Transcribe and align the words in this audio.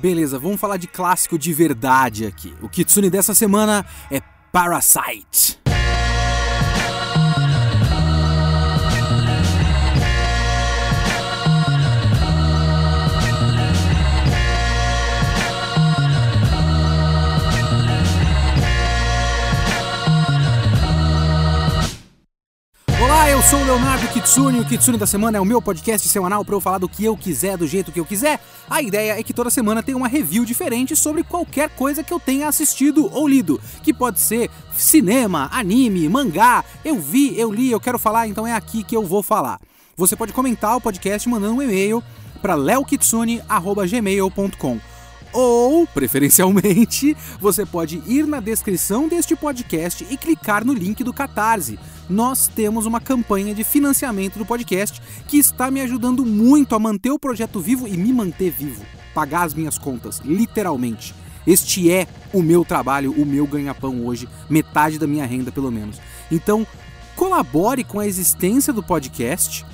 Beleza, 0.00 0.38
vamos 0.38 0.58
falar 0.58 0.78
de 0.78 0.86
clássico 0.86 1.38
de 1.38 1.52
verdade 1.52 2.24
aqui. 2.24 2.54
O 2.62 2.70
Kitsune 2.70 3.10
dessa 3.10 3.34
semana 3.34 3.84
é 4.10 4.22
Parasite. 4.50 5.60
Eu 23.40 23.44
sou 23.44 23.58
o 23.58 23.64
Leonardo 23.64 24.06
Kitsune. 24.08 24.60
O 24.60 24.66
Kitsune 24.66 24.98
da 24.98 25.06
Semana 25.06 25.38
é 25.38 25.40
o 25.40 25.46
meu 25.46 25.62
podcast 25.62 26.06
semanal 26.06 26.44
para 26.44 26.54
eu 26.54 26.60
falar 26.60 26.76
do 26.76 26.86
que 26.86 27.06
eu 27.06 27.16
quiser, 27.16 27.56
do 27.56 27.66
jeito 27.66 27.90
que 27.90 27.98
eu 27.98 28.04
quiser. 28.04 28.38
A 28.68 28.82
ideia 28.82 29.18
é 29.18 29.22
que 29.22 29.32
toda 29.32 29.48
semana 29.48 29.82
tem 29.82 29.94
uma 29.94 30.08
review 30.08 30.44
diferente 30.44 30.94
sobre 30.94 31.22
qualquer 31.22 31.70
coisa 31.70 32.04
que 32.04 32.12
eu 32.12 32.20
tenha 32.20 32.46
assistido 32.46 33.08
ou 33.10 33.26
lido, 33.26 33.58
que 33.82 33.94
pode 33.94 34.20
ser 34.20 34.50
cinema, 34.74 35.48
anime, 35.52 36.06
mangá. 36.06 36.62
Eu 36.84 37.00
vi, 37.00 37.34
eu 37.38 37.50
li, 37.50 37.70
eu 37.70 37.80
quero 37.80 37.98
falar, 37.98 38.28
então 38.28 38.46
é 38.46 38.52
aqui 38.52 38.84
que 38.84 38.94
eu 38.94 39.06
vou 39.06 39.22
falar. 39.22 39.58
Você 39.96 40.14
pode 40.14 40.34
comentar 40.34 40.76
o 40.76 40.80
podcast 40.80 41.26
mandando 41.26 41.54
um 41.54 41.62
e-mail 41.62 42.04
para 42.42 42.54
leokitsune@gmail.com 42.54 44.80
ou, 45.32 45.86
preferencialmente, 45.86 47.16
você 47.40 47.64
pode 47.64 48.02
ir 48.06 48.26
na 48.26 48.40
descrição 48.40 49.08
deste 49.08 49.34
podcast 49.34 50.06
e 50.10 50.16
clicar 50.16 50.64
no 50.64 50.74
link 50.74 51.04
do 51.04 51.14
Catarse. 51.14 51.78
Nós 52.10 52.48
temos 52.48 52.86
uma 52.86 53.00
campanha 53.00 53.54
de 53.54 53.62
financiamento 53.62 54.36
do 54.36 54.44
podcast 54.44 55.00
que 55.28 55.38
está 55.38 55.70
me 55.70 55.80
ajudando 55.80 56.26
muito 56.26 56.74
a 56.74 56.78
manter 56.78 57.12
o 57.12 57.18
projeto 57.20 57.60
vivo 57.60 57.86
e 57.86 57.96
me 57.96 58.12
manter 58.12 58.50
vivo, 58.50 58.84
pagar 59.14 59.44
as 59.44 59.54
minhas 59.54 59.78
contas, 59.78 60.20
literalmente. 60.24 61.14
Este 61.46 61.88
é 61.88 62.08
o 62.32 62.42
meu 62.42 62.64
trabalho, 62.64 63.12
o 63.12 63.24
meu 63.24 63.46
ganha-pão 63.46 64.04
hoje, 64.04 64.28
metade 64.48 64.98
da 64.98 65.06
minha 65.06 65.24
renda 65.24 65.52
pelo 65.52 65.70
menos. 65.70 66.00
Então, 66.32 66.66
colabore 67.14 67.84
com 67.84 68.00
a 68.00 68.06
existência 68.08 68.72
do 68.72 68.82
podcast 68.82 69.64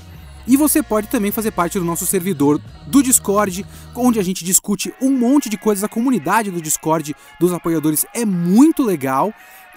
e 0.46 0.58
você 0.58 0.82
pode 0.82 1.08
também 1.08 1.32
fazer 1.32 1.52
parte 1.52 1.78
do 1.78 1.86
nosso 1.86 2.04
servidor 2.04 2.60
do 2.86 3.02
Discord, 3.02 3.64
onde 3.94 4.20
a 4.20 4.22
gente 4.22 4.44
discute 4.44 4.92
um 5.00 5.10
monte 5.10 5.48
de 5.48 5.56
coisas. 5.56 5.82
A 5.82 5.88
comunidade 5.88 6.50
do 6.50 6.60
Discord 6.60 7.16
dos 7.40 7.52
apoiadores 7.54 8.04
é 8.12 8.26
muito 8.26 8.82
legal. 8.82 9.32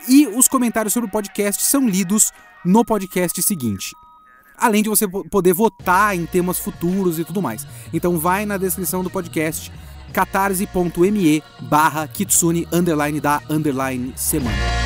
E 0.08 0.28
os 0.28 0.48
comentários 0.48 0.94
sobre 0.94 1.10
o 1.10 1.12
podcast 1.12 1.66
são 1.66 1.88
lidos 1.88 2.32
no 2.66 2.84
podcast 2.84 3.42
seguinte. 3.42 3.96
Além 4.58 4.84
de 4.84 4.90
você 4.90 5.08
poder 5.08 5.54
votar 5.54 6.16
em 6.16 6.26
temas 6.26 6.60
futuros 6.60 7.18
e 7.18 7.24
tudo 7.24 7.42
mais. 7.42 7.66
Então 7.94 8.20
vai 8.20 8.46
na 8.46 8.58
descrição 8.58 9.04
do 9.04 9.10
podcast 9.10 9.72
catarse.me 10.12 11.44
barra 11.62 12.08
kitsune 12.08 12.68
underline 12.72 13.22
da 13.22 13.42
underline 13.50 14.14
semana. 14.18 14.80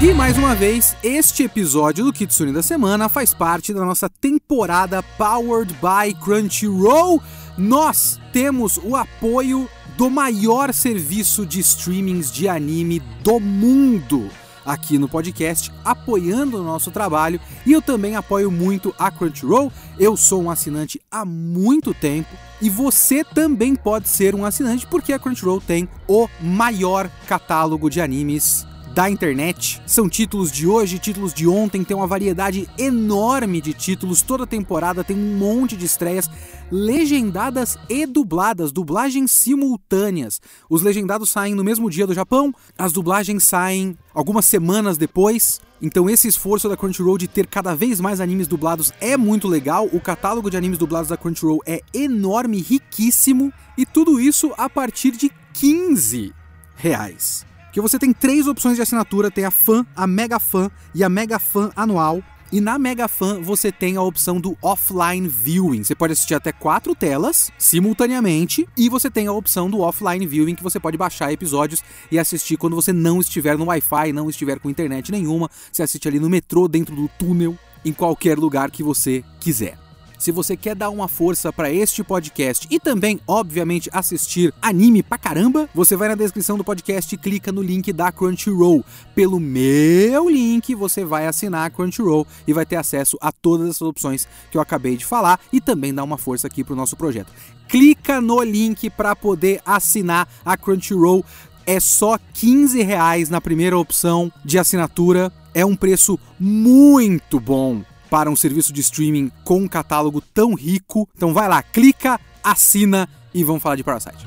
E 0.00 0.14
mais 0.14 0.38
uma 0.38 0.54
vez, 0.54 0.96
este 1.02 1.42
episódio 1.42 2.04
do 2.04 2.12
Kitsune 2.12 2.52
da 2.52 2.62
Semana 2.62 3.08
faz 3.08 3.34
parte 3.34 3.74
da 3.74 3.84
nossa 3.84 4.08
temporada 4.08 5.02
Powered 5.02 5.74
by 5.74 6.14
Crunchyroll. 6.22 7.20
Nós 7.56 8.20
temos 8.32 8.78
o 8.80 8.94
apoio 8.94 9.68
do 9.98 10.08
maior 10.08 10.72
serviço 10.72 11.44
de 11.44 11.58
streamings 11.58 12.30
de 12.30 12.48
anime 12.48 13.00
do 13.20 13.40
mundo 13.40 14.30
aqui 14.64 14.96
no 14.96 15.08
podcast, 15.08 15.72
apoiando 15.84 16.60
o 16.60 16.62
nosso 16.62 16.92
trabalho. 16.92 17.40
E 17.66 17.72
eu 17.72 17.82
também 17.82 18.14
apoio 18.14 18.48
muito 18.48 18.94
a 18.96 19.10
Crunchyroll. 19.10 19.72
Eu 19.98 20.16
sou 20.16 20.40
um 20.40 20.52
assinante 20.52 21.00
há 21.10 21.24
muito 21.24 21.92
tempo 21.92 22.28
e 22.62 22.70
você 22.70 23.24
também 23.24 23.74
pode 23.74 24.08
ser 24.08 24.36
um 24.36 24.44
assinante 24.44 24.86
porque 24.86 25.12
a 25.12 25.18
Crunchyroll 25.18 25.60
tem 25.60 25.88
o 26.06 26.28
maior 26.40 27.10
catálogo 27.26 27.90
de 27.90 28.00
animes 28.00 28.64
da 28.94 29.08
internet. 29.08 29.80
São 29.86 30.08
títulos 30.08 30.50
de 30.50 30.66
hoje, 30.66 30.98
títulos 30.98 31.32
de 31.32 31.46
ontem, 31.46 31.84
tem 31.84 31.96
uma 31.96 32.06
variedade 32.06 32.68
enorme 32.78 33.60
de 33.60 33.72
títulos. 33.72 34.22
Toda 34.22 34.46
temporada 34.46 35.04
tem 35.04 35.16
um 35.16 35.36
monte 35.36 35.76
de 35.76 35.84
estreias 35.84 36.28
legendadas 36.70 37.78
e 37.88 38.06
dubladas, 38.06 38.72
dublagens 38.72 39.30
simultâneas. 39.32 40.40
Os 40.68 40.82
legendados 40.82 41.30
saem 41.30 41.54
no 41.54 41.64
mesmo 41.64 41.88
dia 41.90 42.06
do 42.06 42.14
Japão, 42.14 42.54
as 42.76 42.92
dublagens 42.92 43.44
saem 43.44 43.96
algumas 44.12 44.46
semanas 44.46 44.98
depois. 44.98 45.60
Então 45.80 46.10
esse 46.10 46.26
esforço 46.26 46.68
da 46.68 46.76
Crunchyroll 46.76 47.18
de 47.18 47.28
ter 47.28 47.46
cada 47.46 47.74
vez 47.74 48.00
mais 48.00 48.20
animes 48.20 48.48
dublados 48.48 48.92
é 49.00 49.16
muito 49.16 49.46
legal. 49.46 49.86
O 49.92 50.00
catálogo 50.00 50.50
de 50.50 50.56
animes 50.56 50.78
dublados 50.78 51.08
da 51.08 51.16
Crunchyroll 51.16 51.62
é 51.64 51.80
enorme, 51.94 52.60
riquíssimo 52.60 53.52
e 53.76 53.86
tudo 53.86 54.20
isso 54.20 54.52
a 54.58 54.68
partir 54.68 55.12
de 55.12 55.30
15 55.52 56.32
reais 56.74 57.48
que 57.72 57.80
você 57.80 57.98
tem 57.98 58.12
três 58.12 58.46
opções 58.46 58.76
de 58.76 58.82
assinatura: 58.82 59.30
tem 59.30 59.44
a 59.44 59.50
Fan, 59.50 59.86
a 59.94 60.06
Mega 60.06 60.38
Fan 60.38 60.70
e 60.94 61.02
a 61.04 61.08
Mega 61.08 61.38
Fan 61.38 61.70
anual. 61.76 62.22
E 62.50 62.62
na 62.62 62.78
Mega 62.78 63.06
Fan 63.08 63.42
você 63.42 63.70
tem 63.70 63.96
a 63.96 64.02
opção 64.02 64.40
do 64.40 64.56
offline 64.62 65.28
viewing. 65.28 65.84
Você 65.84 65.94
pode 65.94 66.14
assistir 66.14 66.34
até 66.34 66.50
quatro 66.50 66.94
telas 66.94 67.52
simultaneamente 67.58 68.66
e 68.74 68.88
você 68.88 69.10
tem 69.10 69.26
a 69.26 69.32
opção 69.32 69.68
do 69.68 69.80
offline 69.80 70.26
viewing 70.26 70.54
que 70.54 70.62
você 70.62 70.80
pode 70.80 70.96
baixar 70.96 71.30
episódios 71.30 71.84
e 72.10 72.18
assistir 72.18 72.56
quando 72.56 72.74
você 72.74 72.90
não 72.90 73.20
estiver 73.20 73.58
no 73.58 73.66
Wi-Fi, 73.66 74.14
não 74.14 74.30
estiver 74.30 74.58
com 74.58 74.70
internet 74.70 75.12
nenhuma. 75.12 75.50
Você 75.70 75.82
assiste 75.82 76.08
ali 76.08 76.18
no 76.18 76.30
metrô, 76.30 76.68
dentro 76.68 76.96
do 76.96 77.06
túnel, 77.18 77.58
em 77.84 77.92
qualquer 77.92 78.38
lugar 78.38 78.70
que 78.70 78.82
você 78.82 79.22
quiser. 79.38 79.87
Se 80.18 80.32
você 80.32 80.56
quer 80.56 80.74
dar 80.74 80.90
uma 80.90 81.06
força 81.06 81.52
para 81.52 81.72
este 81.72 82.02
podcast 82.02 82.66
e 82.68 82.80
também, 82.80 83.20
obviamente, 83.24 83.88
assistir 83.92 84.52
anime 84.60 85.00
pra 85.00 85.16
caramba, 85.16 85.70
você 85.72 85.94
vai 85.94 86.08
na 86.08 86.16
descrição 86.16 86.58
do 86.58 86.64
podcast 86.64 87.14
e 87.14 87.18
clica 87.18 87.52
no 87.52 87.62
link 87.62 87.92
da 87.92 88.10
Crunchyroll. 88.10 88.84
Pelo 89.14 89.38
meu 89.38 90.28
link, 90.28 90.74
você 90.74 91.04
vai 91.04 91.28
assinar 91.28 91.66
a 91.66 91.70
Crunchyroll 91.70 92.26
e 92.48 92.52
vai 92.52 92.66
ter 92.66 92.74
acesso 92.74 93.16
a 93.20 93.30
todas 93.30 93.68
essas 93.68 93.82
opções 93.82 94.26
que 94.50 94.56
eu 94.56 94.60
acabei 94.60 94.96
de 94.96 95.04
falar 95.04 95.38
e 95.52 95.60
também 95.60 95.94
dar 95.94 96.02
uma 96.02 96.18
força 96.18 96.48
aqui 96.48 96.64
pro 96.64 96.74
nosso 96.74 96.96
projeto. 96.96 97.32
Clica 97.68 98.20
no 98.20 98.42
link 98.42 98.90
para 98.90 99.14
poder 99.14 99.60
assinar 99.64 100.28
a 100.44 100.56
Crunchyroll. 100.56 101.24
É 101.64 101.78
só 101.78 102.18
15 102.34 102.82
reais 102.82 103.30
na 103.30 103.40
primeira 103.40 103.78
opção 103.78 104.32
de 104.44 104.58
assinatura. 104.58 105.32
É 105.54 105.64
um 105.64 105.76
preço 105.76 106.18
muito 106.40 107.38
bom 107.38 107.84
para 108.10 108.30
um 108.30 108.36
serviço 108.36 108.72
de 108.72 108.80
streaming 108.80 109.30
com 109.44 109.58
um 109.60 109.68
catálogo 109.68 110.20
tão 110.20 110.54
rico. 110.54 111.08
Então 111.16 111.32
vai 111.32 111.48
lá, 111.48 111.62
clica, 111.62 112.20
assina 112.42 113.08
e 113.32 113.44
vamos 113.44 113.62
falar 113.62 113.76
de 113.76 113.84
Parasite. 113.84 114.26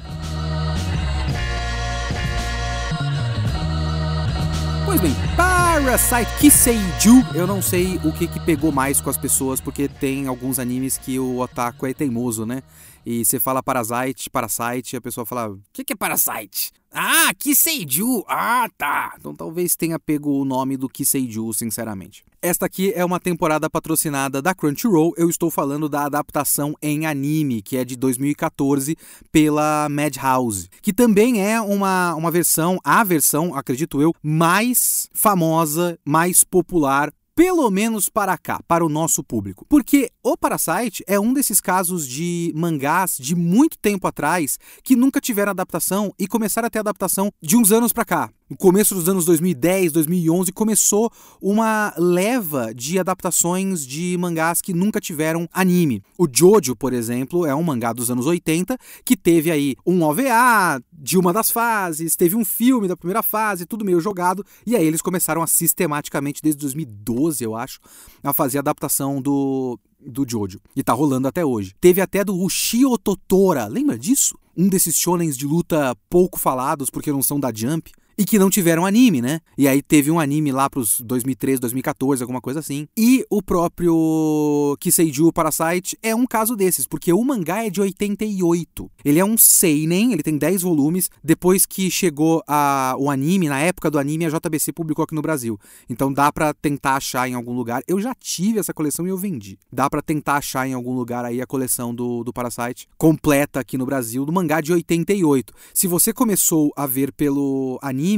Pois 4.86 5.00
bem, 5.00 5.16
Parasite 5.38 6.30
Kiseiju, 6.40 7.26
eu 7.34 7.48
não 7.48 7.62
sei 7.62 7.98
o 8.04 8.12
que, 8.12 8.28
que 8.28 8.40
pegou 8.42 8.72
mais 8.72 9.00
com 9.00 9.10
as 9.10 9.18
pessoas, 9.18 9.62
porque 9.62 9.88
tem 9.88 10.28
alguns 10.28 10.60
animes 10.60 10.98
que 10.98 11.18
o 11.18 11.40
otaku 11.40 11.88
é 11.88 11.94
teimoso, 11.94 12.46
né? 12.46 12.62
E 13.06 13.24
você 13.24 13.40
fala 13.40 13.64
Parasite, 13.64 14.30
Parasite, 14.30 14.96
e 14.96 14.98
a 14.98 15.02
pessoa 15.02 15.26
fala: 15.26 15.50
O 15.50 15.60
que, 15.72 15.84
que 15.84 15.94
é 15.94 15.96
Parasite? 15.96 16.74
Ah, 16.94 17.34
Kiseiju! 17.34 18.26
Ah, 18.28 18.68
tá! 18.78 19.16
Então 19.18 19.34
talvez 19.34 19.78
tenha 19.78 19.98
pego 19.98 20.42
o 20.42 20.44
nome 20.44 20.76
do 20.76 20.90
Kiseiju, 20.90 21.54
sinceramente. 21.54 22.22
Esta 22.42 22.66
aqui 22.66 22.92
é 22.94 23.06
uma 23.06 23.20
temporada 23.20 23.70
patrocinada 23.70 24.42
da 24.42 24.54
Crunchyroll. 24.54 25.14
Eu 25.16 25.30
estou 25.30 25.50
falando 25.50 25.88
da 25.88 26.06
adaptação 26.06 26.76
em 26.82 27.06
anime, 27.06 27.62
que 27.62 27.78
é 27.78 27.86
de 27.86 27.96
2014 27.96 28.98
pela 29.32 29.88
Madhouse, 29.90 30.68
que 30.82 30.92
também 30.92 31.42
é 31.42 31.62
uma, 31.62 32.14
uma 32.16 32.30
versão, 32.30 32.78
a 32.84 33.04
versão, 33.06 33.56
acredito 33.56 34.02
eu, 34.02 34.14
mais 34.22 35.08
famosa, 35.14 35.98
mais 36.04 36.44
popular 36.44 37.14
pelo 37.36 37.70
menos 37.70 38.10
para 38.10 38.38
cá, 38.38 38.62
para 38.68 38.86
o 38.86 38.90
nosso 38.90 39.24
público. 39.24 39.66
Porque 39.70 40.10
o 40.24 40.38
Parasite 40.38 41.04
é 41.08 41.20
um 41.20 41.34
desses 41.34 41.60
casos 41.60 42.08
de 42.08 42.52
mangás 42.56 43.18
de 43.18 43.36
muito 43.36 43.78
tempo 43.78 44.08
atrás 44.08 44.58
que 44.84 44.96
nunca 44.96 45.22
tiveram 45.22 45.52
adaptação 45.52 46.14
e 46.20 46.28
começaram 46.28 46.68
a 46.68 46.70
ter 46.70 46.80
adaptação 46.80 47.32
de 47.42 47.56
uns 47.56 47.72
anos 47.72 47.94
para 47.94 48.06
cá 48.06 48.30
no 48.52 48.58
começo 48.58 48.94
dos 48.94 49.08
anos 49.08 49.24
2010, 49.24 49.94
2011, 49.94 50.52
começou 50.52 51.10
uma 51.42 51.94
leva 51.98 52.74
de 52.76 53.00
adaptações 53.00 53.88
de 53.88 54.18
mangás 54.20 54.60
que 54.60 54.74
nunca 54.74 55.00
tiveram 55.00 55.48
anime. 55.54 56.04
O 56.18 56.28
Jojo, 56.30 56.76
por 56.76 56.92
exemplo, 56.92 57.46
é 57.46 57.56
um 57.56 57.64
mangá 57.64 57.94
dos 57.94 58.12
anos 58.12 58.26
80 58.26 58.78
que 59.06 59.16
teve 59.16 59.50
aí 59.50 59.78
um 59.86 60.04
OVA 60.04 60.84
de 60.92 61.18
uma 61.18 61.32
das 61.32 61.50
fases, 61.50 62.18
teve 62.18 62.36
um 62.36 62.44
filme 62.44 62.90
da 62.90 62.98
primeira 62.98 63.24
fase, 63.24 63.66
tudo 63.66 63.86
meio 63.86 64.02
jogado, 64.02 64.46
e 64.68 64.76
aí 64.76 64.86
eles 64.86 65.02
começaram 65.02 65.42
a 65.42 65.48
sistematicamente, 65.48 66.42
desde 66.42 66.60
2012, 66.60 67.42
eu 67.42 67.56
acho, 67.56 67.80
a 68.22 68.34
fazer 68.34 68.58
a 68.58 68.60
adaptação 68.60 69.22
do 69.22 69.80
do 70.06 70.26
Jojo. 70.28 70.60
E 70.76 70.84
tá 70.84 70.94
rolando 70.94 71.28
até 71.28 71.46
hoje. 71.46 71.76
Teve 71.80 72.02
até 72.02 72.26
do 72.26 72.36
Ushio 72.36 72.98
Totora, 72.98 73.68
lembra 73.68 73.98
disso? 73.98 74.36
Um 74.58 74.68
desses 74.68 74.98
shonens 74.98 75.38
de 75.38 75.46
luta 75.46 75.96
pouco 76.10 76.40
falados 76.40 76.90
porque 76.90 77.12
não 77.12 77.22
são 77.22 77.40
da 77.40 77.54
Jump. 77.54 77.92
E 78.22 78.24
que 78.24 78.38
não 78.38 78.52
tiveram 78.52 78.86
anime, 78.86 79.20
né? 79.20 79.40
E 79.58 79.68
aí 79.68 79.82
teve 79.82 80.12
um 80.12 80.20
anime 80.20 80.52
lá 80.52 80.70
pros 80.70 81.02
2013, 81.02 81.60
2014, 81.60 82.22
alguma 82.22 82.40
coisa 82.40 82.60
assim. 82.60 82.88
E 82.96 83.26
o 83.32 83.42
próprio 83.42 84.78
Kiseiju 84.80 85.34
Parasite 85.34 85.98
é 86.04 86.14
um 86.14 86.28
caso 86.28 86.56
desses, 86.56 86.86
porque 86.86 87.12
o 87.12 87.24
mangá 87.24 87.66
é 87.66 87.72
de 87.72 87.82
88. 87.82 88.92
Ele 89.04 89.18
é 89.18 89.26
um 89.26 89.36
seinen, 89.40 90.14
ele 90.14 90.22
tem 90.22 90.38
10 90.38 90.62
volumes, 90.62 91.10
depois 91.24 91.66
que 91.66 91.90
chegou 91.90 92.44
a, 92.48 92.96
o 93.00 93.10
anime, 93.10 93.50
na 93.50 93.60
época 93.60 93.90
do 93.90 93.98
anime, 93.98 94.28
a 94.28 94.30
JBC 94.30 94.72
publicou 94.72 95.02
aqui 95.02 95.16
no 95.16 95.22
Brasil. 95.24 95.60
Então 95.90 96.14
dá 96.14 96.32
para 96.32 96.54
tentar 96.54 96.98
achar 96.98 97.28
em 97.28 97.34
algum 97.34 97.56
lugar. 97.56 97.82
Eu 97.88 98.00
já 98.00 98.14
tive 98.14 98.60
essa 98.60 98.72
coleção 98.72 99.08
e 99.08 99.10
eu 99.10 99.18
vendi. 99.18 99.58
Dá 99.74 99.90
para 99.90 100.04
tentar 100.04 100.36
achar 100.36 100.68
em 100.68 100.74
algum 100.74 100.94
lugar 100.94 101.26
aí 101.26 101.42
a 101.42 101.48
coleção 101.48 101.92
do, 101.92 102.24
do 102.24 102.32
Parasite 102.32 102.88
completa 103.00 103.60
aqui 103.60 103.80
no 103.80 103.86
Brasil, 103.88 104.28
do 104.28 104.32
mangá 104.32 104.62
de 104.62 104.72
88. 104.72 105.52
Se 105.74 105.88
você 105.88 106.14
começou 106.14 106.72
a 106.76 106.86
ver 106.86 107.12
pelo 107.12 107.80
anime 107.82 108.11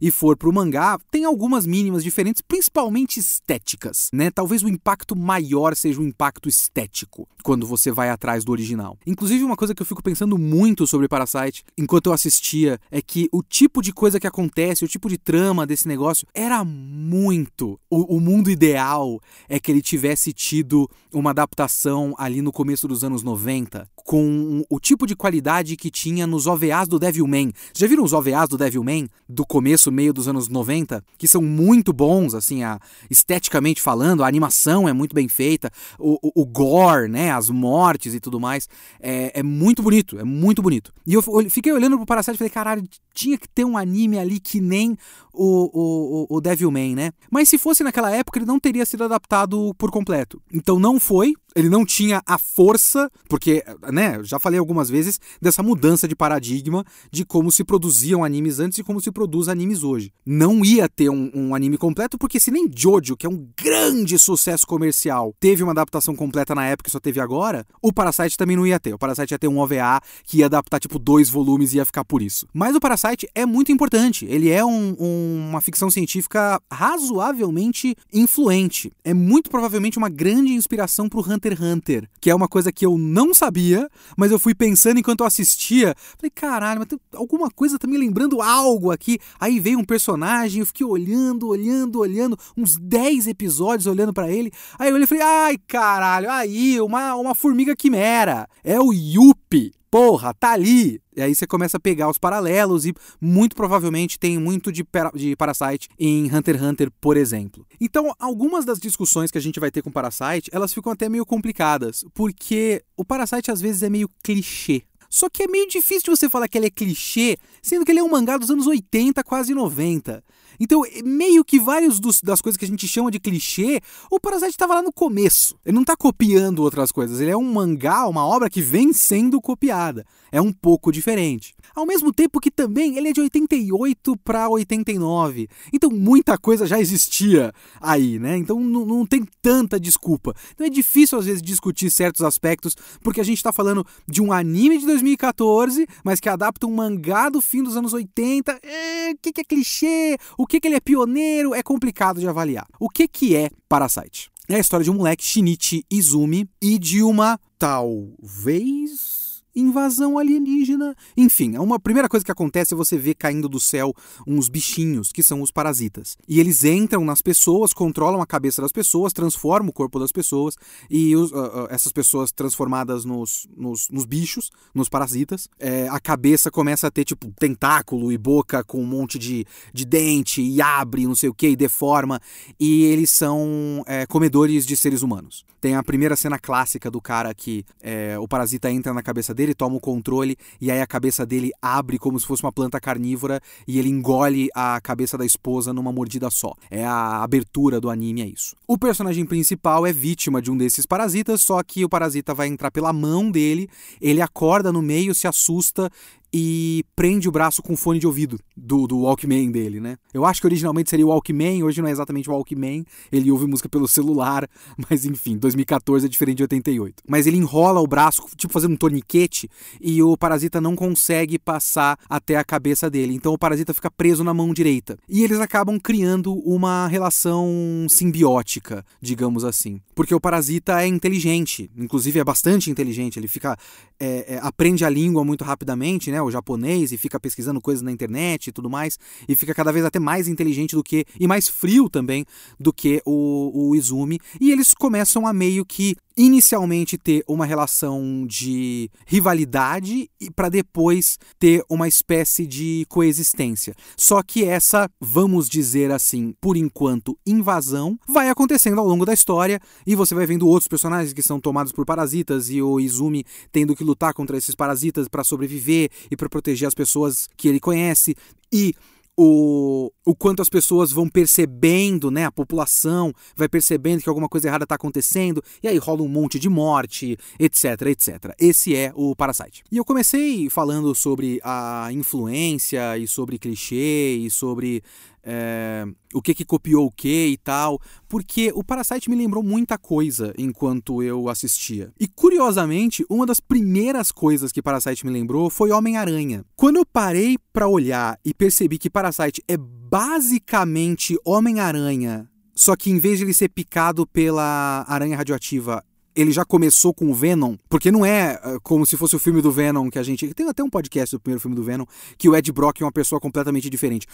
e 0.00 0.10
for 0.10 0.36
pro 0.36 0.52
mangá, 0.52 0.98
tem 1.10 1.24
algumas 1.24 1.66
mínimas 1.66 2.02
diferentes, 2.02 2.42
principalmente 2.42 3.20
estéticas, 3.20 4.08
né? 4.12 4.30
Talvez 4.30 4.62
o 4.62 4.68
impacto 4.68 5.16
maior 5.16 5.74
seja 5.74 6.00
o 6.00 6.04
impacto 6.04 6.48
estético 6.48 7.28
quando 7.42 7.66
você 7.66 7.90
vai 7.90 8.10
atrás 8.10 8.44
do 8.44 8.52
original. 8.52 8.96
Inclusive, 9.06 9.44
uma 9.44 9.56
coisa 9.56 9.74
que 9.74 9.82
eu 9.82 9.86
fico 9.86 10.02
pensando 10.02 10.36
muito 10.36 10.86
sobre 10.86 11.08
Parasite 11.08 11.64
enquanto 11.76 12.06
eu 12.06 12.12
assistia 12.12 12.78
é 12.90 13.00
que 13.00 13.28
o 13.32 13.42
tipo 13.42 13.80
de 13.80 13.92
coisa 13.92 14.20
que 14.20 14.26
acontece, 14.26 14.84
o 14.84 14.88
tipo 14.88 15.08
de 15.08 15.18
trama 15.18 15.66
desse 15.66 15.88
negócio 15.88 16.26
era 16.34 16.64
muito. 16.64 17.80
O, 17.90 18.16
o 18.16 18.20
mundo 18.20 18.50
ideal 18.50 19.20
é 19.48 19.58
que 19.58 19.70
ele 19.70 19.82
tivesse 19.82 20.32
tido 20.32 20.88
uma 21.12 21.30
adaptação 21.30 22.14
ali 22.18 22.42
no 22.42 22.52
começo 22.52 22.86
dos 22.86 23.02
anos 23.02 23.22
90 23.22 23.88
com 24.08 24.64
o 24.70 24.80
tipo 24.80 25.06
de 25.06 25.14
qualidade 25.14 25.76
que 25.76 25.90
tinha 25.90 26.26
nos 26.26 26.46
OVAs 26.46 26.88
do 26.88 26.98
Devilman. 26.98 27.52
Já 27.74 27.86
viram 27.86 28.02
os 28.02 28.14
OVAs 28.14 28.48
do 28.48 28.56
Devilman 28.56 29.06
do 29.38 29.46
começo, 29.46 29.92
meio 29.92 30.12
dos 30.12 30.26
anos 30.26 30.48
90? 30.48 31.02
Que 31.16 31.28
são 31.28 31.40
muito 31.40 31.92
bons, 31.92 32.34
assim, 32.34 32.64
a, 32.64 32.80
esteticamente 33.08 33.80
falando, 33.80 34.24
a 34.24 34.26
animação 34.26 34.88
é 34.88 34.92
muito 34.92 35.14
bem 35.14 35.28
feita, 35.28 35.70
o, 35.98 36.18
o, 36.20 36.42
o 36.42 36.46
gore, 36.46 37.08
né, 37.08 37.30
as 37.30 37.48
mortes 37.48 38.14
e 38.14 38.20
tudo 38.20 38.40
mais, 38.40 38.68
é, 39.00 39.38
é, 39.38 39.42
muito 39.42 39.80
bonito, 39.80 40.18
é 40.18 40.24
muito 40.24 40.60
bonito. 40.60 40.92
E 41.06 41.14
eu, 41.14 41.22
fiquei 41.48 41.72
olhando 41.72 41.96
pro 41.96 42.06
Parasite 42.06 42.34
e 42.34 42.38
falei, 42.38 42.50
caralho, 42.50 42.88
tinha 43.14 43.38
que 43.38 43.48
ter 43.48 43.64
um 43.64 43.78
anime 43.78 44.18
ali 44.18 44.40
que 44.40 44.60
nem 44.60 44.98
o, 45.32 46.26
o, 46.30 46.36
o 46.36 46.40
Devilman, 46.40 46.96
né? 46.96 47.12
Mas 47.30 47.48
se 47.48 47.58
fosse 47.58 47.84
naquela 47.84 48.10
época, 48.10 48.40
ele 48.40 48.46
não 48.46 48.58
teria 48.58 48.84
sido 48.84 49.04
adaptado 49.04 49.72
por 49.78 49.90
completo. 49.90 50.42
Então 50.52 50.80
não 50.80 50.98
foi, 50.98 51.34
ele 51.54 51.68
não 51.68 51.84
tinha 51.84 52.22
a 52.26 52.38
força, 52.38 53.10
porque, 53.28 53.64
né, 53.92 54.22
já 54.22 54.38
falei 54.38 54.58
algumas 54.58 54.88
vezes 54.88 55.20
dessa 55.40 55.62
mudança 55.62 56.06
de 56.06 56.14
paradigma 56.14 56.84
de 57.10 57.24
como 57.24 57.50
se 57.50 57.64
produziam 57.64 58.24
animes 58.24 58.58
antes 58.60 58.78
e 58.78 58.84
como 58.84 59.00
se 59.00 59.10
produz 59.10 59.48
animes 59.48 59.82
hoje. 59.82 60.12
Não 60.24 60.64
ia 60.64 60.88
ter 60.88 61.08
um, 61.08 61.30
um 61.34 61.54
anime 61.54 61.76
completo, 61.76 62.18
porque 62.18 62.38
se 62.38 62.50
nem 62.50 62.68
Jojo, 62.74 63.16
que 63.16 63.26
é 63.26 63.28
um 63.28 63.48
grande 63.56 64.18
sucesso 64.18 64.66
comercial, 64.66 65.34
teve 65.40 65.62
uma 65.62 65.72
adaptação 65.72 66.14
completa 66.14 66.54
na 66.54 66.66
época 66.66 66.88
e 66.88 66.92
só 66.92 67.00
teve 67.00 67.20
agora, 67.20 67.66
o 67.82 67.92
Parasite 67.92 68.36
também 68.36 68.56
não 68.56 68.66
ia 68.66 68.78
ter. 68.78 68.94
O 68.94 68.98
Parasite 68.98 69.34
ia 69.34 69.38
ter 69.38 69.48
um 69.48 69.58
OVA 69.58 70.00
que 70.24 70.38
ia 70.38 70.46
adaptar, 70.46 70.78
tipo, 70.78 70.98
dois 70.98 71.28
volumes 71.28 71.72
e 71.72 71.76
ia 71.76 71.84
ficar 71.84 72.04
por 72.04 72.22
isso. 72.22 72.46
Mas 72.52 72.74
o 72.74 72.80
Parasite 72.80 73.28
é 73.34 73.44
muito 73.44 73.72
importante. 73.72 74.26
Ele 74.26 74.50
é 74.50 74.64
um, 74.64 74.96
um, 74.98 75.48
uma 75.50 75.60
ficção 75.60 75.90
científica 75.90 76.60
razoavelmente 76.70 77.96
influente. 78.12 78.92
É 79.04 79.14
muito 79.14 79.50
provavelmente 79.50 79.98
uma 79.98 80.08
grande 80.08 80.52
inspiração 80.52 81.08
pro 81.08 81.20
Hunter 81.20 81.47
x 81.52 81.60
Hunter, 81.60 82.08
que 82.20 82.30
é 82.30 82.34
uma 82.34 82.48
coisa 82.48 82.72
que 82.72 82.84
eu 82.84 82.96
não 82.98 83.32
sabia, 83.32 83.88
mas 84.16 84.30
eu 84.30 84.38
fui 84.38 84.54
pensando 84.54 84.98
enquanto 84.98 85.20
eu 85.20 85.26
assistia. 85.26 85.94
Falei, 86.16 86.30
caralho, 86.30 86.80
mas 86.80 86.88
tem 86.88 86.98
alguma 87.14 87.50
coisa 87.50 87.78
tá 87.78 87.86
me 87.86 87.98
lembrando 87.98 88.40
algo 88.40 88.90
aqui. 88.90 89.18
Aí 89.38 89.60
veio 89.60 89.78
um 89.78 89.84
personagem, 89.84 90.60
eu 90.60 90.66
fiquei 90.66 90.86
olhando, 90.86 91.48
olhando, 91.48 92.00
olhando, 92.00 92.38
uns 92.56 92.76
10 92.76 93.26
episódios 93.26 93.86
olhando 93.86 94.12
para 94.12 94.30
ele. 94.30 94.52
Aí 94.78 94.88
eu 94.88 94.94
olhei 94.94 95.04
e 95.04 95.08
falei, 95.08 95.22
ai 95.22 95.58
caralho, 95.66 96.30
aí, 96.30 96.80
uma, 96.80 97.14
uma 97.14 97.34
formiga 97.34 97.76
quimera. 97.76 98.48
É 98.64 98.80
o 98.80 98.92
Yuppie. 98.92 99.77
Porra, 99.90 100.34
tá 100.34 100.52
ali. 100.52 101.00
E 101.16 101.22
aí 101.22 101.34
você 101.34 101.46
começa 101.46 101.78
a 101.78 101.80
pegar 101.80 102.10
os 102.10 102.18
paralelos 102.18 102.84
e 102.84 102.94
muito 103.20 103.56
provavelmente 103.56 104.18
tem 104.18 104.38
muito 104.38 104.70
de, 104.70 104.86
de 105.14 105.34
Parasite 105.34 105.88
em 105.98 106.26
Hunter 106.34 106.56
x 106.56 106.64
Hunter, 106.64 106.90
por 107.00 107.16
exemplo. 107.16 107.66
Então, 107.80 108.14
algumas 108.18 108.64
das 108.64 108.78
discussões 108.78 109.30
que 109.30 109.38
a 109.38 109.40
gente 109.40 109.58
vai 109.58 109.70
ter 109.70 109.82
com 109.82 109.90
Parasite, 109.90 110.50
elas 110.52 110.72
ficam 110.72 110.92
até 110.92 111.08
meio 111.08 111.24
complicadas, 111.24 112.04
porque 112.14 112.82
o 112.96 113.04
Parasite 113.04 113.50
às 113.50 113.60
vezes 113.60 113.82
é 113.82 113.88
meio 113.88 114.10
clichê. 114.22 114.82
Só 115.10 115.28
que 115.30 115.44
é 115.44 115.46
meio 115.46 115.66
difícil 115.66 116.14
você 116.14 116.28
falar 116.28 116.48
que 116.48 116.58
ele 116.58 116.66
é 116.66 116.70
clichê, 116.70 117.38
sendo 117.62 117.84
que 117.84 117.92
ele 117.92 118.00
é 118.00 118.02
um 118.02 118.10
mangá 118.10 118.36
dos 118.36 118.50
anos 118.50 118.66
80, 118.66 119.24
quase 119.24 119.54
90. 119.54 120.22
Então, 120.60 120.82
meio 121.04 121.44
que 121.44 121.58
vários 121.58 122.00
das 122.22 122.40
coisas 122.40 122.56
que 122.56 122.64
a 122.64 122.68
gente 122.68 122.86
chama 122.88 123.10
de 123.10 123.20
clichê, 123.20 123.80
o 124.10 124.18
Parasite 124.18 124.50
estava 124.50 124.74
lá 124.74 124.82
no 124.82 124.92
começo. 124.92 125.56
Ele 125.64 125.74
não 125.74 125.82
está 125.82 125.96
copiando 125.96 126.60
outras 126.60 126.90
coisas. 126.90 127.20
Ele 127.20 127.30
é 127.30 127.36
um 127.36 127.52
mangá, 127.52 128.06
uma 128.06 128.26
obra 128.26 128.50
que 128.50 128.60
vem 128.60 128.92
sendo 128.92 129.40
copiada. 129.40 130.04
É 130.30 130.40
um 130.40 130.52
pouco 130.52 130.92
diferente. 130.92 131.54
Ao 131.74 131.86
mesmo 131.86 132.12
tempo 132.12 132.40
que 132.40 132.50
também 132.50 132.96
ele 132.96 133.08
é 133.08 133.12
de 133.12 133.20
88 133.20 134.16
para 134.18 134.48
89. 134.48 135.48
Então, 135.72 135.90
muita 135.90 136.36
coisa 136.36 136.66
já 136.66 136.80
existia 136.80 137.52
aí, 137.80 138.18
né? 138.18 138.36
Então, 138.36 138.60
não, 138.60 138.84
não 138.84 139.06
tem 139.06 139.24
tanta 139.40 139.78
desculpa. 139.78 140.34
Então, 140.54 140.66
é 140.66 140.70
difícil 140.70 141.18
às 141.18 141.26
vezes 141.26 141.42
discutir 141.42 141.90
certos 141.90 142.22
aspectos, 142.22 142.74
porque 143.02 143.20
a 143.20 143.24
gente 143.24 143.38
está 143.38 143.52
falando 143.52 143.86
de 144.06 144.20
um 144.20 144.32
anime 144.32 144.78
de 144.78 144.86
2014, 144.86 145.86
mas 146.04 146.20
que 146.20 146.28
adapta 146.28 146.66
um 146.66 146.74
mangá 146.74 147.28
do 147.28 147.40
fim 147.40 147.62
dos 147.62 147.76
anos 147.76 147.92
80. 147.92 148.52
O 148.52 148.58
é, 148.62 149.14
que, 149.20 149.32
que 149.32 149.40
é 149.40 149.44
clichê? 149.44 150.16
O 150.36 150.46
que, 150.48 150.60
que 150.60 150.66
ele 150.66 150.76
é 150.76 150.80
pioneiro 150.80 151.54
é 151.54 151.62
complicado 151.62 152.18
de 152.18 152.26
avaliar. 152.26 152.66
O 152.80 152.88
que, 152.88 153.06
que 153.06 153.36
é 153.36 153.50
Parasite? 153.68 154.30
É 154.48 154.56
a 154.56 154.58
história 154.58 154.82
de 154.82 154.90
um 154.90 154.94
moleque, 154.94 155.22
Shinichi 155.22 155.84
Izumi, 155.90 156.48
e 156.60 156.78
de 156.78 157.02
uma 157.02 157.38
talvez 157.58 159.27
invasão 159.54 160.18
alienígena. 160.18 160.94
Enfim, 161.16 161.54
é 161.54 161.60
uma 161.60 161.78
primeira 161.78 162.08
coisa 162.08 162.24
que 162.24 162.32
acontece 162.32 162.74
é 162.74 162.76
você 162.76 162.96
ver 162.96 163.14
caindo 163.14 163.48
do 163.48 163.60
céu 163.60 163.94
uns 164.26 164.48
bichinhos, 164.48 165.12
que 165.12 165.22
são 165.22 165.42
os 165.42 165.50
parasitas. 165.50 166.16
E 166.28 166.40
eles 166.40 166.64
entram 166.64 167.04
nas 167.04 167.20
pessoas, 167.20 167.72
controlam 167.72 168.20
a 168.20 168.26
cabeça 168.26 168.62
das 168.62 168.72
pessoas, 168.72 169.12
transformam 169.12 169.70
o 169.70 169.72
corpo 169.72 169.98
das 169.98 170.12
pessoas, 170.12 170.56
e 170.90 171.14
os, 171.16 171.30
uh, 171.32 171.36
uh, 171.36 171.66
essas 171.70 171.92
pessoas 171.92 172.30
transformadas 172.30 173.04
nos, 173.04 173.48
nos, 173.56 173.88
nos 173.90 174.04
bichos, 174.04 174.50
nos 174.74 174.88
parasitas, 174.88 175.48
é, 175.58 175.88
a 175.88 176.00
cabeça 176.00 176.50
começa 176.50 176.86
a 176.86 176.90
ter, 176.90 177.04
tipo, 177.04 177.32
tentáculo 177.38 178.12
e 178.12 178.18
boca 178.18 178.62
com 178.64 178.80
um 178.80 178.86
monte 178.86 179.18
de, 179.18 179.44
de 179.72 179.84
dente, 179.84 180.40
e 180.42 180.60
abre, 180.60 181.06
não 181.06 181.14
sei 181.14 181.28
o 181.28 181.34
que, 181.34 181.48
e 181.48 181.56
deforma, 181.56 182.20
e 182.58 182.84
eles 182.84 183.10
são 183.10 183.82
é, 183.86 184.06
comedores 184.06 184.66
de 184.66 184.76
seres 184.76 185.02
humanos. 185.02 185.44
Tem 185.60 185.74
a 185.74 185.82
primeira 185.82 186.14
cena 186.14 186.38
clássica 186.38 186.88
do 186.88 187.00
cara 187.00 187.34
que 187.34 187.64
é, 187.82 188.16
o 188.18 188.28
parasita 188.28 188.70
entra 188.70 188.94
na 188.94 189.02
cabeça 189.02 189.34
dele, 189.34 189.47
toma 189.54 189.76
o 189.76 189.80
controle 189.80 190.36
e 190.60 190.70
aí 190.70 190.80
a 190.80 190.86
cabeça 190.86 191.24
dele 191.26 191.50
abre 191.60 191.98
como 191.98 192.18
se 192.18 192.26
fosse 192.26 192.42
uma 192.42 192.52
planta 192.52 192.80
carnívora 192.80 193.40
e 193.66 193.78
ele 193.78 193.88
engole 193.88 194.48
a 194.54 194.80
cabeça 194.80 195.16
da 195.16 195.24
esposa 195.24 195.72
numa 195.72 195.92
mordida 195.92 196.30
só. 196.30 196.54
É 196.70 196.84
a 196.84 197.22
abertura 197.22 197.80
do 197.80 197.90
anime, 197.90 198.22
é 198.22 198.26
isso. 198.26 198.56
O 198.66 198.78
personagem 198.78 199.24
principal 199.24 199.86
é 199.86 199.92
vítima 199.92 200.42
de 200.42 200.50
um 200.50 200.56
desses 200.56 200.86
parasitas, 200.86 201.42
só 201.42 201.62
que 201.62 201.84
o 201.84 201.88
parasita 201.88 202.34
vai 202.34 202.48
entrar 202.48 202.70
pela 202.70 202.92
mão 202.92 203.30
dele, 203.30 203.68
ele 204.00 204.20
acorda 204.20 204.72
no 204.72 204.82
meio, 204.82 205.14
se 205.14 205.26
assusta 205.26 205.90
e 206.32 206.84
prende 206.94 207.28
o 207.28 207.32
braço 207.32 207.62
com 207.62 207.76
fone 207.76 207.98
de 207.98 208.06
ouvido 208.06 208.38
do, 208.56 208.86
do 208.86 209.00
Walkman 209.00 209.50
dele, 209.50 209.80
né? 209.80 209.96
Eu 210.12 210.24
acho 210.24 210.40
que 210.40 210.46
originalmente 210.46 210.90
seria 210.90 211.06
o 211.06 211.10
Walkman, 211.10 211.62
hoje 211.62 211.80
não 211.80 211.88
é 211.88 211.92
exatamente 211.92 212.28
o 212.28 212.32
Walkman, 212.32 212.84
ele 213.10 213.30
ouve 213.30 213.46
música 213.46 213.68
pelo 213.68 213.88
celular, 213.88 214.48
mas 214.88 215.04
enfim, 215.04 215.36
2014 215.36 216.06
é 216.06 216.08
diferente 216.08 216.38
de 216.38 216.42
88. 216.42 217.02
Mas 217.08 217.26
ele 217.26 217.36
enrola 217.36 217.80
o 217.80 217.86
braço, 217.86 218.22
tipo 218.36 218.52
fazendo 218.52 218.72
um 218.72 218.76
torniquete, 218.76 219.48
e 219.80 220.02
o 220.02 220.16
parasita 220.16 220.60
não 220.60 220.76
consegue 220.76 221.38
passar 221.38 221.98
até 222.08 222.36
a 222.36 222.44
cabeça 222.44 222.90
dele, 222.90 223.14
então 223.14 223.32
o 223.32 223.38
parasita 223.38 223.72
fica 223.72 223.90
preso 223.90 224.22
na 224.22 224.34
mão 224.34 224.52
direita. 224.52 224.98
E 225.08 225.24
eles 225.24 225.40
acabam 225.40 225.78
criando 225.78 226.34
uma 226.44 226.86
relação 226.88 227.86
simbiótica, 227.88 228.84
digamos 229.00 229.44
assim. 229.44 229.80
Porque 229.94 230.14
o 230.14 230.20
parasita 230.20 230.82
é 230.82 230.86
inteligente, 230.86 231.70
inclusive 231.76 232.18
é 232.18 232.24
bastante 232.24 232.70
inteligente, 232.70 233.18
ele 233.18 233.28
fica. 233.28 233.56
É, 234.00 234.34
é, 234.34 234.40
aprende 234.42 234.84
a 234.84 234.90
língua 234.90 235.24
muito 235.24 235.42
rapidamente, 235.42 236.10
né? 236.10 236.17
Né, 236.18 236.22
o 236.22 236.30
japonês, 236.30 236.92
e 236.92 236.96
fica 236.96 237.18
pesquisando 237.18 237.60
coisas 237.60 237.82
na 237.82 237.92
internet 237.92 238.48
e 238.48 238.52
tudo 238.52 238.68
mais, 238.68 238.98
e 239.28 239.36
fica 239.36 239.54
cada 239.54 239.72
vez 239.72 239.84
até 239.84 239.98
mais 239.98 240.28
inteligente 240.28 240.74
do 240.74 240.82
que, 240.82 241.04
e 241.18 241.26
mais 241.26 241.48
frio 241.48 241.88
também 241.88 242.26
do 242.58 242.72
que 242.72 243.00
o, 243.04 243.68
o 243.70 243.76
Izumi, 243.76 244.20
e 244.40 244.50
eles 244.50 244.74
começam 244.74 245.26
a 245.26 245.32
meio 245.32 245.64
que 245.64 245.96
inicialmente 246.18 246.98
ter 246.98 247.22
uma 247.28 247.46
relação 247.46 248.26
de 248.26 248.90
rivalidade 249.06 250.10
e 250.20 250.28
para 250.28 250.48
depois 250.48 251.16
ter 251.38 251.62
uma 251.70 251.86
espécie 251.86 252.44
de 252.44 252.84
coexistência. 252.88 253.72
Só 253.96 254.20
que 254.20 254.44
essa, 254.44 254.90
vamos 255.00 255.48
dizer 255.48 255.92
assim, 255.92 256.34
por 256.40 256.56
enquanto, 256.56 257.16
invasão 257.24 257.96
vai 258.08 258.28
acontecendo 258.28 258.80
ao 258.80 258.86
longo 258.86 259.06
da 259.06 259.14
história 259.14 259.60
e 259.86 259.94
você 259.94 260.12
vai 260.12 260.26
vendo 260.26 260.48
outros 260.48 260.66
personagens 260.66 261.12
que 261.12 261.22
são 261.22 261.40
tomados 261.40 261.70
por 261.72 261.86
parasitas 261.86 262.50
e 262.50 262.60
o 262.60 262.80
Izumi 262.80 263.24
tendo 263.52 263.76
que 263.76 263.84
lutar 263.84 264.12
contra 264.12 264.36
esses 264.36 264.56
parasitas 264.56 265.06
para 265.06 265.22
sobreviver 265.22 265.88
e 266.10 266.16
para 266.16 266.28
proteger 266.28 266.66
as 266.66 266.74
pessoas 266.74 267.28
que 267.36 267.46
ele 267.46 267.60
conhece 267.60 268.16
e 268.52 268.74
o, 269.20 269.90
o 270.06 270.14
quanto 270.14 270.40
as 270.40 270.48
pessoas 270.48 270.92
vão 270.92 271.08
percebendo, 271.08 272.08
né? 272.08 272.24
A 272.24 272.30
população 272.30 273.12
vai 273.34 273.48
percebendo 273.48 274.00
que 274.00 274.08
alguma 274.08 274.28
coisa 274.28 274.46
errada 274.46 274.62
está 274.62 274.76
acontecendo, 274.76 275.42
e 275.60 275.66
aí 275.66 275.76
rola 275.76 276.02
um 276.02 276.08
monte 276.08 276.38
de 276.38 276.48
morte, 276.48 277.18
etc, 277.36 277.82
etc. 277.88 278.32
Esse 278.38 278.76
é 278.76 278.92
o 278.94 279.16
Parasite. 279.16 279.64
E 279.72 279.76
eu 279.76 279.84
comecei 279.84 280.48
falando 280.48 280.94
sobre 280.94 281.40
a 281.42 281.88
influência 281.90 282.96
e 282.96 283.08
sobre 283.08 283.40
clichê 283.40 284.14
e 284.20 284.30
sobre 284.30 284.84
é, 285.22 285.84
o 286.14 286.22
que 286.22 286.34
que 286.34 286.44
copiou 286.44 286.86
o 286.86 286.90
que 286.90 287.26
e 287.28 287.36
tal, 287.36 287.80
porque 288.08 288.52
o 288.54 288.64
Parasite 288.64 289.10
me 289.10 289.16
lembrou 289.16 289.42
muita 289.42 289.76
coisa 289.78 290.32
enquanto 290.38 291.02
eu 291.02 291.28
assistia. 291.28 291.92
E 291.98 292.06
curiosamente, 292.06 293.04
uma 293.08 293.26
das 293.26 293.40
primeiras 293.40 294.10
coisas 294.10 294.52
que 294.52 294.62
Parasite 294.62 295.04
me 295.04 295.12
lembrou 295.12 295.50
foi 295.50 295.70
Homem-Aranha. 295.70 296.44
Quando 296.56 296.76
eu 296.76 296.86
parei 296.86 297.36
para 297.52 297.68
olhar 297.68 298.18
e 298.24 298.32
percebi 298.32 298.78
que 298.78 298.90
Parasite 298.90 299.42
é 299.48 299.56
basicamente 299.56 301.18
Homem-Aranha 301.24 302.28
só 302.58 302.74
que 302.74 302.90
em 302.90 302.98
vez 302.98 303.18
de 303.18 303.24
ele 303.24 303.32
ser 303.32 303.48
picado 303.48 304.04
pela 304.04 304.84
aranha 304.88 305.16
radioativa, 305.16 305.80
ele 306.12 306.32
já 306.32 306.44
começou 306.44 306.92
com 306.92 307.08
o 307.08 307.14
Venom, 307.14 307.56
porque 307.68 307.92
não 307.92 308.04
é 308.04 308.34
uh, 308.44 308.60
como 308.64 308.84
se 308.84 308.96
fosse 308.96 309.14
o 309.14 309.18
filme 309.20 309.40
do 309.40 309.52
Venom 309.52 309.88
que 309.88 309.98
a 309.98 310.02
gente. 310.02 310.34
Tem 310.34 310.48
até 310.48 310.64
um 310.64 310.68
podcast 310.68 311.14
do 311.14 311.20
primeiro 311.20 311.40
filme 311.40 311.54
do 311.54 311.62
Venom, 311.62 311.84
que 312.18 312.28
o 312.28 312.34
Ed 312.34 312.50
Brock 312.50 312.80
é 312.80 312.84
uma 312.84 312.90
pessoa 312.90 313.20
completamente 313.20 313.70
diferente. 313.70 314.08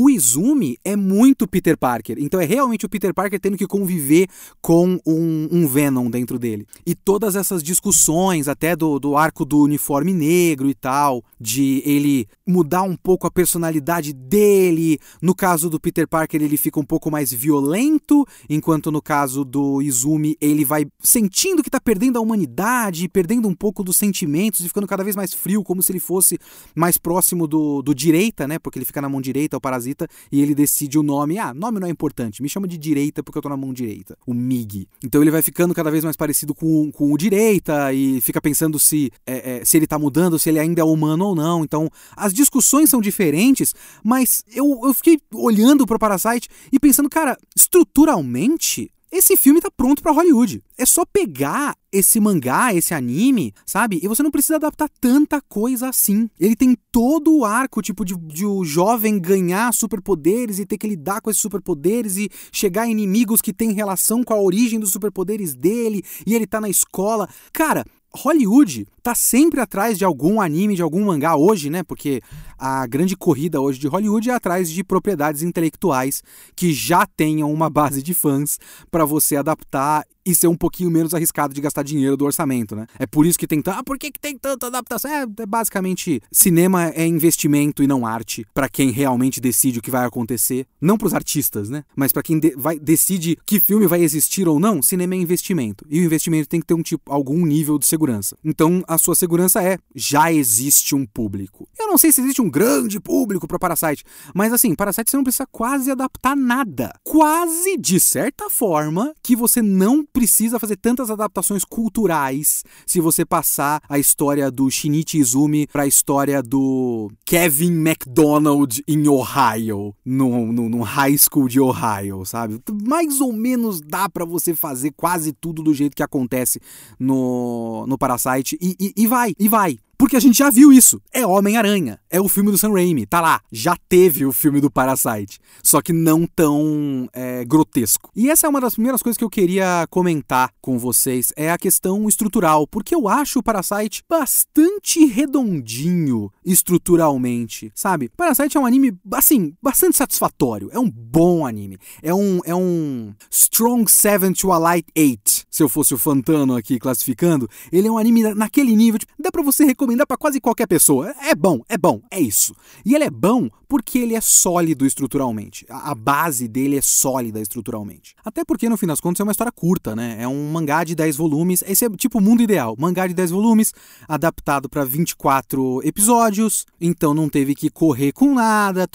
O 0.00 0.08
Izumi 0.08 0.78
é 0.84 0.94
muito 0.94 1.48
Peter 1.48 1.76
Parker, 1.76 2.18
então 2.20 2.40
é 2.40 2.44
realmente 2.44 2.86
o 2.86 2.88
Peter 2.88 3.12
Parker 3.12 3.40
tendo 3.40 3.56
que 3.56 3.66
conviver 3.66 4.28
com 4.62 4.96
um, 5.04 5.48
um 5.50 5.66
Venom 5.66 6.08
dentro 6.08 6.38
dele. 6.38 6.64
E 6.86 6.94
todas 6.94 7.34
essas 7.34 7.64
discussões, 7.64 8.46
até 8.46 8.76
do, 8.76 9.00
do 9.00 9.16
arco 9.16 9.44
do 9.44 9.58
uniforme 9.58 10.14
negro 10.14 10.70
e 10.70 10.74
tal, 10.74 11.24
de 11.40 11.82
ele 11.84 12.28
mudar 12.46 12.82
um 12.82 12.94
pouco 12.94 13.26
a 13.26 13.30
personalidade 13.30 14.12
dele. 14.12 15.00
No 15.20 15.34
caso 15.34 15.68
do 15.68 15.80
Peter 15.80 16.06
Parker, 16.06 16.40
ele 16.40 16.56
fica 16.56 16.78
um 16.78 16.84
pouco 16.84 17.10
mais 17.10 17.32
violento, 17.32 18.24
enquanto 18.48 18.92
no 18.92 19.02
caso 19.02 19.44
do 19.44 19.82
Izumi, 19.82 20.36
ele 20.40 20.64
vai 20.64 20.86
sentindo 21.02 21.60
que 21.60 21.68
está 21.68 21.80
perdendo 21.80 22.18
a 22.18 22.20
humanidade, 22.20 23.08
perdendo 23.08 23.48
um 23.48 23.54
pouco 23.54 23.82
dos 23.82 23.96
sentimentos 23.96 24.60
e 24.60 24.68
ficando 24.68 24.86
cada 24.86 25.02
vez 25.02 25.16
mais 25.16 25.34
frio, 25.34 25.64
como 25.64 25.82
se 25.82 25.90
ele 25.90 25.98
fosse 25.98 26.38
mais 26.72 26.96
próximo 26.96 27.48
do, 27.48 27.82
do 27.82 27.92
direita, 27.92 28.46
né? 28.46 28.60
Porque 28.60 28.78
ele 28.78 28.86
fica 28.86 29.02
na 29.02 29.08
mão 29.08 29.20
direita, 29.20 29.56
o 29.56 29.60
parasita, 29.60 29.87
e 30.30 30.40
ele 30.40 30.54
decide 30.54 30.98
o 30.98 31.02
nome. 31.02 31.38
Ah, 31.38 31.52
nome 31.54 31.80
não 31.80 31.86
é 31.86 31.90
importante, 31.90 32.42
me 32.42 32.48
chama 32.48 32.66
de 32.66 32.76
direita 32.76 33.22
porque 33.22 33.38
eu 33.38 33.42
tô 33.42 33.48
na 33.48 33.56
mão 33.56 33.72
direita. 33.72 34.16
O 34.26 34.34
Mig. 34.34 34.88
Então 35.04 35.22
ele 35.22 35.30
vai 35.30 35.42
ficando 35.42 35.74
cada 35.74 35.90
vez 35.90 36.04
mais 36.04 36.16
parecido 36.16 36.54
com, 36.54 36.90
com 36.92 37.12
o 37.12 37.18
direita 37.18 37.92
e 37.92 38.20
fica 38.20 38.40
pensando 38.40 38.78
se, 38.78 39.10
é, 39.26 39.58
é, 39.58 39.64
se 39.64 39.76
ele 39.76 39.86
tá 39.86 39.98
mudando, 39.98 40.38
se 40.38 40.48
ele 40.48 40.58
ainda 40.58 40.80
é 40.80 40.84
humano 40.84 41.26
ou 41.26 41.34
não. 41.34 41.64
Então 41.64 41.88
as 42.16 42.32
discussões 42.32 42.90
são 42.90 43.00
diferentes, 43.00 43.74
mas 44.02 44.42
eu, 44.52 44.80
eu 44.84 44.94
fiquei 44.94 45.20
olhando 45.32 45.86
pro 45.86 45.98
Parasite 45.98 46.48
e 46.72 46.78
pensando, 46.78 47.08
cara, 47.08 47.36
estruturalmente 47.56 48.90
esse 49.10 49.36
filme 49.36 49.60
tá 49.60 49.70
pronto 49.70 50.02
para 50.02 50.12
Hollywood. 50.12 50.62
É 50.76 50.84
só 50.84 51.04
pegar 51.04 51.76
esse 51.90 52.20
mangá, 52.20 52.74
esse 52.74 52.92
anime, 52.92 53.54
sabe? 53.64 53.98
E 54.02 54.08
você 54.08 54.22
não 54.22 54.30
precisa 54.30 54.56
adaptar 54.56 54.88
tanta 55.00 55.40
coisa 55.40 55.88
assim. 55.88 56.28
Ele 56.38 56.54
tem 56.54 56.76
todo 56.92 57.34
o 57.34 57.44
arco, 57.44 57.80
tipo, 57.80 58.04
de, 58.04 58.14
de 58.16 58.44
o 58.44 58.64
jovem 58.64 59.18
ganhar 59.18 59.72
superpoderes 59.72 60.58
e 60.58 60.66
ter 60.66 60.76
que 60.76 60.86
lidar 60.86 61.20
com 61.20 61.30
esses 61.30 61.40
superpoderes 61.40 62.16
e 62.18 62.28
chegar 62.52 62.82
a 62.82 62.88
inimigos 62.88 63.40
que 63.40 63.52
têm 63.52 63.72
relação 63.72 64.22
com 64.22 64.34
a 64.34 64.40
origem 64.40 64.78
dos 64.78 64.92
superpoderes 64.92 65.54
dele 65.54 66.02
e 66.26 66.34
ele 66.34 66.46
tá 66.46 66.60
na 66.60 66.68
escola. 66.68 67.28
Cara, 67.52 67.84
Hollywood 68.14 68.86
tá 69.02 69.14
sempre 69.14 69.60
atrás 69.60 69.98
de 69.98 70.04
algum 70.04 70.40
anime, 70.40 70.74
de 70.74 70.82
algum 70.82 71.04
mangá 71.04 71.36
hoje, 71.36 71.70
né? 71.70 71.82
Porque 71.82 72.20
a 72.58 72.86
grande 72.86 73.16
corrida 73.16 73.60
hoje 73.60 73.78
de 73.78 73.86
Hollywood 73.86 74.30
é 74.30 74.34
atrás 74.34 74.68
de 74.70 74.82
propriedades 74.82 75.42
intelectuais 75.42 76.22
que 76.56 76.72
já 76.72 77.06
tenham 77.06 77.52
uma 77.52 77.70
base 77.70 78.02
de 78.02 78.14
fãs 78.14 78.58
para 78.90 79.04
você 79.04 79.36
adaptar 79.36 80.04
e 80.28 80.34
ser 80.34 80.46
um 80.46 80.56
pouquinho 80.56 80.90
menos 80.90 81.14
arriscado 81.14 81.54
de 81.54 81.60
gastar 81.60 81.82
dinheiro 81.82 82.14
do 82.14 82.26
orçamento, 82.26 82.76
né? 82.76 82.86
É 82.98 83.06
por 83.06 83.24
isso 83.24 83.38
que 83.38 83.46
tem 83.46 83.62
tanto. 83.62 83.78
Ah, 83.78 83.82
por 83.82 83.98
que, 83.98 84.10
que 84.10 84.20
tem 84.20 84.36
tanta 84.36 84.66
adaptação? 84.66 85.10
É, 85.10 85.22
é 85.22 85.46
basicamente 85.46 86.20
cinema 86.30 86.90
é 86.90 87.06
investimento 87.06 87.82
e 87.82 87.86
não 87.86 88.06
arte 88.06 88.44
para 88.52 88.68
quem 88.68 88.90
realmente 88.90 89.40
decide 89.40 89.78
o 89.78 89.82
que 89.82 89.90
vai 89.90 90.04
acontecer, 90.04 90.66
não 90.78 90.98
para 90.98 91.06
os 91.06 91.14
artistas, 91.14 91.70
né? 91.70 91.82
Mas 91.96 92.12
para 92.12 92.22
quem 92.22 92.38
de, 92.38 92.54
vai, 92.58 92.78
decide 92.78 93.38
que 93.46 93.58
filme 93.58 93.86
vai 93.86 94.02
existir 94.02 94.46
ou 94.46 94.60
não, 94.60 94.82
cinema 94.82 95.14
é 95.14 95.18
investimento 95.18 95.86
e 95.88 96.00
o 96.00 96.04
investimento 96.04 96.46
tem 96.46 96.60
que 96.60 96.66
ter 96.66 96.74
um 96.74 96.82
tipo 96.82 97.10
algum 97.10 97.46
nível 97.46 97.78
de 97.78 97.86
segurança. 97.86 98.36
Então 98.44 98.82
a 98.86 98.98
sua 98.98 99.14
segurança 99.14 99.62
é 99.62 99.78
já 99.94 100.30
existe 100.30 100.94
um 100.94 101.06
público. 101.06 101.66
Eu 101.78 101.86
não 101.86 101.96
sei 101.96 102.12
se 102.12 102.20
existe 102.20 102.42
um 102.42 102.47
grande 102.48 103.00
público 103.00 103.46
para 103.46 103.58
Parasite, 103.58 104.04
mas 104.34 104.52
assim 104.52 104.74
Parasite 104.74 105.10
você 105.10 105.16
não 105.16 105.24
precisa 105.24 105.46
quase 105.50 105.90
adaptar 105.90 106.36
nada, 106.36 106.92
quase 107.04 107.76
de 107.76 107.98
certa 108.00 108.48
forma 108.50 109.14
que 109.22 109.36
você 109.36 109.62
não 109.62 110.04
precisa 110.04 110.58
fazer 110.58 110.76
tantas 110.76 111.10
adaptações 111.10 111.64
culturais 111.64 112.62
se 112.86 113.00
você 113.00 113.24
passar 113.24 113.80
a 113.88 113.98
história 113.98 114.50
do 114.50 114.70
Shinichi 114.70 115.18
Izumi 115.18 115.66
para 115.66 115.82
a 115.82 115.86
história 115.86 116.42
do 116.42 117.10
Kevin 117.24 117.72
McDonald 117.72 118.82
em 118.86 119.08
Ohio, 119.08 119.94
no, 120.04 120.52
no, 120.52 120.82
high 120.82 121.16
school 121.18 121.48
de 121.48 121.60
Ohio, 121.60 122.24
sabe? 122.24 122.60
Mais 122.86 123.20
ou 123.20 123.32
menos 123.32 123.80
dá 123.80 124.08
para 124.08 124.24
você 124.24 124.54
fazer 124.54 124.92
quase 124.96 125.32
tudo 125.32 125.62
do 125.62 125.74
jeito 125.74 125.96
que 125.96 126.02
acontece 126.02 126.60
no, 126.98 127.86
no 127.86 127.98
Parasite 127.98 128.56
e, 128.60 128.76
e, 128.80 128.92
e 128.96 129.06
vai, 129.06 129.34
e 129.38 129.48
vai. 129.48 129.78
Porque 129.98 130.14
a 130.14 130.20
gente 130.20 130.38
já 130.38 130.48
viu 130.48 130.72
isso. 130.72 131.02
É 131.12 131.26
Homem-Aranha. 131.26 131.98
É 132.08 132.20
o 132.20 132.28
filme 132.28 132.52
do 132.52 132.56
Sam 132.56 132.72
Raimi. 132.72 133.04
Tá 133.04 133.20
lá. 133.20 133.40
Já 133.50 133.76
teve 133.88 134.24
o 134.24 134.32
filme 134.32 134.60
do 134.60 134.70
Parasite. 134.70 135.40
Só 135.60 135.82
que 135.82 135.92
não 135.92 136.24
tão 136.24 137.08
é, 137.12 137.44
grotesco. 137.44 138.08
E 138.14 138.30
essa 138.30 138.46
é 138.46 138.48
uma 138.48 138.60
das 138.60 138.74
primeiras 138.74 139.02
coisas 139.02 139.18
que 139.18 139.24
eu 139.24 139.28
queria 139.28 139.88
comentar 139.90 140.52
com 140.60 140.78
vocês. 140.78 141.32
É 141.36 141.50
a 141.50 141.58
questão 141.58 142.08
estrutural. 142.08 142.64
Porque 142.64 142.94
eu 142.94 143.08
acho 143.08 143.40
o 143.40 143.42
Parasite 143.42 144.04
bastante 144.08 145.04
redondinho 145.04 146.30
estruturalmente. 146.46 147.72
Sabe? 147.74 148.08
Parasite 148.16 148.56
é 148.56 148.60
um 148.60 148.66
anime, 148.66 148.96
assim, 149.12 149.52
bastante 149.60 149.96
satisfatório. 149.96 150.70
É 150.72 150.78
um 150.78 150.88
bom 150.88 151.44
anime. 151.44 151.76
É 152.00 152.14
um, 152.14 152.38
é 152.44 152.54
um 152.54 153.12
Strong 153.28 153.90
7 153.90 154.32
to 154.34 154.52
a 154.52 154.58
Light 154.58 154.86
8. 154.96 155.46
Se 155.50 155.60
eu 155.60 155.68
fosse 155.68 155.92
o 155.92 155.98
Fantano 155.98 156.54
aqui 156.54 156.78
classificando. 156.78 157.50
Ele 157.72 157.88
é 157.88 157.90
um 157.90 157.98
anime 157.98 158.32
naquele 158.34 158.76
nível. 158.76 159.00
Tipo, 159.00 159.12
dá 159.18 159.32
pra 159.32 159.42
você 159.42 159.64
recomendar 159.64 159.87
recomendar 159.88 160.06
para 160.06 160.16
quase 160.16 160.40
qualquer 160.40 160.66
pessoa. 160.66 161.14
É 161.22 161.34
bom, 161.34 161.60
é 161.68 161.78
bom, 161.78 162.02
é 162.10 162.20
isso. 162.20 162.54
E 162.84 162.94
ele 162.94 163.04
é 163.04 163.10
bom 163.10 163.48
porque 163.66 163.98
ele 163.98 164.14
é 164.14 164.20
sólido 164.20 164.84
estruturalmente. 164.84 165.64
A 165.68 165.94
base 165.94 166.46
dele 166.46 166.76
é 166.76 166.82
sólida 166.82 167.40
estruturalmente. 167.40 168.14
Até 168.24 168.44
porque, 168.44 168.68
no 168.68 168.76
fim 168.76 168.86
das 168.86 169.00
contas, 169.00 169.20
é 169.20 169.24
uma 169.24 169.32
história 169.32 169.52
curta, 169.52 169.96
né? 169.96 170.18
É 170.20 170.28
um 170.28 170.50
mangá 170.52 170.84
de 170.84 170.94
10 170.94 171.16
volumes. 171.16 171.64
Esse 171.66 171.86
é 171.86 171.90
tipo 171.90 172.18
o 172.18 172.20
mundo 172.20 172.42
ideal. 172.42 172.76
Mangá 172.78 173.06
de 173.06 173.14
10 173.14 173.30
volumes, 173.30 173.72
adaptado 174.06 174.68
para 174.68 174.84
24 174.84 175.80
episódios. 175.84 176.66
Então 176.80 177.14
não 177.14 177.28
teve 177.28 177.54
que 177.54 177.70
correr 177.70 178.12
com 178.12 178.34
nada, 178.34 178.86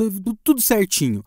tudo 0.44 0.62
certinho. 0.62 1.24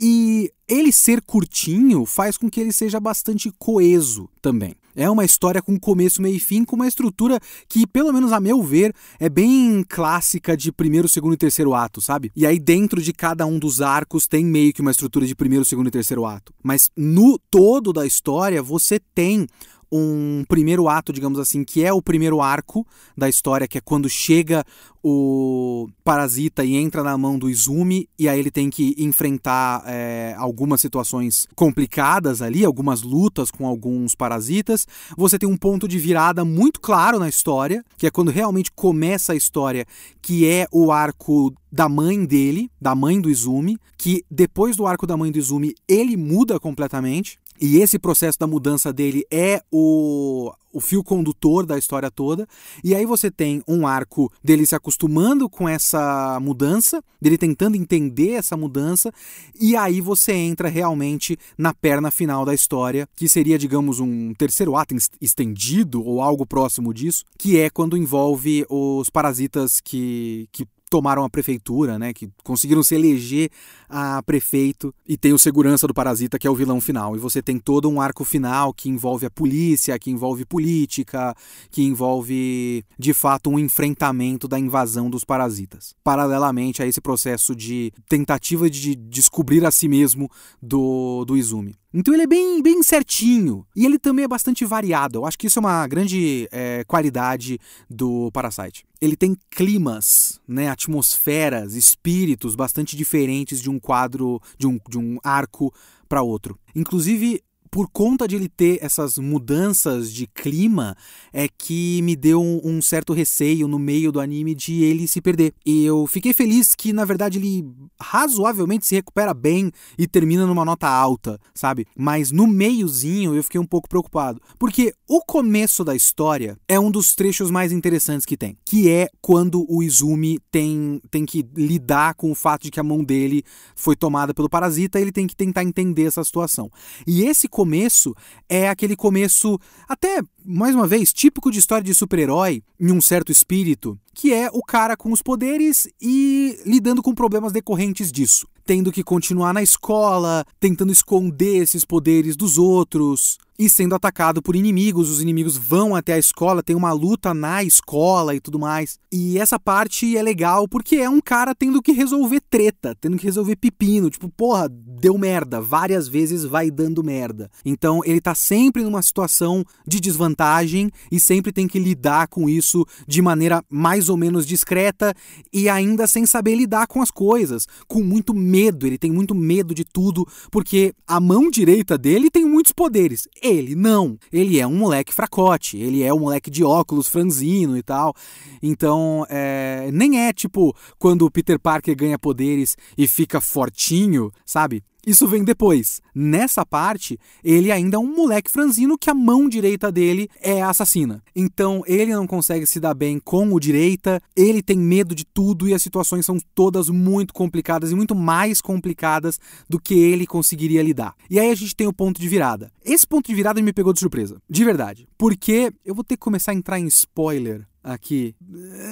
E 0.00 0.52
ele 0.68 0.92
ser 0.92 1.20
curtinho 1.22 2.06
faz 2.06 2.36
com 2.36 2.48
que 2.48 2.60
ele 2.60 2.72
seja 2.72 3.00
bastante 3.00 3.50
coeso 3.58 4.28
também. 4.40 4.76
É 4.98 5.08
uma 5.08 5.24
história 5.24 5.62
com 5.62 5.78
começo, 5.78 6.20
meio 6.20 6.34
e 6.34 6.40
fim, 6.40 6.64
com 6.64 6.74
uma 6.74 6.88
estrutura 6.88 7.38
que, 7.68 7.86
pelo 7.86 8.12
menos 8.12 8.32
a 8.32 8.40
meu 8.40 8.60
ver, 8.60 8.92
é 9.20 9.28
bem 9.28 9.84
clássica 9.88 10.56
de 10.56 10.72
primeiro, 10.72 11.08
segundo 11.08 11.34
e 11.34 11.36
terceiro 11.36 11.72
ato, 11.72 12.00
sabe? 12.00 12.32
E 12.34 12.44
aí, 12.44 12.58
dentro 12.58 13.00
de 13.00 13.12
cada 13.12 13.46
um 13.46 13.60
dos 13.60 13.80
arcos, 13.80 14.26
tem 14.26 14.44
meio 14.44 14.72
que 14.72 14.80
uma 14.80 14.90
estrutura 14.90 15.24
de 15.24 15.36
primeiro, 15.36 15.64
segundo 15.64 15.86
e 15.86 15.92
terceiro 15.92 16.26
ato. 16.26 16.52
Mas 16.64 16.90
no 16.96 17.38
todo 17.48 17.92
da 17.92 18.04
história, 18.04 18.60
você 18.60 18.98
tem 19.14 19.46
um 19.90 20.44
primeiro 20.48 20.88
ato, 20.88 21.12
digamos 21.12 21.38
assim, 21.38 21.64
que 21.64 21.84
é 21.84 21.92
o 21.92 22.02
primeiro 22.02 22.40
arco 22.40 22.86
da 23.16 23.28
história, 23.28 23.68
que 23.68 23.78
é 23.78 23.80
quando 23.80 24.08
chega 24.08 24.64
o 25.02 25.88
parasita 26.04 26.64
e 26.64 26.76
entra 26.76 27.02
na 27.02 27.16
mão 27.16 27.38
do 27.38 27.48
Izumi, 27.48 28.08
e 28.18 28.28
aí 28.28 28.38
ele 28.38 28.50
tem 28.50 28.68
que 28.68 28.94
enfrentar 28.98 29.82
é, 29.86 30.34
algumas 30.36 30.80
situações 30.80 31.46
complicadas 31.54 32.42
ali, 32.42 32.64
algumas 32.64 33.02
lutas 33.02 33.50
com 33.50 33.66
alguns 33.66 34.14
parasitas. 34.14 34.86
Você 35.16 35.38
tem 35.38 35.48
um 35.48 35.56
ponto 35.56 35.86
de 35.86 35.98
virada 35.98 36.44
muito 36.44 36.80
claro 36.80 37.18
na 37.18 37.28
história, 37.28 37.84
que 37.96 38.06
é 38.06 38.10
quando 38.10 38.30
realmente 38.30 38.72
começa 38.72 39.32
a 39.32 39.36
história, 39.36 39.86
que 40.20 40.46
é 40.46 40.66
o 40.72 40.90
arco 40.90 41.52
da 41.70 41.88
mãe 41.88 42.24
dele, 42.24 42.70
da 42.80 42.94
mãe 42.94 43.20
do 43.20 43.30
Izumi, 43.30 43.78
que 43.96 44.24
depois 44.30 44.76
do 44.76 44.86
arco 44.86 45.06
da 45.06 45.16
mãe 45.16 45.30
do 45.30 45.38
Izumi 45.38 45.74
ele 45.86 46.16
muda 46.16 46.58
completamente. 46.58 47.38
E 47.60 47.78
esse 47.78 47.98
processo 47.98 48.38
da 48.38 48.46
mudança 48.46 48.92
dele 48.92 49.24
é 49.30 49.62
o, 49.70 50.52
o 50.72 50.80
fio 50.80 51.02
condutor 51.02 51.66
da 51.66 51.78
história 51.78 52.10
toda. 52.10 52.46
E 52.84 52.94
aí 52.94 53.04
você 53.04 53.30
tem 53.30 53.62
um 53.66 53.86
arco 53.86 54.32
dele 54.42 54.66
se 54.66 54.74
acostumando 54.74 55.48
com 55.48 55.68
essa 55.68 56.38
mudança, 56.40 57.02
dele 57.20 57.36
tentando 57.36 57.76
entender 57.76 58.32
essa 58.32 58.56
mudança, 58.56 59.12
e 59.60 59.76
aí 59.76 60.00
você 60.00 60.32
entra 60.32 60.68
realmente 60.68 61.36
na 61.56 61.74
perna 61.74 62.10
final 62.10 62.44
da 62.44 62.54
história, 62.54 63.08
que 63.16 63.28
seria, 63.28 63.58
digamos, 63.58 64.00
um 64.00 64.32
terceiro 64.34 64.76
ato 64.76 64.94
estendido 65.20 66.04
ou 66.04 66.22
algo 66.22 66.46
próximo 66.46 66.94
disso, 66.94 67.24
que 67.36 67.58
é 67.58 67.68
quando 67.68 67.96
envolve 67.96 68.64
os 68.68 69.10
parasitas 69.10 69.80
que, 69.80 70.48
que 70.52 70.66
tomaram 70.88 71.24
a 71.24 71.30
prefeitura, 71.30 71.98
né? 71.98 72.12
Que 72.12 72.30
conseguiram 72.42 72.82
se 72.82 72.94
eleger 72.94 73.50
a 73.88 74.22
prefeito 74.22 74.94
e 75.06 75.16
tem 75.16 75.32
o 75.32 75.38
segurança 75.38 75.86
do 75.86 75.94
parasita 75.94 76.38
que 76.38 76.46
é 76.46 76.50
o 76.50 76.54
vilão 76.54 76.80
final. 76.80 77.16
E 77.16 77.18
você 77.18 77.42
tem 77.42 77.58
todo 77.58 77.88
um 77.88 78.00
arco 78.00 78.24
final 78.24 78.72
que 78.72 78.88
envolve 78.88 79.26
a 79.26 79.30
polícia, 79.30 79.98
que 79.98 80.10
envolve 80.10 80.44
política, 80.44 81.34
que 81.70 81.82
envolve 81.82 82.84
de 82.98 83.14
fato 83.14 83.50
um 83.50 83.58
enfrentamento 83.58 84.46
da 84.46 84.58
invasão 84.58 85.08
dos 85.08 85.24
parasitas. 85.24 85.94
Paralelamente 86.04 86.82
a 86.82 86.86
esse 86.86 87.00
processo 87.00 87.54
de 87.54 87.92
tentativa 88.08 88.68
de 88.68 88.94
descobrir 88.94 89.64
a 89.64 89.70
si 89.70 89.88
mesmo 89.88 90.30
do, 90.60 91.24
do 91.24 91.36
Izumi. 91.36 91.76
Então 91.92 92.12
ele 92.12 92.24
é 92.24 92.26
bem, 92.26 92.62
bem 92.62 92.82
certinho. 92.82 93.66
E 93.74 93.86
ele 93.86 93.98
também 93.98 94.24
é 94.24 94.28
bastante 94.28 94.64
variado. 94.64 95.18
Eu 95.18 95.26
acho 95.26 95.38
que 95.38 95.46
isso 95.46 95.58
é 95.58 95.60
uma 95.60 95.86
grande 95.86 96.46
é, 96.52 96.84
qualidade 96.84 97.58
do 97.88 98.30
Parasite. 98.30 98.84
Ele 99.00 99.16
tem 99.16 99.36
climas, 99.50 100.40
né, 100.46 100.68
atmosferas, 100.68 101.74
espíritos 101.74 102.54
bastante 102.54 102.96
diferentes 102.96 103.62
de 103.62 103.70
um 103.70 103.77
quadro, 103.78 104.40
de 104.58 104.66
um, 104.66 104.78
de 104.88 104.98
um 104.98 105.18
arco 105.22 105.72
para 106.08 106.22
outro. 106.22 106.58
Inclusive, 106.74 107.42
por 107.70 107.88
conta 107.90 108.26
de 108.26 108.36
ele 108.36 108.48
ter 108.48 108.78
essas 108.82 109.18
mudanças 109.18 110.12
de 110.12 110.26
clima, 110.26 110.96
é 111.32 111.48
que 111.48 112.00
me 112.02 112.16
deu 112.16 112.42
um, 112.42 112.60
um, 112.64 112.82
certo 112.82 113.12
receio 113.12 113.68
no 113.68 113.78
meio 113.78 114.10
do 114.10 114.20
anime 114.20 114.54
de 114.54 114.82
ele 114.82 115.06
se 115.06 115.20
perder. 115.20 115.52
E 115.64 115.84
eu 115.84 116.06
fiquei 116.06 116.32
feliz 116.32 116.74
que, 116.74 116.92
na 116.92 117.04
verdade, 117.04 117.38
ele 117.38 117.64
razoavelmente 118.00 118.86
se 118.86 118.94
recupera 118.94 119.34
bem 119.34 119.70
e 119.98 120.06
termina 120.06 120.46
numa 120.46 120.64
nota 120.64 120.88
alta, 120.88 121.40
sabe? 121.54 121.86
Mas 121.96 122.30
no 122.30 122.46
meiozinho 122.46 123.34
eu 123.34 123.42
fiquei 123.42 123.60
um 123.60 123.66
pouco 123.66 123.88
preocupado. 123.88 124.40
Porque 124.58 124.92
o 125.08 125.20
começo 125.20 125.84
da 125.84 125.94
história 125.94 126.58
é 126.66 126.78
um 126.78 126.90
dos 126.90 127.14
trechos 127.14 127.50
mais 127.50 127.72
interessantes 127.72 128.26
que 128.26 128.36
tem. 128.36 128.56
Que 128.64 128.90
é 128.90 129.08
quando 129.20 129.66
o 129.68 129.82
Izumi 129.82 130.38
tem, 130.50 131.00
tem 131.10 131.24
que 131.24 131.44
lidar 131.56 132.14
com 132.14 132.30
o 132.30 132.34
fato 132.34 132.62
de 132.62 132.70
que 132.70 132.80
a 132.80 132.84
mão 132.84 133.04
dele 133.04 133.42
foi 133.74 133.96
tomada 133.96 134.32
pelo 134.32 134.48
parasita, 134.48 135.00
ele 135.00 135.12
tem 135.12 135.26
que 135.26 135.36
tentar 135.36 135.62
entender 135.62 136.04
essa 136.04 136.22
situação. 136.24 136.70
E 137.06 137.22
esse 137.24 137.48
começo 137.58 138.14
é 138.48 138.68
aquele 138.68 138.94
começo, 138.94 139.58
até 139.88 140.22
mais 140.44 140.76
uma 140.76 140.86
vez, 140.86 141.12
típico 141.12 141.50
de 141.50 141.58
história 141.58 141.82
de 141.82 141.92
super-herói, 141.92 142.62
em 142.78 142.92
um 142.92 143.00
certo 143.00 143.32
espírito, 143.32 143.98
que 144.14 144.32
é 144.32 144.48
o 144.52 144.62
cara 144.62 144.96
com 144.96 145.10
os 145.10 145.20
poderes 145.20 145.88
e 146.00 146.56
lidando 146.64 147.02
com 147.02 147.12
problemas 147.12 147.50
decorrentes 147.50 148.12
disso. 148.12 148.46
Tendo 148.64 148.92
que 148.92 149.02
continuar 149.02 149.52
na 149.52 149.60
escola, 149.60 150.44
tentando 150.60 150.92
esconder 150.92 151.56
esses 151.56 151.84
poderes 151.84 152.36
dos 152.36 152.58
outros, 152.58 153.38
e 153.58 153.68
sendo 153.68 153.94
atacado 153.94 154.40
por 154.40 154.54
inimigos. 154.54 155.10
Os 155.10 155.20
inimigos 155.20 155.56
vão 155.56 155.96
até 155.96 156.12
a 156.14 156.18
escola, 156.18 156.62
tem 156.62 156.76
uma 156.76 156.92
luta 156.92 157.34
na 157.34 157.64
escola 157.64 158.34
e 158.34 158.40
tudo 158.40 158.58
mais. 158.58 158.98
E 159.10 159.38
essa 159.38 159.58
parte 159.58 160.16
é 160.16 160.22
legal 160.22 160.68
porque 160.68 160.96
é 160.96 161.08
um 161.08 161.20
cara 161.20 161.54
tendo 161.54 161.82
que 161.82 161.90
resolver 161.90 162.40
treta, 162.48 162.94
tendo 163.00 163.16
que 163.16 163.24
resolver 163.24 163.56
pepino. 163.56 164.10
Tipo, 164.10 164.28
porra, 164.28 164.68
deu 164.70 165.18
merda. 165.18 165.60
Várias 165.60 166.06
vezes 166.06 166.44
vai 166.44 166.70
dando 166.70 167.02
merda. 167.02 167.50
Então 167.64 168.00
ele 168.04 168.20
tá 168.20 168.34
sempre 168.34 168.84
numa 168.84 169.02
situação 169.02 169.64
de 169.86 169.98
desvantagem 169.98 170.90
e 171.10 171.18
sempre 171.18 171.50
tem 171.50 171.66
que 171.66 171.80
lidar 171.80 172.28
com 172.28 172.48
isso 172.48 172.86
de 173.08 173.20
maneira 173.20 173.64
mais 173.68 174.08
ou 174.08 174.16
menos 174.16 174.46
discreta 174.46 175.12
e 175.52 175.68
ainda 175.68 176.06
sem 176.06 176.26
saber 176.26 176.54
lidar 176.54 176.86
com 176.86 177.02
as 177.02 177.10
coisas. 177.10 177.66
Com 177.88 178.04
muito 178.04 178.32
medo. 178.32 178.86
Ele 178.86 178.98
tem 178.98 179.10
muito 179.10 179.34
medo 179.34 179.74
de 179.74 179.84
tudo 179.84 180.26
porque 180.50 180.94
a 181.06 181.18
mão 181.18 181.50
direita 181.50 181.98
dele 181.98 182.30
tem 182.30 182.44
muitos 182.44 182.72
poderes 182.72 183.26
ele 183.56 183.74
não. 183.74 184.18
Ele 184.32 184.58
é 184.58 184.66
um 184.66 184.74
moleque 184.74 185.12
fracote, 185.12 185.76
ele 185.76 186.02
é 186.02 186.12
um 186.12 186.20
moleque 186.20 186.50
de 186.50 186.64
óculos 186.64 187.08
franzino 187.08 187.76
e 187.76 187.82
tal. 187.82 188.14
Então, 188.62 189.26
é, 189.28 189.90
nem 189.92 190.20
é 190.20 190.32
tipo 190.32 190.74
quando 190.98 191.22
o 191.22 191.30
Peter 191.30 191.58
Parker 191.58 191.96
ganha 191.96 192.18
poderes 192.18 192.76
e 192.96 193.06
fica 193.06 193.40
fortinho, 193.40 194.32
sabe? 194.44 194.82
Isso 195.08 195.26
vem 195.26 195.42
depois. 195.42 196.02
Nessa 196.14 196.66
parte, 196.66 197.18
ele 197.42 197.72
ainda 197.72 197.96
é 197.96 197.98
um 197.98 198.14
moleque 198.14 198.50
franzino 198.50 198.98
que 198.98 199.08
a 199.08 199.14
mão 199.14 199.48
direita 199.48 199.90
dele 199.90 200.28
é 200.38 200.60
assassina. 200.60 201.22
Então, 201.34 201.82
ele 201.86 202.12
não 202.12 202.26
consegue 202.26 202.66
se 202.66 202.78
dar 202.78 202.92
bem 202.92 203.18
com 203.18 203.54
o 203.54 203.58
direita, 203.58 204.20
ele 204.36 204.62
tem 204.62 204.76
medo 204.76 205.14
de 205.14 205.24
tudo 205.24 205.66
e 205.66 205.72
as 205.72 205.80
situações 205.80 206.26
são 206.26 206.36
todas 206.54 206.90
muito 206.90 207.32
complicadas 207.32 207.90
e 207.90 207.94
muito 207.94 208.14
mais 208.14 208.60
complicadas 208.60 209.40
do 209.66 209.80
que 209.80 209.94
ele 209.94 210.26
conseguiria 210.26 210.82
lidar. 210.82 211.14
E 211.30 211.40
aí 211.40 211.50
a 211.50 211.54
gente 211.54 211.74
tem 211.74 211.86
o 211.86 211.92
ponto 211.92 212.20
de 212.20 212.28
virada. 212.28 212.70
Esse 212.84 213.06
ponto 213.06 213.28
de 213.28 213.34
virada 213.34 213.62
me 213.62 213.72
pegou 213.72 213.94
de 213.94 214.00
surpresa, 214.00 214.36
de 214.46 214.62
verdade. 214.62 215.08
Porque 215.16 215.72
eu 215.86 215.94
vou 215.94 216.04
ter 216.04 216.18
que 216.18 216.22
começar 216.22 216.52
a 216.52 216.54
entrar 216.54 216.78
em 216.78 216.86
spoiler 216.86 217.66
aqui. 217.82 218.36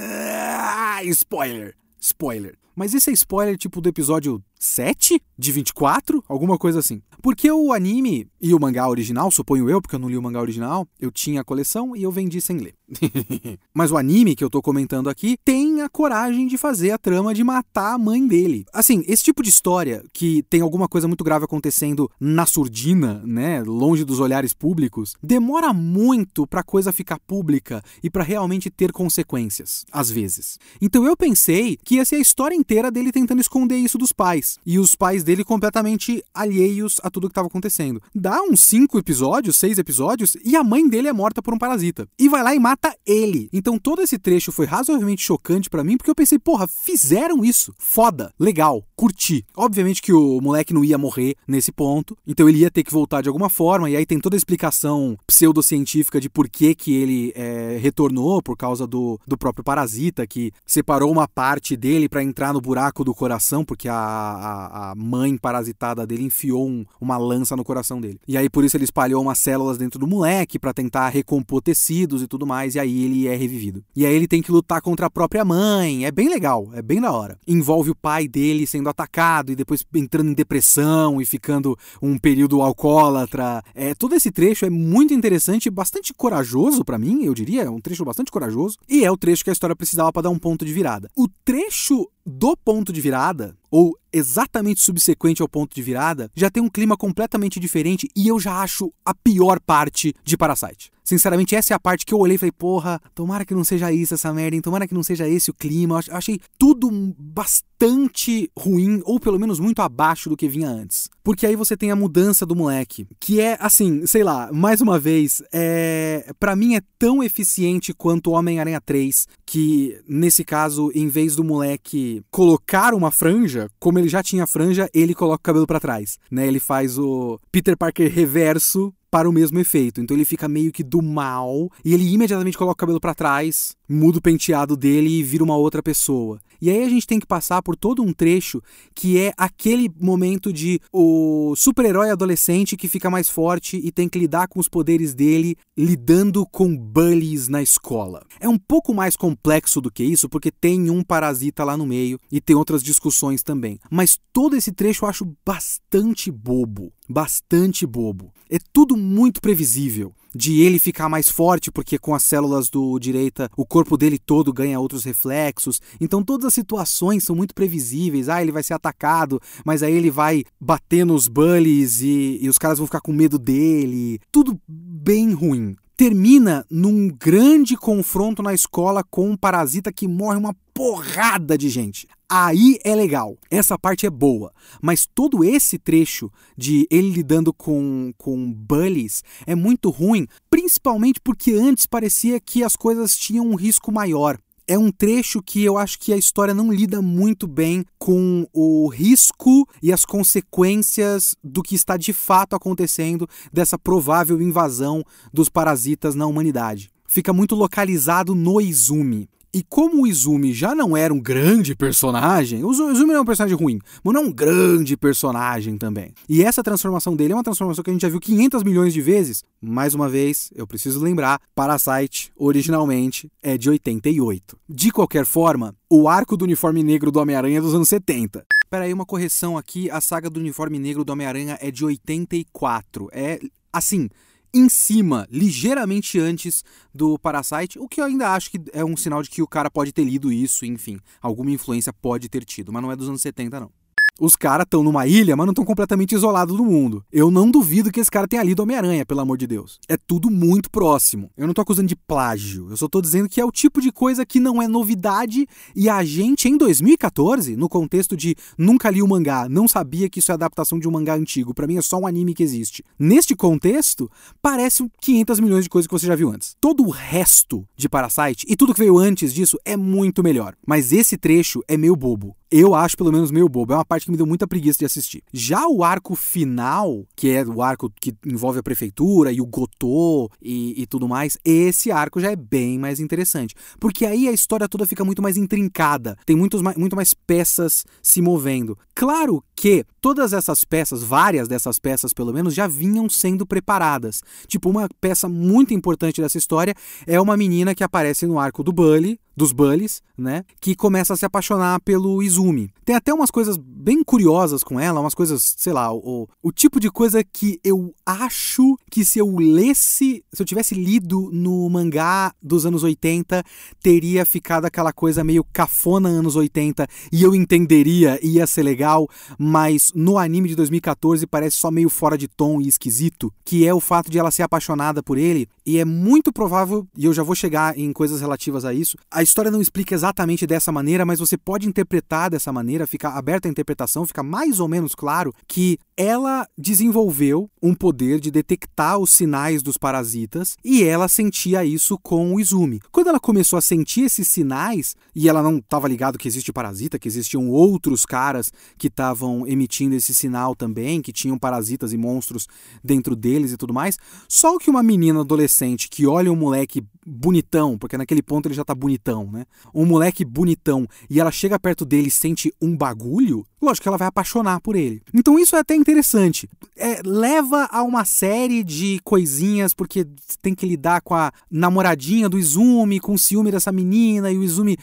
Ah, 0.00 1.05
spoiler! 1.05 1.74
Spoiler. 2.00 2.57
Mas 2.77 2.93
esse 2.93 3.09
é 3.09 3.12
spoiler 3.15 3.57
tipo 3.57 3.81
do 3.81 3.89
episódio 3.89 4.45
7 4.59 5.21
de 5.39 5.53
24, 5.53 6.23
alguma 6.29 6.59
coisa 6.59 6.79
assim. 6.79 7.03
Porque 7.23 7.51
o 7.51 7.73
anime 7.73 8.29
e 8.41 8.55
o 8.55 8.61
mangá 8.61 8.89
original, 8.89 9.31
suponho 9.31 9.69
eu, 9.69 9.81
porque 9.81 9.95
eu 9.95 9.99
não 9.99 10.09
li 10.09 10.17
o 10.17 10.23
mangá 10.23 10.41
original, 10.41 10.87
eu 11.01 11.11
tinha 11.11 11.41
a 11.41 11.45
coleção 11.45 11.95
e 11.97 12.03
eu 12.03 12.12
vendi 12.12 12.41
sem 12.41 12.59
ler. 12.59 12.75
Mas 13.75 13.91
o 13.91 13.97
anime 13.97 14.37
que 14.37 14.45
eu 14.45 14.51
tô 14.51 14.62
comentando 14.62 15.11
aqui 15.11 15.37
tem 15.45 15.83
a 15.83 15.89
coragem 15.89 16.47
de 16.47 16.57
fazer 16.57 16.93
a 16.93 16.99
trama 16.99 17.35
de 17.35 17.43
matar 17.43 17.95
a 17.95 17.99
mãe 17.99 18.27
dele. 18.27 18.65
Assim, 18.73 19.03
esse 19.07 19.25
tipo 19.25 19.43
de 19.43 19.49
história 19.49 20.05
que 20.12 20.43
tem 20.45 20.61
alguma 20.61 20.89
coisa 20.89 21.09
muito 21.09 21.25
grave 21.25 21.45
acontecendo 21.45 22.11
na 22.21 22.47
surdina, 22.47 23.23
né, 23.25 23.62
longe 23.62 24.05
dos 24.05 24.21
olhares 24.21 24.55
públicos, 24.55 25.15
demora 25.23 25.73
muito 25.73 26.47
pra 26.47 26.62
coisa 26.62 26.93
ficar 26.93 27.19
pública 27.21 27.83
e 28.03 28.09
para 28.09 28.23
realmente 28.23 28.71
ter 28.71 28.93
consequências, 28.93 29.85
às 29.91 30.11
vezes. 30.11 30.59
Então 30.81 31.05
eu 31.05 31.17
pensei 31.17 31.77
que 31.85 31.97
ia 31.97 32.05
ser 32.05 32.17
a 32.17 32.21
história 32.21 32.57
inteira 32.66 32.90
dele 32.90 33.12
tentando 33.12 33.40
esconder 33.40 33.76
isso 33.76 33.96
dos 33.96 34.12
pais. 34.12 34.59
E 34.66 34.76
os 34.76 34.96
pais 34.96 35.22
dele 35.22 35.44
completamente 35.44 36.20
alheios 36.35 36.96
a 37.00 37.09
tudo 37.09 37.29
que 37.29 37.31
estava 37.31 37.46
acontecendo. 37.46 38.02
Dá 38.12 38.42
uns 38.42 38.61
cinco 38.62 38.98
episódios, 38.98 39.57
seis 39.57 39.79
episódios, 39.79 40.37
e 40.44 40.57
a 40.57 40.64
mãe 40.64 40.88
dele 40.88 41.07
é 41.07 41.12
morta 41.12 41.40
por 41.40 41.55
um 41.55 41.59
parasita. 41.59 42.09
E 42.18 42.29
vai 42.29 42.42
lá 42.42 42.55
e 42.57 42.59
mata 42.59 42.92
ele. 43.07 43.48
Então 43.52 43.79
todo 43.79 44.02
esse 44.02 44.18
trecho 44.18 44.50
foi 44.50 44.66
razoavelmente 44.66 45.22
chocante 45.22 45.70
para 45.70 45.85
mim, 45.85 45.96
porque 45.96 46.11
eu 46.11 46.14
pensei, 46.14 46.40
porra, 46.40 46.66
fizeram 46.66 47.44
isso. 47.44 47.72
Foda, 47.79 48.35
legal, 48.38 48.83
curti. 48.96 49.44
Obviamente 49.57 50.02
que 50.02 50.12
o 50.12 50.40
moleque 50.40 50.74
não 50.74 50.85
ia 50.85 50.98
morrer 50.98 51.37
nesse 51.46 51.70
ponto, 51.70 52.18
então 52.26 52.48
ele 52.48 52.59
ia 52.59 52.70
ter 52.70 52.83
que 52.83 52.92
voltar 52.92 53.22
de 53.22 53.29
alguma 53.29 53.48
forma, 53.48 53.88
e 53.88 53.96
aí 53.96 54.05
tem 54.05 54.18
toda 54.18 54.35
a 54.35 54.38
explicação 54.38 55.16
pseudocientífica 55.24 56.20
de 56.20 56.29
por 56.29 56.48
que, 56.48 56.74
que 56.74 56.92
ele 56.94 57.33
é, 57.37 57.79
retornou, 57.81 58.42
por 58.42 58.57
causa 58.57 58.88
do, 58.88 59.20
do 59.24 59.38
próprio 59.38 59.62
parasita, 59.62 60.26
que 60.26 60.50
separou 60.66 61.12
uma 61.12 61.29
parte 61.29 61.76
dele 61.76 62.09
para 62.09 62.24
entrar 62.24 62.56
no 62.57 62.61
buraco 62.61 63.05
do 63.05 63.14
coração, 63.14 63.64
porque 63.64 63.88
a 63.88 64.07
a, 64.07 64.90
a 64.90 64.95
mãe 64.95 65.37
parasitada 65.37 66.07
dele 66.07 66.25
enfiou 66.25 66.66
um, 66.66 66.85
uma 67.01 67.16
lança 67.16 67.57
no 67.57 67.64
coração 67.64 68.01
dele. 68.01 68.19
E 68.27 68.37
aí 68.37 68.49
por 68.49 68.64
isso 68.64 68.77
ele 68.77 68.85
espalhou 68.85 69.23
umas 69.23 69.38
células 69.38 69.79
dentro 69.79 69.99
do 69.99 70.07
moleque 70.07 70.59
para 70.59 70.73
tentar 70.73 71.09
recompor 71.09 71.61
tecidos 71.61 72.23
e 72.23 72.27
tudo 72.27 72.47
mais, 72.47 72.75
e 72.75 72.81
aí 72.81 73.05
ele 73.05 73.29
é 73.29 73.37
revivido. 73.37 73.85
E 73.95 74.07
aí 74.07 74.14
ele 74.14 74.27
tem 74.27 74.42
que 74.42 74.53
lutar 74.53 74.81
contra 74.81 75.07
a 75.07 75.11
própria 75.11 75.45
mãe. 75.45 76.05
É 76.05 76.11
bem 76.11 76.29
legal, 76.29 76.71
é 76.73 76.83
bem 76.83 77.01
da 77.01 77.12
hora. 77.12 77.38
Envolve 77.47 77.90
o 77.90 77.95
pai 77.95 78.29
dele 78.29 78.66
sendo 78.66 78.88
atacado 78.88 79.53
e 79.53 79.57
depois 79.57 79.85
entrando 79.95 80.31
em 80.31 80.35
depressão 80.35 81.21
e 81.21 81.27
ficando 81.27 81.77
um 82.01 82.19
período 82.19 82.62
alcoólatra. 82.62 83.62
É, 83.75 83.95
todo 83.95 84.14
esse 84.14 84.31
trecho 84.31 84.64
é 84.64 84.71
muito 84.71 85.12
interessante, 85.12 85.71
bastante 85.71 86.14
corajoso 86.14 86.85
para 86.85 86.99
mim, 86.99 87.25
eu 87.25 87.35
diria, 87.35 87.64
é 87.64 87.71
um 87.71 87.81
trecho 87.81 88.05
bastante 88.05 88.31
corajoso, 88.31 88.77
e 88.88 89.05
é 89.05 89.11
o 89.11 89.16
trecho 89.16 89.45
que 89.45 89.51
a 89.51 89.53
história 89.53 89.77
precisava 89.77 90.12
para 90.12 90.23
dar 90.23 90.31
um 90.31 90.38
ponto 90.38 90.64
de 90.64 90.73
virada. 90.73 91.11
O 91.16 91.29
trecho 91.45 92.09
do 92.27 92.57
ponto 92.57 92.93
de 92.93 93.01
virada, 93.01 93.57
ou 93.70 93.96
exatamente 94.12 94.81
subsequente 94.81 95.42
ao 95.42 95.48
ponto 95.48 95.74
de 95.74 95.83
virada, 95.83 96.31
já 96.35 96.50
tem 96.50 96.62
um 96.62 96.70
clima 96.70 96.96
completamente 96.96 97.61
diferente 97.61 98.09
e 98.16 98.29
eu 98.29 98.40
já 98.40 98.61
acho 98.61 98.92
a 99.05 99.14
pior 99.14 99.61
parte 99.61 100.14
de 100.24 100.37
Parasite. 100.37 100.90
Sinceramente, 101.07 101.55
essa 101.55 101.72
é 101.72 101.76
a 101.76 101.79
parte 101.79 102.05
que 102.05 102.12
eu 102.12 102.18
olhei 102.18 102.35
e 102.35 102.38
falei, 102.38 102.50
porra, 102.50 103.00
tomara 103.14 103.44
que 103.44 103.55
não 103.55 103.62
seja 103.62 103.92
isso 103.92 104.14
essa 104.14 104.33
merda, 104.33 104.57
hein? 104.57 104.61
tomara 104.61 104.88
que 104.88 104.94
não 104.94 105.05
seja 105.05 105.29
esse 105.29 105.52
o 105.52 105.55
clima. 105.55 106.00
Eu 106.09 106.16
achei 106.16 106.40
tudo 106.59 106.90
bastante 107.16 108.50
ruim, 108.59 109.00
ou 109.05 109.20
pelo 109.20 109.38
menos 109.38 109.61
muito 109.61 109.81
abaixo 109.83 110.29
do 110.29 110.37
que 110.37 110.48
vinha 110.48 110.68
antes. 110.68 111.09
Porque 111.22 111.46
aí 111.46 111.55
você 111.55 111.76
tem 111.76 111.92
a 111.92 111.96
mudança 111.96 112.44
do 112.44 112.57
moleque, 112.57 113.07
que 113.20 113.40
é 113.40 113.57
assim, 113.61 114.05
sei 114.05 114.24
lá, 114.24 114.50
mais 114.52 114.81
uma 114.81 114.98
vez, 114.98 115.40
é 115.52 116.33
para 116.40 116.57
mim 116.57 116.74
é 116.74 116.81
tão 116.98 117.22
eficiente 117.22 117.94
quanto 117.94 118.33
Homem-Aranha 118.33 118.81
3, 118.81 119.29
que 119.46 119.96
nesse 120.09 120.42
caso, 120.42 120.90
em 120.92 121.07
vez 121.07 121.37
do 121.37 121.44
moleque 121.44 122.20
colocar 122.33 122.94
uma 122.94 123.12
franja, 123.12 123.56
como 123.79 123.99
ele 123.99 124.09
já 124.09 124.23
tinha 124.23 124.47
franja, 124.47 124.88
ele 124.92 125.14
coloca 125.14 125.40
o 125.40 125.42
cabelo 125.42 125.66
para 125.66 125.81
trás, 125.81 126.19
né? 126.31 126.47
Ele 126.47 126.61
faz 126.61 126.99
o 126.99 127.38
Peter 127.51 127.77
Parker 127.77 128.12
reverso 128.12 128.92
para 129.11 129.29
o 129.29 129.33
mesmo 129.33 129.59
efeito. 129.59 130.01
Então 130.01 130.16
ele 130.16 130.25
fica 130.25 130.47
meio 130.49 130.71
que 130.71 130.83
do 130.83 131.01
mal 131.01 131.71
e 131.85 131.95
ele 131.95 132.12
imediatamente 132.12 132.59
coloca 132.59 132.75
o 132.75 132.77
cabelo 132.77 133.01
para 133.01 133.14
trás, 133.14 133.75
muda 133.88 134.19
o 134.19 134.23
penteado 134.23 134.77
dele 134.77 135.09
e 135.09 135.23
vira 135.23 135.42
uma 135.42 135.57
outra 135.57 135.83
pessoa. 135.83 136.38
E 136.61 136.71
aí 136.71 136.83
a 136.83 136.88
gente 136.88 137.07
tem 137.07 137.21
que 137.21 137.27
passar 137.27 137.62
por 137.62 137.77
todo 137.77 138.03
um 138.03 138.12
trecho 138.12 138.62
que 138.95 139.19
é 139.19 139.33
aquele 139.37 139.90
momento 140.01 140.53
de 140.53 140.81
o 140.92 141.55
super-herói 141.57 142.11
adolescente 142.11 142.77
que 142.77 142.88
fica 142.88 143.11
mais 143.11 143.29
forte 143.29 143.77
e 143.83 143.90
tem 143.90 144.09
que 144.09 144.19
lidar 144.19 144.49
com 144.49 144.61
os 144.61 144.69
poderes 144.69 145.14
dele 145.14 145.57
lidando 145.77 146.47
com 146.47 146.77
bullies 146.77 147.49
na 147.49 147.62
escola. 147.62 148.25
É 148.40 148.49
um 148.49 148.59
pouco 148.59 148.95
mais 148.95 149.16
complexo 149.16 149.81
do 149.81 149.90
que 149.90 150.05
isso 150.05 150.29
porque 150.29 150.51
tem 150.51 150.90
um 150.90 151.03
parasita 151.03 151.64
lá 151.64 151.77
no 151.77 151.87
meio 151.87 152.19
e 152.31 152.40
tem 152.40 152.57
outras 152.57 152.83
discussões 152.83 153.42
também. 153.42 153.79
Mas 153.90 154.19
todo 154.33 154.57
esse 154.57 154.73
trecho 154.73 155.05
eu 155.05 155.09
acho 155.09 155.37
bastante 155.45 156.31
bobo, 156.31 156.92
bastante 157.09 157.87
bobo. 157.87 158.33
É 158.49 158.59
tudo 158.73 158.97
muito 158.97 159.40
previsível 159.40 160.14
de 160.37 160.61
ele 160.61 160.79
ficar 160.79 161.09
mais 161.09 161.29
forte, 161.29 161.70
porque 161.72 161.99
com 161.99 162.14
as 162.14 162.22
células 162.22 162.68
do 162.68 162.99
direita 162.99 163.51
o 163.57 163.64
corpo 163.64 163.96
dele 163.96 164.18
todo 164.18 164.53
ganha 164.53 164.79
outros 164.79 165.05
reflexos. 165.05 165.81
Então 166.01 166.22
todas 166.22 166.46
as 166.46 166.55
situações 166.55 167.25
são 167.25 167.35
muito 167.35 167.55
previsíveis. 167.55 168.29
Ah, 168.29 168.42
ele 168.42 168.53
vai 168.53 168.62
ser 168.62 168.75
atacado, 168.75 169.40
mas 169.64 169.83
aí 169.83 169.94
ele 169.94 170.11
vai 170.11 170.44
bater 170.61 171.05
nos 171.05 171.29
bullies 171.29 172.03
e, 172.03 172.38
e 172.40 172.49
os 172.49 172.59
caras 172.59 172.79
vão 172.79 172.87
ficar 172.87 173.01
com 173.01 173.12
medo 173.12 173.38
dele. 173.38 174.20
Tudo 174.31 174.61
bem 174.68 175.33
ruim 175.33 175.77
termina 175.96 176.64
num 176.70 177.09
grande 177.09 177.75
confronto 177.75 178.42
na 178.42 178.53
escola 178.53 179.03
com 179.03 179.31
um 179.31 179.37
parasita 179.37 179.90
que 179.90 180.07
morre 180.07 180.37
uma 180.37 180.55
porrada 180.75 181.57
de 181.57 181.70
gente. 181.70 182.07
Aí 182.29 182.79
é 182.83 182.93
legal, 182.93 183.39
essa 183.49 183.79
parte 183.79 184.05
é 184.05 184.11
boa, 184.11 184.53
mas 184.83 185.07
todo 185.07 185.45
esse 185.45 185.79
trecho 185.79 186.29
de 186.59 186.85
ele 186.91 187.11
lidando 187.11 187.53
com, 187.53 188.12
com 188.19 188.53
bullies 188.53 189.23
é 189.47 189.55
muito 189.55 189.91
ruim, 189.91 190.27
principalmente 190.51 191.21
porque 191.21 191.53
antes 191.53 191.87
parecia 191.87 192.41
que 192.41 192.65
as 192.65 192.75
coisas 192.75 193.17
tinham 193.17 193.47
um 193.47 193.55
risco 193.55 193.93
maior 193.93 194.39
é 194.69 194.77
um 194.77 194.91
trecho 194.91 195.41
que 195.41 195.62
eu 195.62 195.79
acho 195.79 195.99
que 195.99 196.12
a 196.12 196.17
história 196.17 196.53
não 196.53 196.73
lida 196.73 197.01
muito 197.01 197.47
bem 197.47 197.85
com 197.99 198.47
o 198.53 198.89
risco 198.89 199.65
e 199.81 199.93
as 199.93 200.05
consequências 200.05 201.37
do 201.43 201.62
que 201.62 201.77
está 201.77 201.97
de 201.97 202.12
fato 202.12 202.57
acontecendo 202.57 203.29
dessa 203.53 203.79
provável 203.79 204.43
invasão 204.43 205.05
dos 205.33 205.49
parasitas 205.49 206.15
na 206.17 206.27
humanidade. 206.27 206.91
Fica 207.07 207.33
muito 207.33 207.55
localizado 207.55 208.35
no 208.35 208.61
Izumi. 208.61 209.29
E 209.57 209.64
como 209.71 210.03
o 210.03 210.07
Izumi 210.07 210.53
já 210.53 210.75
não 210.75 210.95
era 210.95 211.14
um 211.14 211.19
grande 211.19 211.75
personagem, 211.75 212.62
o 212.62 212.71
Izumi 212.73 213.07
não 213.07 213.14
é 213.14 213.21
um 213.23 213.25
personagem 213.25 213.57
ruim, 213.57 213.81
mas 214.05 214.12
não 214.12 214.21
é 214.21 214.25
um 214.27 214.31
grande 214.31 214.99
personagem 214.99 215.79
também. 215.79 216.12
E 216.29 216.42
essa 216.42 216.62
transformação 216.62 217.16
dele 217.16 217.33
é 217.33 217.37
uma 217.37 217.42
transformação 217.42 217.83
que 217.83 217.88
a 217.88 217.92
gente 217.95 218.03
já 218.03 218.11
viu 218.11 218.21
500 218.21 218.62
milhões 218.62 218.92
de 218.92 219.01
vezes. 219.01 219.42
Mais 219.59 219.95
uma 219.95 220.11
vez, 220.11 220.51
eu 220.55 220.66
preciso 220.66 221.03
lembrar, 221.03 221.40
Parasite 221.55 222.31
originalmente 222.37 223.33
é 223.42 223.57
de 223.57 223.71
88. 223.71 224.59
De 224.69 224.90
qualquer 224.90 225.25
forma, 225.25 225.75
o 225.88 226.07
arco 226.07 226.37
do 226.37 226.45
uniforme 226.45 226.83
negro 226.83 227.11
do 227.11 227.19
Homem-Aranha 227.19 227.57
é 227.57 227.62
dos 227.62 227.75
anos 227.75 227.88
70. 227.88 228.45
Peraí, 228.69 228.92
uma 228.92 229.07
correção 229.07 229.57
aqui, 229.57 229.90
a 229.90 230.03
saga 230.03 230.29
do 230.29 230.38
uniforme 230.38 230.79
negro 230.79 231.03
do 231.03 231.14
Homem-Aranha 231.14 231.57
é 231.62 231.71
de 231.71 231.83
84. 231.83 233.09
É 233.11 233.40
assim, 233.73 234.11
em 234.57 234.69
cima, 234.69 235.29
ligeiramente 235.31 236.19
antes 236.19 236.64
do 236.95 237.19
Parasite, 237.19 237.79
o 237.79 237.87
que 237.87 238.01
eu 238.01 238.05
ainda 238.05 238.33
acho 238.33 238.51
que 238.51 238.59
é 238.73 238.85
um 238.85 238.97
sinal 238.97 239.23
de 239.23 239.29
que 239.29 239.42
o 239.42 239.47
cara 239.47 239.71
pode 239.71 239.92
ter 239.92 240.05
lido 240.05 240.33
isso, 240.33 240.64
enfim, 240.64 240.99
alguma 241.21 241.51
influência 241.51 241.92
pode 241.92 242.29
ter 242.29 242.45
tido, 242.45 242.73
mas 242.73 242.83
não 242.83 242.90
é 242.90 242.97
dos 242.97 243.09
anos 243.09 243.21
70 243.21 243.61
não. 243.61 243.71
Os 244.18 244.35
caras 244.35 244.64
estão 244.64 244.83
numa 244.83 245.07
ilha, 245.07 245.37
mas 245.37 245.44
não 245.44 245.52
estão 245.52 245.64
completamente 245.64 246.14
isolados 246.14 246.57
do 246.57 246.64
mundo. 246.64 247.05
Eu 247.12 247.31
não 247.31 247.50
duvido 247.50 247.92
que 247.92 248.00
esse 248.00 248.11
cara 248.11 248.26
tenha 248.26 248.42
lido 248.42 248.62
Homem-Aranha, 248.62 249.05
pelo 249.05 249.20
amor 249.20 249.37
de 249.37 249.46
Deus. 249.46 249.79
É 249.87 249.96
tudo 249.96 250.31
muito 250.31 250.70
próximo. 250.70 251.31
Eu 251.37 251.46
não 251.46 251.52
tô 251.52 251.61
acusando 251.61 251.88
de 251.88 251.94
plágio. 251.94 252.70
Eu 252.70 252.76
só 252.79 252.88
tô 252.88 253.02
dizendo 253.02 253.29
que 253.29 253.40
é 253.40 253.44
o 253.44 253.52
tipo 253.52 253.79
de 253.79 253.92
coisa 253.92 254.24
que 254.24 254.40
não 254.40 254.62
é 254.62 254.66
novidade 254.66 255.46
e 255.74 255.88
a 255.90 256.02
gente, 256.02 256.48
em 256.48 256.57
2014, 256.57 257.57
no 257.57 257.68
contexto 257.68 258.16
de 258.16 258.35
nunca 258.57 258.88
li 258.88 259.02
o 259.02 259.09
mangá, 259.09 259.48
não 259.50 259.68
sabia 259.68 260.09
que 260.09 260.18
isso 260.18 260.33
é 260.33 260.35
adaptação 260.35 260.79
de 260.79 260.88
um 260.88 260.92
mangá 260.92 261.14
antigo, 261.14 261.52
para 261.52 261.66
mim 261.66 261.76
é 261.76 261.83
só 261.83 261.98
um 261.98 262.07
anime 262.07 262.33
que 262.33 262.42
existe. 262.42 262.83
Neste 262.98 263.37
contexto, 263.37 264.11
parece 264.40 264.90
500 265.00 265.40
milhões 265.40 265.64
de 265.64 265.70
coisas 265.70 265.87
que 265.87 265.92
você 265.92 266.07
já 266.07 266.16
viu 266.16 266.31
antes. 266.31 266.57
Todo 266.59 266.83
o 266.85 266.90
resto 266.90 267.68
de 267.76 267.87
Parasite 267.87 268.46
e 268.48 268.57
tudo 268.57 268.72
que 268.72 268.81
veio 268.81 268.96
antes 268.96 269.35
disso 269.35 269.59
é 269.62 269.76
muito 269.76 270.22
melhor. 270.22 270.55
Mas 270.66 270.90
esse 270.90 271.18
trecho 271.18 271.62
é 271.68 271.76
meio 271.76 271.94
bobo 271.94 272.35
eu 272.61 272.75
acho 272.75 272.97
pelo 272.97 273.12
menos 273.12 273.31
meio 273.31 273.49
bobo. 273.49 273.73
É 273.73 273.77
uma 273.77 273.85
parte 273.85 274.07
que 274.07 274.11
me 274.11 274.16
deu 274.16 274.27
muita 274.27 274.47
preguiça 274.47 274.79
de 274.79 274.85
assistir. 274.85 275.23
Já 275.33 275.66
o 275.66 275.83
arco 275.83 276.14
final, 276.14 277.05
que 277.14 277.31
é 277.31 277.45
o 277.45 277.62
arco 277.62 277.90
que 278.01 278.14
envolve 278.25 278.59
a 278.59 278.62
prefeitura 278.62 279.33
e 279.33 279.40
o 279.40 279.47
Gotô 279.47 280.31
e, 280.40 280.81
e, 280.83 280.87
tudo 280.87 281.09
mais, 281.09 281.37
esse 281.45 281.90
arco 281.90 282.21
já 282.21 282.31
é 282.31 282.37
bem 282.37 282.79
mais 282.79 283.01
interessante. 283.01 283.55
Porque 283.79 284.07
aí 284.07 284.29
a 284.29 284.33
história 284.33 284.69
toda 284.69 284.87
fica 284.87 285.05
muito 285.05 285.23
mais 285.23 285.37
intrincada. 285.37 286.16
Tem 286.25 286.37
muitos, 286.37 286.62
muito 286.77 286.97
mais 286.97 287.14
peças 287.14 287.85
se 288.03 288.23
movendo. 288.23 288.79
Claro 288.95 289.42
que 289.55 289.85
todas 290.01 290.33
essas 290.33 290.64
peças, 290.64 291.03
várias 291.03 291.49
dessas 291.49 291.79
peças 291.79 292.12
pelo 292.12 292.33
menos, 292.33 292.55
já 292.55 292.66
vinham 292.66 293.09
sendo 293.09 293.47
preparadas. 293.47 294.23
Tipo, 294.47 294.71
uma 294.71 294.88
peça 295.01 295.29
muito 295.29 295.75
importante 295.75 296.21
dessa 296.21 296.38
história 296.38 296.75
é 297.07 297.21
uma 297.21 297.37
menina 297.37 297.75
que 297.75 297.85
aparece 297.85 298.27
no 298.27 298.38
arco 298.38 298.62
do 298.62 298.73
Bully, 298.73 299.19
dos 299.37 299.53
Bullies, 299.53 300.03
né? 300.16 300.44
Que 300.61 300.75
começa 300.75 301.12
a 301.12 301.16
se 301.16 301.27
apaixonar 301.27 301.81
pelo 301.81 302.22
Izumi. 302.22 302.70
Tem 302.85 302.96
até 302.96 303.12
umas 303.12 303.31
coisas 303.31 303.57
bem 303.57 304.03
curiosas 304.03 304.64
com 304.64 304.81
ela, 304.81 305.01
umas 305.01 305.14
coisas, 305.14 305.55
sei 305.59 305.72
lá, 305.72 305.92
o, 305.92 306.29
o 306.42 306.53
tipo 306.53 306.81
de 306.81 306.90
coisa 306.90 307.22
que 307.22 307.61
eu 307.62 307.94
acho 308.05 308.77
que 308.90 309.05
se 309.05 309.18
eu 309.18 309.37
lesse, 309.37 310.25
se 310.33 310.42
eu 310.42 310.46
tivesse 310.46 310.75
lido 310.75 311.31
no 311.33 311.68
mangá 311.68 312.33
dos 312.42 312.64
anos 312.64 312.83
80, 312.83 313.44
teria 313.83 314.25
ficado 314.25 314.64
aquela 314.64 314.92
coisa 314.92 315.22
meio 315.22 315.44
cafona 315.53 316.09
anos 316.09 316.37
80 316.37 316.87
e 317.12 317.22
eu 317.22 317.35
entenderia, 317.35 318.18
ia 318.25 318.46
ser 318.46 318.62
legal, 318.62 319.09
mas 319.38 319.92
no 319.94 320.18
anime 320.18 320.49
de 320.49 320.57
2014 320.57 321.27
parece 321.27 321.57
só 321.57 321.70
meio 321.70 321.90
fora 321.90 322.16
de 322.16 322.29
tom 322.29 322.61
e 322.61 322.68
esquisito, 322.68 323.33
que 323.44 323.66
é 323.66 323.75
o 323.75 323.81
fato 323.81 324.11
de 324.11 324.18
ela 324.18 324.31
ser 324.31 324.42
apaixonada 324.42 325.03
por 325.03 325.18
ele, 325.18 325.49
e 325.64 325.79
é 325.79 325.85
muito 325.85 326.33
provável, 326.33 326.87
e 326.96 327.05
eu 327.05 327.12
já 327.12 327.22
vou 327.22 327.35
chegar 327.35 327.77
em 327.79 327.92
coisas 327.92 328.20
relativas 328.20 328.64
a 328.64 328.72
isso, 328.72 328.96
a 329.11 329.22
história 329.27 329.51
não 329.51 329.61
explica 329.61 329.95
exatamente 329.95 330.47
dessa 330.47 330.73
maneira, 330.73 331.05
mas 331.05 331.19
você 331.19 331.37
pode 331.37 331.69
interpretar 331.69 332.31
dessa 332.31 332.53
maneira, 332.53 332.87
fica 332.87 333.11
aberta 333.11 333.49
a 333.49 333.51
interpretação, 333.51 334.07
fica 334.07 334.23
mais 334.23 334.61
ou 334.61 334.69
menos 334.69 334.95
claro 334.95 335.33
que 335.47 335.79
ela 335.96 336.46
desenvolveu 336.59 337.50
um 337.62 337.74
poder 337.74 338.20
de 338.20 338.30
detectar 338.30 338.98
os 338.98 339.11
sinais 339.11 339.62
dos 339.62 339.78
parasitas 339.78 340.56
e 340.62 340.85
ela 340.85 341.09
sentia 341.09 341.64
isso 341.64 341.98
com 341.98 342.35
o 342.35 342.40
Izumi. 342.40 342.80
Quando 342.92 343.09
ela 343.09 343.18
começou 343.18 343.59
a 343.59 343.62
sentir 343.62 344.02
esses 344.02 344.28
sinais 344.28 344.94
e 345.14 345.28
ela 345.28 345.42
não 345.42 345.56
estava 345.56 345.88
ligado 345.88 346.18
que 346.18 346.28
existe 346.28 346.52
parasita, 346.52 346.98
que 346.98 347.09
existiam 347.09 347.48
outros 347.48 348.04
caras 348.04 348.52
que 348.76 348.88
estavam 348.88 349.46
emitindo 349.46 349.94
esse 349.94 350.14
sinal 350.14 350.54
também, 350.54 351.00
que 351.00 351.12
tinham 351.12 351.38
parasitas 351.38 351.92
e 351.92 351.96
monstros 351.96 352.46
dentro 352.85 353.16
deles 353.16 353.52
e 353.52 353.56
tudo 353.56 353.72
mais, 353.72 353.96
só 354.28 354.59
que 354.59 354.68
uma 354.68 354.82
menina 354.82 355.20
adolescente 355.20 355.88
que 355.88 356.06
olha 356.06 356.30
um 356.30 356.37
moleque 356.37 356.85
bonitão, 357.06 357.78
porque 357.78 357.96
naquele 357.96 358.20
ponto 358.20 358.48
ele 358.48 358.54
já 358.54 358.64
tá 358.64 358.74
bonitão, 358.74 359.30
né? 359.30 359.46
Um 359.72 359.87
moleque 359.87 360.24
bonitão 360.24 360.87
e 361.09 361.20
ela 361.20 361.30
chega 361.30 361.59
perto 361.59 361.85
dele 361.85 362.09
e 362.09 362.11
sente 362.11 362.52
um 362.61 362.76
bagulho, 362.76 363.46
lógico 363.66 363.83
que 363.83 363.88
ela 363.88 363.98
vai 363.98 364.09
apaixonar 364.09 364.61
por 364.61 364.76
ele. 364.76 365.02
Então 365.12 365.38
isso 365.38 365.57
é 365.57 365.59
até 365.59 365.74
interessante. 365.74 366.48
É, 366.76 367.00
leva 367.05 367.68
a 367.70 367.83
uma 367.83 368.05
série 368.05 368.62
de 368.62 369.00
coisinhas, 369.05 369.74
porque 369.74 370.07
tem 370.40 370.55
que 370.55 370.66
lidar 370.66 371.00
com 371.00 371.14
a 371.14 371.33
namoradinha 371.50 372.29
do 372.29 372.38
Izumi, 372.38 373.00
com 373.00 373.14
o 373.14 373.18
ciúme 373.18 373.50
dessa 373.50 373.72
menina, 373.72 374.31
e 374.31 374.38
o 374.38 374.44
Izumi 374.44 374.76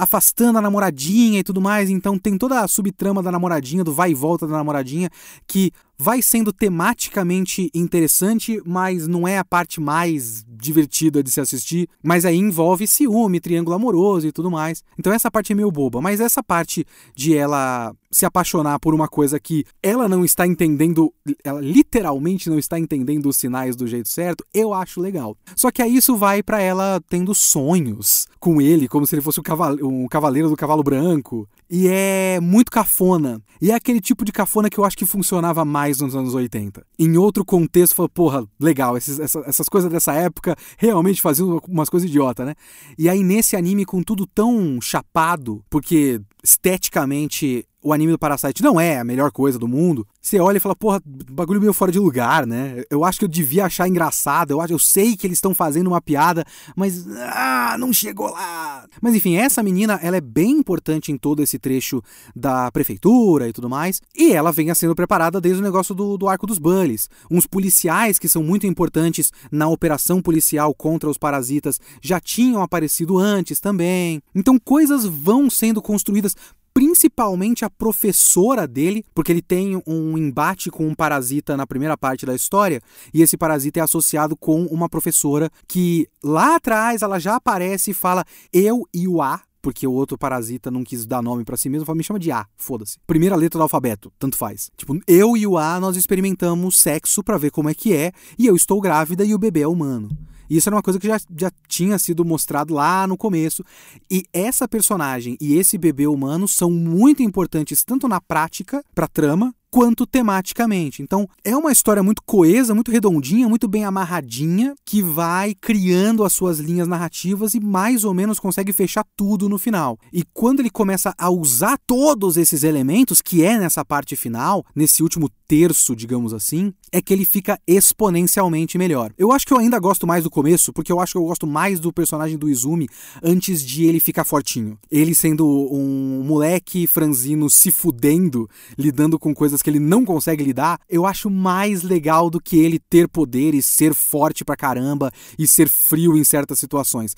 afastando 0.00 0.58
a 0.58 0.62
namoradinha 0.62 1.40
e 1.40 1.44
tudo 1.44 1.60
mais. 1.60 1.90
Então 1.90 2.18
tem 2.18 2.38
toda 2.38 2.60
a 2.60 2.68
subtrama 2.68 3.22
da 3.22 3.30
namoradinha, 3.30 3.84
do 3.84 3.92
vai 3.92 4.12
e 4.12 4.14
volta 4.14 4.46
da 4.46 4.56
namoradinha, 4.56 5.10
que 5.46 5.72
vai 5.98 6.22
sendo 6.22 6.50
tematicamente 6.52 7.70
interessante, 7.74 8.62
mas 8.64 9.06
não 9.06 9.28
é 9.28 9.36
a 9.36 9.44
parte 9.44 9.78
mais 9.78 10.42
divertida 10.48 11.22
de 11.22 11.30
se 11.30 11.40
assistir. 11.40 11.86
Mas 12.02 12.24
aí 12.24 12.36
envolve 12.36 12.86
ciúme, 12.86 13.40
triângulo 13.40 13.76
amoroso 13.76 14.26
e 14.26 14.32
tudo 14.32 14.50
mais. 14.50 14.82
Então 14.98 15.12
essa 15.12 15.30
parte 15.30 15.52
é 15.52 15.54
meio 15.54 15.70
boba. 15.70 16.00
Mas 16.00 16.18
essa 16.18 16.42
parte 16.42 16.86
de 17.14 17.36
ela 17.36 17.94
se 18.10 18.26
apaixonar 18.26 18.78
por 18.80 18.94
uma 18.94 19.06
coisa 19.06 19.38
que 19.38 19.64
ela 19.82 20.08
não 20.08 20.24
está 20.24 20.46
entendendo, 20.46 21.12
ela 21.44 21.60
literalmente 21.60 22.50
não 22.50 22.58
está 22.58 22.78
entendendo 22.78 23.26
os 23.26 23.36
sinais 23.36 23.76
do 23.76 23.86
jeito 23.86 24.08
certo, 24.08 24.44
eu 24.52 24.74
acho 24.74 25.00
legal. 25.00 25.36
Só 25.54 25.70
que 25.70 25.80
aí 25.80 25.96
isso 25.96 26.16
vai 26.16 26.42
para 26.42 26.60
ela 26.60 27.00
tendo 27.08 27.34
sonhos 27.34 28.26
com 28.40 28.60
ele, 28.60 28.88
como 28.88 29.06
se 29.06 29.14
ele 29.14 29.22
fosse 29.22 29.40
um 29.40 30.08
cavaleiro, 30.08 30.48
do 30.48 30.56
cavalo 30.56 30.82
branco. 30.82 31.48
E 31.68 31.86
é 31.86 32.40
muito 32.40 32.70
cafona. 32.70 33.40
E 33.62 33.70
é 33.70 33.74
aquele 33.74 34.00
tipo 34.00 34.24
de 34.24 34.32
cafona 34.32 34.68
que 34.68 34.78
eu 34.78 34.84
acho 34.84 34.96
que 34.96 35.06
funcionava 35.06 35.64
mais 35.64 36.00
nos 36.00 36.16
anos 36.16 36.34
80. 36.34 36.84
Em 36.98 37.16
outro 37.16 37.44
contexto, 37.44 37.94
fala, 37.94 38.08
porra, 38.08 38.44
legal, 38.58 38.96
esses, 38.96 39.20
essa, 39.20 39.40
essas 39.46 39.68
coisas 39.68 39.90
dessa 39.90 40.12
época 40.14 40.56
realmente 40.76 41.22
faziam 41.22 41.60
umas 41.68 41.88
coisas 41.88 42.08
idiota, 42.08 42.44
né? 42.44 42.54
E 42.98 43.08
aí 43.08 43.22
nesse 43.22 43.54
anime 43.54 43.84
com 43.84 44.02
tudo 44.02 44.26
tão 44.26 44.80
chapado, 44.80 45.62
porque 45.70 46.20
esteticamente 46.42 47.66
o 47.82 47.92
anime 47.92 48.12
do 48.12 48.18
Parasite 48.18 48.62
não 48.62 48.80
é 48.80 48.98
a 48.98 49.04
melhor 49.04 49.30
coisa 49.30 49.58
do 49.58 49.66
mundo, 49.66 50.06
você 50.20 50.38
olha 50.38 50.58
e 50.58 50.60
fala, 50.60 50.76
porra, 50.76 51.00
bagulho 51.04 51.60
meio 51.60 51.72
fora 51.72 51.90
de 51.90 51.98
lugar, 51.98 52.46
né? 52.46 52.82
Eu 52.90 53.04
acho 53.04 53.18
que 53.18 53.24
eu 53.24 53.28
devia 53.28 53.64
achar 53.64 53.88
engraçado, 53.88 54.50
eu, 54.50 54.60
acho, 54.60 54.72
eu 54.72 54.78
sei 54.78 55.16
que 55.16 55.26
eles 55.26 55.38
estão 55.38 55.54
fazendo 55.54 55.86
uma 55.86 56.00
piada, 56.00 56.44
mas 56.76 57.06
ah, 57.08 57.76
não 57.78 57.92
chegou 57.92 58.30
lá. 58.30 58.86
Mas 59.00 59.14
enfim, 59.14 59.36
essa 59.36 59.62
menina, 59.62 59.98
ela 60.02 60.16
é 60.16 60.20
bem 60.20 60.50
importante 60.50 61.10
em 61.10 61.16
todo 61.16 61.42
esse 61.42 61.58
trecho 61.58 62.02
da 62.36 62.70
prefeitura 62.70 63.48
e 63.48 63.52
tudo 63.52 63.68
mais, 63.68 64.00
e 64.14 64.32
ela 64.32 64.52
vem 64.52 64.72
sendo 64.74 64.94
preparada 64.94 65.40
desde 65.40 65.60
o 65.60 65.64
negócio 65.64 65.94
do, 65.94 66.18
do 66.18 66.28
arco 66.28 66.46
dos 66.46 66.58
Bullies. 66.58 67.08
Uns 67.30 67.46
policiais 67.46 68.18
que 68.18 68.28
são 68.28 68.42
muito 68.42 68.66
importantes 68.66 69.32
na 69.50 69.68
operação 69.68 70.20
policial 70.20 70.74
contra 70.74 71.08
os 71.08 71.18
parasitas 71.18 71.80
já 72.02 72.20
tinham 72.20 72.62
aparecido 72.62 73.18
antes 73.18 73.58
também. 73.58 74.22
Então 74.34 74.58
coisas 74.58 75.04
vão 75.04 75.48
sendo 75.48 75.80
construídas 75.80 76.36
principalmente 76.72 77.64
a 77.64 77.70
professora 77.70 78.66
dele, 78.66 79.04
porque 79.14 79.32
ele 79.32 79.42
tem 79.42 79.82
um 79.86 80.16
embate 80.16 80.70
com 80.70 80.86
um 80.86 80.94
parasita 80.94 81.56
na 81.56 81.66
primeira 81.66 81.96
parte 81.96 82.24
da 82.24 82.34
história, 82.34 82.80
e 83.12 83.22
esse 83.22 83.36
parasita 83.36 83.80
é 83.80 83.82
associado 83.82 84.36
com 84.36 84.64
uma 84.66 84.88
professora 84.88 85.50
que 85.66 86.08
lá 86.22 86.56
atrás 86.56 87.02
ela 87.02 87.18
já 87.18 87.36
aparece 87.36 87.90
e 87.90 87.94
fala 87.94 88.24
eu 88.52 88.82
e 88.94 89.06
o 89.06 89.20
A, 89.20 89.42
porque 89.62 89.86
o 89.86 89.92
outro 89.92 90.16
parasita 90.16 90.70
não 90.70 90.82
quis 90.82 91.04
dar 91.06 91.22
nome 91.22 91.44
para 91.44 91.56
si 91.56 91.68
mesmo, 91.68 91.84
fala, 91.84 91.96
me 91.96 92.04
chama 92.04 92.18
de 92.18 92.32
A, 92.32 92.46
foda-se. 92.56 92.98
Primeira 93.06 93.36
letra 93.36 93.58
do 93.58 93.62
alfabeto, 93.62 94.12
tanto 94.18 94.36
faz. 94.36 94.70
Tipo, 94.76 94.98
eu 95.06 95.36
e 95.36 95.46
o 95.46 95.58
A 95.58 95.78
nós 95.78 95.96
experimentamos 95.96 96.78
sexo 96.78 97.22
para 97.22 97.38
ver 97.38 97.50
como 97.50 97.68
é 97.68 97.74
que 97.74 97.94
é, 97.94 98.12
e 98.38 98.46
eu 98.46 98.56
estou 98.56 98.80
grávida 98.80 99.24
e 99.24 99.34
o 99.34 99.38
bebê 99.38 99.62
é 99.62 99.68
humano. 99.68 100.08
E 100.50 100.56
isso 100.56 100.68
era 100.68 100.74
uma 100.74 100.82
coisa 100.82 100.98
que 100.98 101.06
já, 101.06 101.18
já 101.38 101.50
tinha 101.68 101.96
sido 101.96 102.24
mostrado 102.24 102.74
lá 102.74 103.06
no 103.06 103.16
começo. 103.16 103.64
E 104.10 104.24
essa 104.32 104.66
personagem 104.66 105.36
e 105.40 105.54
esse 105.54 105.78
bebê 105.78 106.08
humano 106.08 106.48
são 106.48 106.70
muito 106.70 107.22
importantes 107.22 107.84
tanto 107.84 108.08
na 108.08 108.20
prática, 108.20 108.84
pra 108.92 109.06
trama, 109.06 109.54
quanto 109.70 110.06
tematicamente. 110.06 111.02
Então, 111.02 111.28
é 111.44 111.56
uma 111.56 111.72
história 111.72 112.02
muito 112.02 112.22
coesa, 112.22 112.74
muito 112.74 112.90
redondinha, 112.90 113.48
muito 113.48 113.68
bem 113.68 113.84
amarradinha, 113.84 114.74
que 114.84 115.02
vai 115.02 115.54
criando 115.54 116.24
as 116.24 116.32
suas 116.32 116.58
linhas 116.58 116.88
narrativas 116.88 117.54
e 117.54 117.60
mais 117.60 118.04
ou 118.04 118.12
menos 118.12 118.40
consegue 118.40 118.72
fechar 118.72 119.04
tudo 119.16 119.48
no 119.48 119.58
final. 119.58 119.98
E 120.12 120.24
quando 120.34 120.60
ele 120.60 120.70
começa 120.70 121.14
a 121.16 121.30
usar 121.30 121.78
todos 121.86 122.36
esses 122.36 122.64
elementos, 122.64 123.22
que 123.22 123.44
é 123.44 123.58
nessa 123.58 123.84
parte 123.84 124.16
final, 124.16 124.64
nesse 124.74 125.02
último 125.02 125.30
terço, 125.46 125.96
digamos 125.96 126.32
assim, 126.32 126.72
é 126.92 127.02
que 127.02 127.12
ele 127.12 127.24
fica 127.24 127.58
exponencialmente 127.66 128.78
melhor. 128.78 129.12
Eu 129.18 129.32
acho 129.32 129.44
que 129.44 129.52
eu 129.52 129.58
ainda 129.58 129.78
gosto 129.78 130.06
mais 130.06 130.22
do 130.22 130.30
começo, 130.30 130.72
porque 130.72 130.92
eu 130.92 131.00
acho 131.00 131.12
que 131.12 131.18
eu 131.18 131.24
gosto 131.24 131.44
mais 131.44 131.80
do 131.80 131.92
personagem 131.92 132.38
do 132.38 132.48
Izumi 132.48 132.86
antes 133.20 133.60
de 133.64 133.84
ele 133.84 133.98
ficar 133.98 134.22
fortinho. 134.22 134.78
Ele 134.90 135.12
sendo 135.12 135.46
um 135.46 136.22
moleque 136.24 136.86
franzino 136.86 137.50
se 137.50 137.72
fudendo, 137.72 138.48
lidando 138.78 139.18
com 139.18 139.34
coisas 139.34 139.59
que 139.62 139.70
ele 139.70 139.78
não 139.78 140.04
consegue 140.04 140.44
lidar, 140.44 140.78
eu 140.88 141.06
acho 141.06 141.30
mais 141.30 141.82
legal 141.82 142.30
do 142.30 142.40
que 142.40 142.58
ele 142.58 142.78
ter 142.78 143.08
poderes, 143.08 143.66
ser 143.66 143.94
forte 143.94 144.44
pra 144.44 144.56
caramba 144.56 145.10
e 145.38 145.46
ser 145.46 145.68
frio 145.68 146.16
em 146.16 146.24
certas 146.24 146.58
situações 146.58 147.14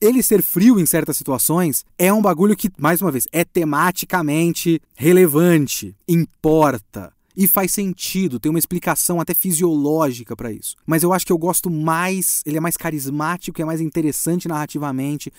ele 0.00 0.22
ser 0.22 0.42
frio 0.42 0.78
em 0.78 0.86
certas 0.86 1.16
situações 1.16 1.84
é 1.98 2.12
um 2.12 2.20
bagulho 2.20 2.56
que, 2.56 2.70
mais 2.78 3.00
uma 3.00 3.10
vez, 3.10 3.26
é 3.32 3.44
tematicamente 3.44 4.80
relevante, 4.94 5.96
importa. 6.06 7.12
E 7.36 7.46
faz 7.46 7.72
sentido, 7.72 8.40
tem 8.40 8.48
uma 8.48 8.58
explicação 8.58 9.20
até 9.20 9.34
fisiológica 9.34 10.34
para 10.34 10.50
isso. 10.50 10.74
Mas 10.86 11.02
eu 11.02 11.12
acho 11.12 11.26
que 11.26 11.32
eu 11.32 11.36
gosto 11.36 11.70
mais, 11.70 12.42
ele 12.46 12.56
é 12.56 12.60
mais 12.60 12.78
carismático, 12.78 13.60
é 13.60 13.64
mais 13.64 13.80
interessante 13.80 14.48
narrativamente, 14.48 15.30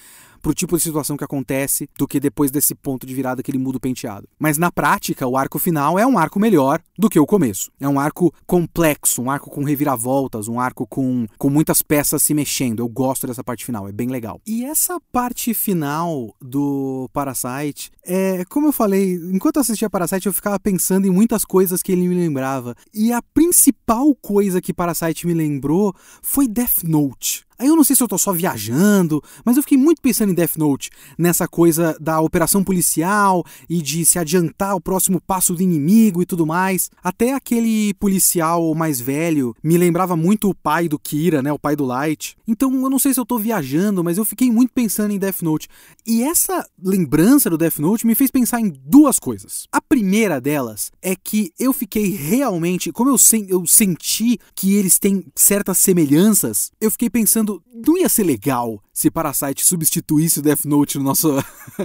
pro 0.48 0.54
tipo 0.54 0.78
de 0.78 0.84
situação 0.84 1.18
que 1.18 1.26
acontece 1.26 1.90
do 1.98 2.08
que 2.08 2.22
depois 2.22 2.50
desse 2.50 2.74
ponto 2.74 3.06
de 3.06 3.14
virada 3.14 3.44
que 3.44 3.52
ele 3.52 3.58
muda 3.58 3.80
o 3.80 3.82
penteado. 3.82 4.30
Mas 4.40 4.58
na 4.58 4.72
prática, 4.72 5.28
o 5.28 5.36
arco 5.36 5.60
final 5.60 6.00
é 6.00 6.08
um 6.08 6.18
arco 6.18 6.40
melhor 6.40 6.80
do 6.98 7.10
que 7.10 7.20
o 7.20 7.26
começo. 7.26 7.70
É 7.82 7.90
um 7.90 8.00
arco 8.00 8.34
complexo, 8.46 9.22
um 9.22 9.30
arco 9.30 9.50
com 9.50 9.66
reviravoltas, 9.66 10.48
um 10.48 10.58
arco 10.58 10.88
com, 10.88 11.28
com 11.38 11.50
muitas 11.50 11.82
peças 11.82 12.24
se 12.24 12.34
mexendo. 12.34 12.80
Eu 12.80 12.88
gosto 12.88 13.28
dessa 13.28 13.44
parte 13.44 13.66
final, 13.66 13.90
é 13.90 13.92
bem 13.92 14.08
legal. 14.08 14.40
E 14.48 14.64
essa 14.64 15.02
parte 15.12 15.54
final 15.54 16.34
do 16.42 17.10
Parasite, 17.12 17.92
é, 18.06 18.46
como 18.46 18.68
eu 18.68 18.72
falei, 18.72 19.16
enquanto 19.34 19.58
eu 19.58 19.64
assistia 19.64 19.90
Parasite, 19.90 20.28
eu 20.28 20.34
ficava 20.34 20.58
pensando 20.58 21.08
em 21.08 21.12
muitas 21.12 21.44
coisas 21.44 21.84
que 21.84 21.92
ele 21.92 22.08
me 22.08 22.16
lembrava. 22.16 22.74
E 22.94 23.12
a 23.12 23.22
principal 23.22 24.16
coisa 24.16 24.62
que 24.62 24.74
Parasite 24.74 25.28
me 25.28 25.34
lembrou 25.34 25.94
foi 26.22 26.48
Death 26.48 26.84
Note. 26.86 27.47
Aí 27.60 27.68
eu 27.68 27.76
não 27.76 27.84
sei 27.84 27.96
se 27.96 28.04
eu 28.04 28.08
tô 28.08 28.18
só 28.18 28.32
viajando, 28.32 29.24
mas 29.44 29.58
eu 29.58 29.64
fiquei 29.64 29.78
muito 29.78 30.02
pensando 30.02 30.32
em 30.32 30.36
Death 30.36 30.58
Note, 30.58 30.90
nessa 31.18 31.48
coisa 31.48 31.98
da 32.00 32.22
operação 32.22 32.64
policial 32.64 33.44
e 33.68 33.82
de 33.82 34.06
se 34.06 34.20
adiantar 34.20 34.76
o 34.76 34.82
próximo 34.82 35.20
passo 35.20 35.56
do 35.56 35.64
inimigo 35.64 36.22
e 36.22 36.26
tudo 36.26 36.46
mais. 36.46 36.92
Até 37.04 37.34
aquele 37.34 37.94
policial 37.96 38.76
mais 38.76 39.00
velho 39.00 39.56
me 39.64 39.78
lembrava 39.78 40.16
muito 40.16 40.50
o 40.50 40.56
pai 40.56 40.88
do 40.88 41.00
Kira, 41.00 41.42
né, 41.42 41.52
o 41.52 41.58
pai 41.58 41.76
do 41.76 41.86
Light. 41.86 42.38
Então 42.48 42.72
eu 42.74 42.90
não 42.90 43.00
sei 43.00 43.14
se 43.14 43.20
eu 43.20 43.26
tô 43.26 43.40
viajando, 43.40 44.04
mas 44.04 44.18
eu 44.18 44.26
fiquei 44.26 44.52
muito 44.52 44.72
pensando 44.74 45.12
em 45.12 45.18
Death 45.18 45.42
Note. 45.42 45.68
E 46.06 46.24
essa 46.24 46.68
lembrança 46.82 47.50
do 47.50 47.58
Death 47.58 47.80
Note 47.80 48.06
me 48.06 48.14
fez 48.14 48.30
pensar 48.30 48.60
em 48.60 48.72
duas 48.86 49.18
coisas. 49.18 49.68
A 49.72 49.82
primeira 49.82 50.40
delas 50.40 50.92
é 51.02 51.16
que 51.16 51.52
eu 51.60 51.74
fiquei 51.74 52.10
realmente, 52.10 52.92
como 52.92 53.10
eu, 53.10 53.18
sen 53.18 53.48
eu 53.50 53.66
senti 53.66 54.40
que 54.56 54.76
eles 54.76 55.00
têm 55.00 55.26
certas 55.36 55.78
semelhanças, 55.80 56.72
eu 56.80 56.92
fiquei 56.92 57.10
pensando 57.10 57.47
pensando, 57.48 57.64
não 57.74 57.98
ia 57.98 58.10
ser 58.10 58.24
legal 58.24 58.82
se 58.92 59.12
Parasite 59.12 59.64
substituísse 59.64 60.40
o 60.40 60.42
Death 60.42 60.66
Note 60.66 60.98
no 60.98 61.04
nosso, 61.04 61.36